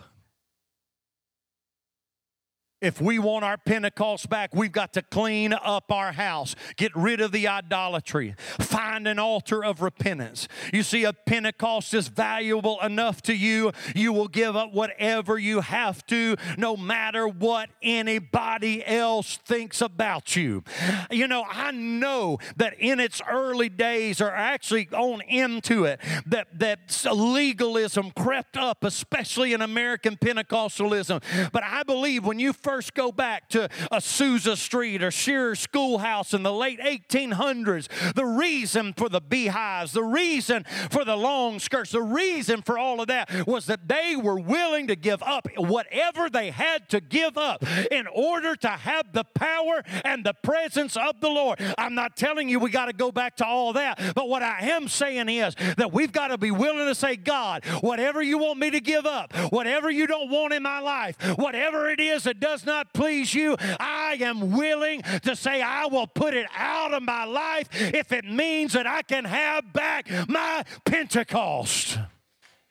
If 2.86 3.02
we 3.02 3.18
want 3.18 3.44
our 3.44 3.58
Pentecost 3.58 4.30
back, 4.30 4.54
we've 4.54 4.72
got 4.72 4.94
to 4.94 5.02
clean 5.02 5.54
up 5.54 5.92
our 5.92 6.12
house, 6.12 6.56
get 6.76 6.96
rid 6.96 7.20
of 7.20 7.32
the 7.32 7.48
idolatry, 7.48 8.36
find 8.60 9.08
an 9.08 9.18
altar 9.18 9.66
of 9.66 9.82
repentance. 9.82 10.48
You 10.72 10.84
see, 10.84 11.04
a 11.04 11.12
Pentecost 11.12 11.96
is 11.96 12.10
valuable 12.10 12.80
enough 12.82 13.24
to 13.24 13.36
you, 13.36 13.72
you 13.96 14.14
will 14.14 14.28
give 14.28 14.56
up 14.56 14.72
whatever 14.72 15.40
you 15.40 15.62
have 15.62 16.06
to, 16.06 16.36
no 16.60 16.78
matter 16.78 17.28
what 17.28 17.72
anybody 17.82 18.86
else 18.86 19.38
thinks 19.38 19.82
about 19.82 20.36
you. 20.36 20.64
You 21.10 21.28
know, 21.28 21.44
I 21.50 21.72
know 21.72 22.38
that 22.58 22.76
in 22.80 23.00
its 23.00 23.20
early 23.28 23.70
days, 23.70 24.22
or 24.22 24.30
actually 24.30 24.90
on 24.90 25.22
into 25.22 25.86
it, 25.86 26.00
that, 26.28 26.60
that 26.60 27.04
legalism 27.12 28.12
crept 28.12 28.58
up, 28.58 28.84
especially 28.84 29.54
in 29.54 29.64
American 29.64 30.18
Pentecostalism. 30.18 31.24
But 31.52 31.64
I 31.64 31.82
believe 31.82 32.24
when 32.24 32.38
you 32.38 32.54
first 32.54 32.75
first 32.76 32.94
go 32.94 33.10
back 33.10 33.48
to 33.48 33.70
Azusa 33.90 34.58
Street 34.58 35.02
or 35.02 35.10
Shearer 35.10 35.56
Schoolhouse 35.56 36.34
in 36.34 36.44
the 36.44 36.52
late 36.52 36.82
1800s, 36.82 37.88
the 38.16 38.26
reason 38.26 38.92
for 38.92 39.08
the 39.08 39.22
beehives, 39.22 39.94
the 39.94 40.04
reason 40.04 40.66
for 40.90 41.06
the 41.06 41.16
long 41.16 41.58
skirts, 41.60 41.92
the 41.92 42.02
reason 42.02 42.62
for 42.62 42.78
all 42.78 43.00
of 43.00 43.08
that 43.08 43.48
was 43.48 43.68
that 43.68 43.88
they 43.88 44.18
were 44.18 44.38
willing 44.38 44.88
to 44.88 44.98
give 44.98 45.24
up 45.24 45.48
whatever 45.56 46.30
they 46.30 46.52
had 46.52 46.90
to 46.90 47.00
give 47.00 47.38
up 47.38 47.64
in 47.92 48.08
order 48.08 48.58
to 48.58 48.68
have 48.68 49.14
the 49.14 49.24
power 49.24 49.82
and 50.04 50.26
the 50.26 50.34
presence 50.34 50.98
of 50.98 51.22
the 51.22 51.30
Lord. 51.30 51.62
I'm 51.78 51.96
not 51.96 52.18
telling 52.18 52.50
you 52.50 52.60
we 52.60 52.72
got 52.72 52.88
to 52.88 52.94
go 52.94 53.10
back 53.10 53.38
to 53.38 53.46
all 53.46 53.72
that, 53.72 54.02
but 54.16 54.28
what 54.28 54.44
I 54.44 54.72
am 54.72 54.90
saying 54.90 55.30
is 55.30 55.56
that 55.78 55.94
we've 55.94 56.12
got 56.12 56.28
to 56.28 56.38
be 56.38 56.52
willing 56.52 56.88
to 56.88 56.96
say, 56.96 57.16
God, 57.16 57.64
whatever 57.80 58.22
you 58.22 58.38
want 58.38 58.60
me 58.60 58.70
to 58.72 58.82
give 58.82 59.06
up, 59.06 59.34
whatever 59.50 59.90
you 59.90 60.08
don't 60.08 60.30
want 60.30 60.54
in 60.54 60.62
my 60.62 60.82
life, 60.82 61.16
whatever 61.38 61.90
it 61.90 62.02
is 62.02 62.26
that 62.26 62.42
does 62.42 62.55
not 62.64 62.94
please 62.94 63.34
you, 63.34 63.56
I 63.80 64.18
am 64.22 64.52
willing 64.52 65.02
to 65.24 65.36
say, 65.36 65.64
I 65.64 65.88
will 65.88 66.06
put 66.06 66.36
it 66.36 66.46
out 66.56 66.94
of 66.94 67.02
my 67.02 67.26
life 67.26 67.68
if 67.74 68.12
it 68.12 68.26
means 68.26 68.74
that 68.74 68.86
I 68.86 69.02
can 69.02 69.26
have 69.26 69.74
back 69.74 70.08
my 70.30 70.64
Pentecost. 70.86 71.98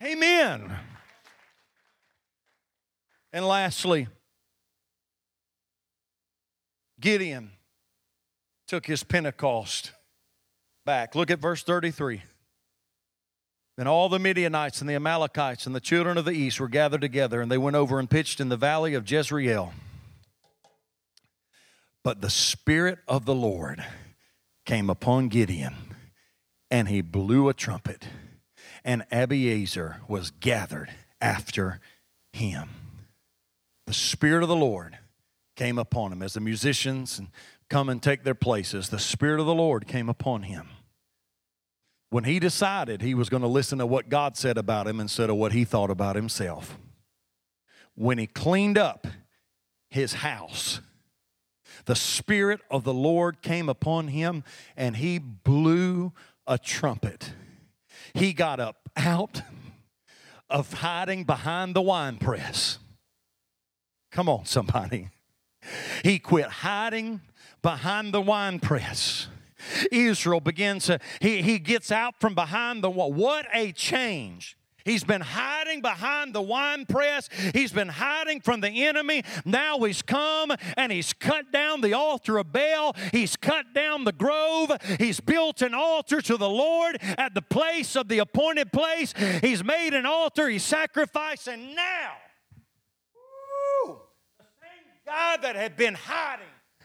Amen. 0.00 0.72
And 3.32 3.44
lastly, 3.48 4.06
Gideon 7.00 7.50
took 8.68 8.86
his 8.86 9.02
Pentecost 9.02 9.92
back. 10.86 11.14
Look 11.16 11.32
at 11.32 11.40
verse 11.40 11.64
33. 11.64 12.22
Then 13.76 13.88
all 13.88 14.08
the 14.08 14.20
Midianites 14.20 14.80
and 14.80 14.88
the 14.88 14.94
Amalekites 14.94 15.66
and 15.66 15.74
the 15.74 15.80
children 15.80 16.16
of 16.16 16.24
the 16.24 16.32
east 16.32 16.60
were 16.60 16.68
gathered 16.68 17.00
together, 17.00 17.40
and 17.40 17.50
they 17.50 17.58
went 17.58 17.76
over 17.76 17.98
and 17.98 18.08
pitched 18.08 18.40
in 18.40 18.48
the 18.48 18.56
valley 18.56 18.94
of 18.94 19.10
Jezreel. 19.10 19.72
But 22.04 22.20
the 22.20 22.30
Spirit 22.30 22.98
of 23.08 23.24
the 23.24 23.34
Lord 23.34 23.84
came 24.64 24.88
upon 24.88 25.28
Gideon, 25.28 25.74
and 26.70 26.88
he 26.88 27.00
blew 27.00 27.48
a 27.48 27.54
trumpet, 27.54 28.06
and 28.84 29.04
Abiezer 29.10 29.96
was 30.08 30.30
gathered 30.30 30.90
after 31.20 31.80
him. 32.32 32.68
The 33.86 33.94
Spirit 33.94 34.42
of 34.42 34.48
the 34.48 34.56
Lord 34.56 34.98
came 35.56 35.78
upon 35.78 36.12
him 36.12 36.22
as 36.22 36.34
the 36.34 36.40
musicians 36.40 37.20
come 37.68 37.88
and 37.88 38.02
take 38.02 38.22
their 38.22 38.34
places. 38.34 38.88
The 38.88 38.98
Spirit 38.98 39.40
of 39.40 39.46
the 39.46 39.54
Lord 39.54 39.86
came 39.86 40.08
upon 40.08 40.44
him. 40.44 40.68
When 42.14 42.22
he 42.22 42.38
decided 42.38 43.02
he 43.02 43.12
was 43.12 43.28
going 43.28 43.42
to 43.42 43.48
listen 43.48 43.78
to 43.78 43.86
what 43.86 44.08
God 44.08 44.36
said 44.36 44.56
about 44.56 44.86
him 44.86 45.00
instead 45.00 45.30
of 45.30 45.34
what 45.34 45.50
he 45.50 45.64
thought 45.64 45.90
about 45.90 46.14
himself. 46.14 46.78
When 47.96 48.18
he 48.18 48.28
cleaned 48.28 48.78
up 48.78 49.08
his 49.90 50.12
house, 50.12 50.80
the 51.86 51.96
Spirit 51.96 52.60
of 52.70 52.84
the 52.84 52.94
Lord 52.94 53.42
came 53.42 53.68
upon 53.68 54.06
him 54.06 54.44
and 54.76 54.94
he 54.94 55.18
blew 55.18 56.12
a 56.46 56.56
trumpet. 56.56 57.32
He 58.14 58.32
got 58.32 58.60
up 58.60 58.88
out 58.96 59.42
of 60.48 60.72
hiding 60.72 61.24
behind 61.24 61.74
the 61.74 61.82
wine 61.82 62.18
press. 62.18 62.78
Come 64.12 64.28
on, 64.28 64.44
somebody. 64.44 65.08
He 66.04 66.20
quit 66.20 66.46
hiding 66.46 67.22
behind 67.60 68.14
the 68.14 68.20
wine 68.20 68.60
press. 68.60 69.26
Israel 69.90 70.40
begins 70.40 70.86
to, 70.86 70.98
he, 71.20 71.42
he 71.42 71.58
gets 71.58 71.92
out 71.92 72.14
from 72.20 72.34
behind 72.34 72.82
the 72.82 72.90
wall. 72.90 73.12
What 73.12 73.46
a 73.52 73.72
change 73.72 74.56
He's 74.84 75.02
been 75.02 75.22
hiding 75.22 75.80
behind 75.80 76.34
the 76.34 76.42
wine 76.42 76.84
press. 76.84 77.30
He's 77.54 77.72
been 77.72 77.88
hiding 77.88 78.42
from 78.42 78.60
the 78.60 78.84
enemy. 78.84 79.22
Now 79.44 79.78
he's 79.80 80.02
come 80.02 80.52
and 80.76 80.92
he's 80.92 81.14
cut 81.14 81.50
down 81.52 81.80
the 81.80 81.94
altar 81.94 82.36
of 82.36 82.52
Baal. 82.52 82.94
He's 83.10 83.34
cut 83.34 83.72
down 83.72 84.04
the 84.04 84.12
grove. 84.12 84.72
He's 84.98 85.20
built 85.20 85.62
an 85.62 85.72
altar 85.72 86.20
to 86.20 86.36
the 86.36 86.48
Lord 86.48 86.98
at 87.16 87.34
the 87.34 87.42
place 87.42 87.96
of 87.96 88.08
the 88.08 88.18
appointed 88.18 88.72
place. 88.72 89.14
He's 89.40 89.64
made 89.64 89.94
an 89.94 90.04
altar. 90.04 90.48
He's 90.48 90.64
sacrificed. 90.64 91.48
And 91.48 91.74
now, 91.74 92.12
woo, 93.14 94.00
the 94.38 94.44
same 94.60 94.84
God 95.06 95.40
that 95.42 95.56
had 95.56 95.78
been 95.78 95.94
hiding 95.94 96.44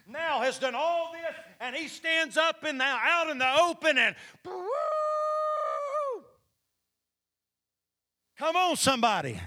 now 0.09 0.41
has 0.41 0.59
done 0.59 0.75
all 0.75 1.11
this 1.11 1.35
and 1.59 1.75
he 1.75 1.87
stands 1.87 2.37
up 2.37 2.63
and 2.63 2.77
now 2.77 2.99
out 3.01 3.29
in 3.29 3.37
the 3.37 3.61
open 3.61 3.97
and 3.97 4.15
Come 8.37 8.55
on, 8.55 8.77
somebody. 8.77 9.37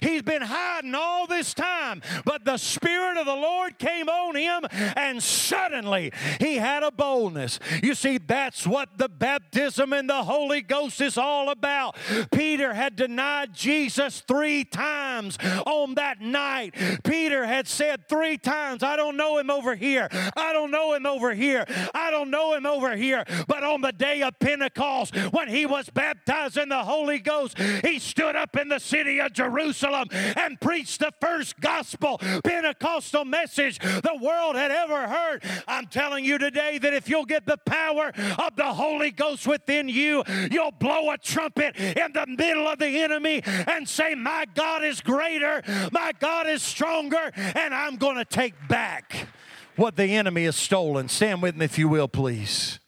He's 0.00 0.22
been 0.22 0.42
hiding 0.42 0.94
all 0.94 1.26
this 1.26 1.54
time, 1.54 2.02
but 2.24 2.44
the 2.44 2.56
Spirit 2.56 3.16
of 3.16 3.26
the 3.26 3.34
Lord 3.34 3.78
came 3.78 4.08
on 4.08 4.36
him, 4.36 4.66
and 4.96 5.22
suddenly 5.22 6.12
he 6.38 6.56
had 6.56 6.82
a 6.82 6.90
boldness. 6.90 7.58
You 7.82 7.94
see, 7.94 8.18
that's 8.18 8.66
what 8.66 8.98
the 8.98 9.08
baptism 9.08 9.92
in 9.92 10.06
the 10.06 10.24
Holy 10.24 10.60
Ghost 10.60 11.00
is 11.00 11.16
all 11.16 11.50
about. 11.50 11.96
Peter 12.32 12.74
had 12.74 12.96
denied 12.96 13.54
Jesus 13.54 14.22
three 14.26 14.64
times 14.64 15.38
on 15.66 15.94
that 15.94 16.20
night. 16.20 16.74
Peter 17.04 17.46
had 17.46 17.68
said 17.68 18.08
three 18.08 18.36
times, 18.36 18.82
I 18.82 18.96
don't 18.96 19.16
know 19.16 19.38
him 19.38 19.50
over 19.50 19.74
here. 19.74 20.08
I 20.36 20.52
don't 20.52 20.70
know 20.70 20.94
him 20.94 21.06
over 21.06 21.34
here. 21.34 21.64
I 21.94 22.10
don't 22.10 22.30
know 22.30 22.54
him 22.54 22.66
over 22.66 22.96
here. 22.96 23.24
But 23.46 23.64
on 23.64 23.80
the 23.80 23.92
day 23.92 24.22
of 24.22 24.38
Pentecost, 24.38 25.14
when 25.32 25.48
he 25.48 25.66
was 25.66 25.88
baptized 25.90 26.56
in 26.56 26.68
the 26.68 26.84
Holy 26.84 27.18
Ghost, 27.18 27.58
he 27.58 27.98
stood 27.98 28.36
up 28.36 28.56
in 28.56 28.68
the 28.68 28.78
city 28.80 29.20
of 29.20 29.32
Jerusalem 29.32 29.59
Jerusalem 29.60 30.08
and 30.12 30.60
preached 30.60 31.00
the 31.00 31.12
first 31.20 31.60
gospel 31.60 32.18
Pentecostal 32.18 33.24
message 33.24 33.78
the 33.78 34.18
world 34.20 34.56
had 34.56 34.70
ever 34.70 35.08
heard. 35.08 35.42
I'm 35.68 35.86
telling 35.86 36.24
you 36.24 36.38
today 36.38 36.78
that 36.78 36.94
if 36.94 37.08
you'll 37.08 37.24
get 37.24 37.46
the 37.46 37.58
power 37.58 38.12
of 38.38 38.56
the 38.56 38.72
Holy 38.72 39.10
Ghost 39.10 39.46
within 39.46 39.88
you, 39.88 40.24
you'll 40.50 40.72
blow 40.72 41.10
a 41.10 41.18
trumpet 41.18 41.76
in 41.76 42.12
the 42.12 42.26
middle 42.26 42.66
of 42.66 42.78
the 42.78 42.88
enemy 42.88 43.42
and 43.44 43.88
say, 43.88 44.14
My 44.14 44.46
God 44.54 44.84
is 44.84 45.00
greater, 45.00 45.62
my 45.92 46.12
God 46.18 46.46
is 46.46 46.62
stronger, 46.62 47.30
and 47.36 47.74
I'm 47.74 47.96
going 47.96 48.16
to 48.16 48.24
take 48.24 48.54
back 48.68 49.28
what 49.76 49.96
the 49.96 50.04
enemy 50.04 50.44
has 50.44 50.56
stolen. 50.56 51.08
Stand 51.08 51.42
with 51.42 51.56
me, 51.56 51.64
if 51.64 51.78
you 51.78 51.88
will, 51.88 52.08
please. 52.08 52.78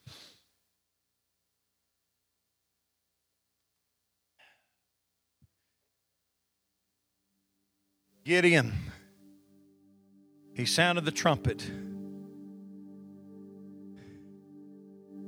Gideon, 8.24 8.72
he 10.54 10.64
sounded 10.64 11.04
the 11.04 11.10
trumpet. 11.10 11.68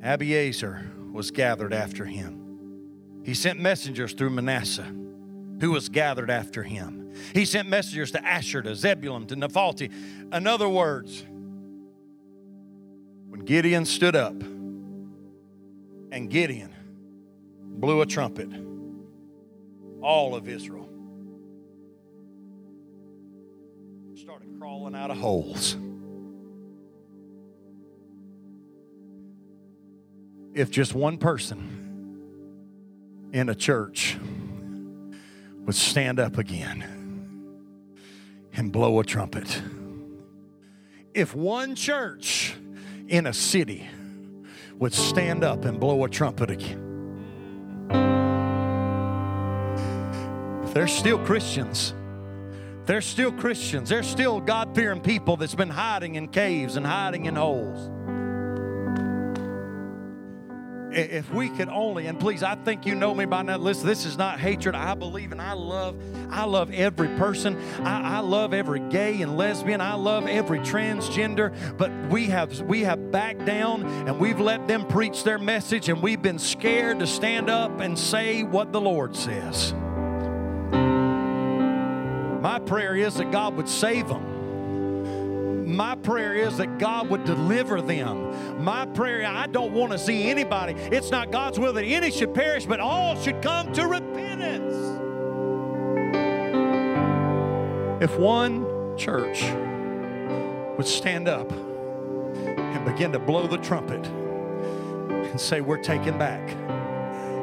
Abiezer 0.00 1.12
was 1.12 1.32
gathered 1.32 1.72
after 1.72 2.04
him. 2.04 3.22
He 3.24 3.34
sent 3.34 3.58
messengers 3.58 4.12
through 4.12 4.30
Manasseh, 4.30 4.92
who 5.60 5.72
was 5.72 5.88
gathered 5.88 6.30
after 6.30 6.62
him. 6.62 7.12
He 7.32 7.44
sent 7.44 7.68
messengers 7.68 8.12
to 8.12 8.24
Asher, 8.24 8.62
to 8.62 8.76
Zebulun, 8.76 9.26
to 9.26 9.36
Naphtali. 9.36 9.90
In 10.32 10.46
other 10.46 10.68
words, 10.68 11.24
when 13.28 13.40
Gideon 13.44 13.86
stood 13.86 14.14
up 14.14 14.40
and 16.12 16.30
Gideon 16.30 16.72
blew 17.60 18.02
a 18.02 18.06
trumpet, 18.06 18.50
all 20.00 20.36
of 20.36 20.48
Israel 20.48 20.88
crawling 24.64 24.94
out 24.94 25.10
of 25.10 25.18
holes. 25.18 25.76
If 30.54 30.70
just 30.70 30.94
one 30.94 31.18
person 31.18 32.30
in 33.34 33.50
a 33.50 33.54
church 33.54 34.16
would 35.66 35.74
stand 35.74 36.18
up 36.18 36.38
again 36.38 36.82
and 38.54 38.72
blow 38.72 39.00
a 39.00 39.04
trumpet. 39.04 39.60
If 41.12 41.34
one 41.34 41.74
church 41.74 42.56
in 43.06 43.26
a 43.26 43.34
city 43.34 43.86
would 44.78 44.94
stand 44.94 45.44
up 45.44 45.66
and 45.66 45.78
blow 45.78 46.04
a 46.04 46.08
trumpet 46.08 46.50
again, 46.50 46.80
there's 50.72 50.94
still 50.94 51.18
Christians. 51.18 51.92
There's 52.86 53.06
still 53.06 53.32
Christians. 53.32 53.88
There's 53.88 54.06
still 54.06 54.40
God 54.40 54.74
fearing 54.74 55.00
people 55.00 55.36
that's 55.36 55.54
been 55.54 55.70
hiding 55.70 56.16
in 56.16 56.28
caves 56.28 56.76
and 56.76 56.86
hiding 56.86 57.24
in 57.24 57.36
holes. 57.36 57.90
If 60.96 61.32
we 61.34 61.48
could 61.48 61.68
only 61.70 62.06
and 62.06 62.20
please 62.20 62.44
i 62.44 62.54
think 62.54 62.86
you 62.86 62.94
know 62.94 63.12
me 63.12 63.24
by 63.24 63.42
now. 63.42 63.56
Listen 63.56 63.84
this 63.84 64.04
is 64.04 64.16
not 64.16 64.38
hatred. 64.38 64.76
I 64.76 64.94
believe 64.94 65.32
and 65.32 65.42
i 65.42 65.52
love 65.52 66.00
i 66.30 66.44
love 66.44 66.70
every 66.70 67.08
person. 67.16 67.60
I, 67.82 68.18
I, 68.18 68.20
love 68.20 68.54
every 68.54 68.78
gay 68.90 69.20
and 69.22 69.36
lesbian. 69.36 69.80
I 69.80 69.94
love 69.94 70.28
every 70.28 70.60
transgender. 70.60 71.52
But 71.76 71.90
we 72.10 72.26
have 72.26 72.60
we 72.60 72.82
have 72.82 73.10
backed 73.10 73.44
down 73.44 73.84
and 74.06 74.20
we've 74.20 74.38
let 74.38 74.68
them 74.68 74.86
preach 74.86 75.24
their 75.24 75.38
message 75.38 75.88
and 75.88 76.00
we've 76.00 76.22
been 76.22 76.38
scared 76.38 77.00
to 77.00 77.08
stand 77.08 77.50
up 77.50 77.80
and 77.80 77.98
say 77.98 78.44
what 78.44 78.72
the 78.72 78.80
lord 78.80 79.16
says 79.16 79.74
my 82.44 82.58
prayer 82.58 82.94
is 82.94 83.14
that 83.14 83.32
god 83.32 83.56
would 83.56 83.68
save 83.68 84.06
them 84.06 84.34
my 85.66 85.94
prayer 85.94 86.34
is 86.34 86.58
that 86.58 86.78
God 86.78 87.08
would 87.08 87.24
deliver 87.24 87.80
them. 87.80 88.62
My 88.62 88.84
prayer, 88.86 89.26
I 89.26 89.46
don't 89.46 89.72
want 89.72 89.92
to 89.92 89.98
see 89.98 90.28
anybody. 90.28 90.74
It's 90.74 91.10
not 91.10 91.32
God's 91.32 91.58
will 91.58 91.72
that 91.72 91.84
any 91.84 92.10
should 92.10 92.34
perish, 92.34 92.66
but 92.66 92.80
all 92.80 93.16
should 93.16 93.40
come 93.42 93.72
to 93.72 93.86
repentance. 93.86 94.74
If 98.02 98.16
one 98.18 98.96
church 98.96 99.42
would 100.76 100.86
stand 100.86 101.28
up 101.28 101.50
and 101.50 102.84
begin 102.84 103.10
to 103.12 103.18
blow 103.18 103.46
the 103.46 103.58
trumpet 103.58 104.06
and 104.06 105.40
say, 105.40 105.60
We're 105.60 105.82
taking 105.82 106.18
back. 106.18 106.54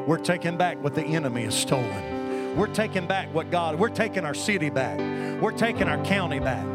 We're 0.06 0.18
taking 0.18 0.56
back 0.56 0.82
what 0.82 0.94
the 0.94 1.04
enemy 1.04 1.42
has 1.42 1.58
stolen. 1.58 2.11
We're 2.56 2.66
taking 2.66 3.06
back 3.06 3.32
what 3.32 3.50
God, 3.50 3.78
we're 3.78 3.88
taking 3.88 4.26
our 4.26 4.34
city 4.34 4.68
back. 4.68 4.98
We're 5.40 5.52
taking 5.52 5.88
our 5.88 6.02
county 6.04 6.38
back. 6.38 6.66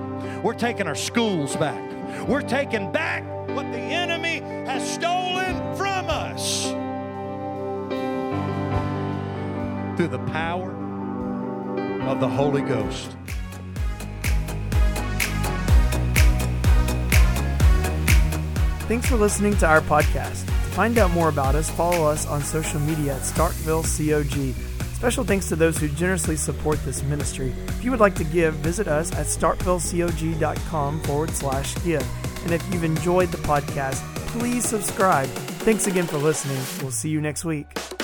We're 0.44 0.56
taking 0.56 0.88
our 0.88 0.96
schools 0.96 1.56
back. 1.56 2.28
We're 2.28 2.42
taking 2.42 2.92
back 2.92 3.24
what 3.50 3.72
the 3.72 3.78
enemy 3.78 4.40
has 4.66 4.88
stolen 4.92 5.76
from 5.76 6.10
us 6.10 6.64
through 9.98 10.08
the 10.08 10.24
power 10.32 10.72
of 12.08 12.20
the 12.20 12.28
Holy 12.28 12.62
Ghost. 12.64 13.16
Thanks 18.88 19.08
for 19.08 19.18
listening 19.18 19.56
to 19.58 19.68
our 19.68 19.82
podcast. 19.82 20.46
To 20.46 20.52
find 20.74 20.98
out 20.98 21.12
more 21.12 21.30
about 21.30 21.54
us, 21.56 21.70
follow 21.70 22.08
us 22.08 22.26
on 22.26 22.42
social 22.42 22.80
media 22.80 23.16
at 23.16 23.22
Starkville 23.22 23.84
COG 23.84 24.77
Special 24.98 25.24
thanks 25.24 25.48
to 25.50 25.56
those 25.56 25.78
who 25.78 25.90
generously 25.90 26.36
support 26.36 26.84
this 26.84 27.04
ministry. 27.04 27.54
If 27.68 27.84
you 27.84 27.92
would 27.92 28.00
like 28.00 28.16
to 28.16 28.24
give, 28.24 28.56
visit 28.56 28.88
us 28.88 29.12
at 29.12 29.28
starkvillecog.com 29.28 31.04
forward 31.04 31.30
slash 31.30 31.76
give. 31.84 32.04
And 32.44 32.52
if 32.52 32.74
you've 32.74 32.84
enjoyed 32.84 33.30
the 33.30 33.38
podcast, 33.38 34.02
please 34.30 34.68
subscribe. 34.68 35.28
Thanks 35.60 35.86
again 35.86 36.08
for 36.08 36.18
listening. 36.18 36.58
We'll 36.82 36.92
see 36.92 37.10
you 37.10 37.22
next 37.22 37.46
week. 37.46 37.97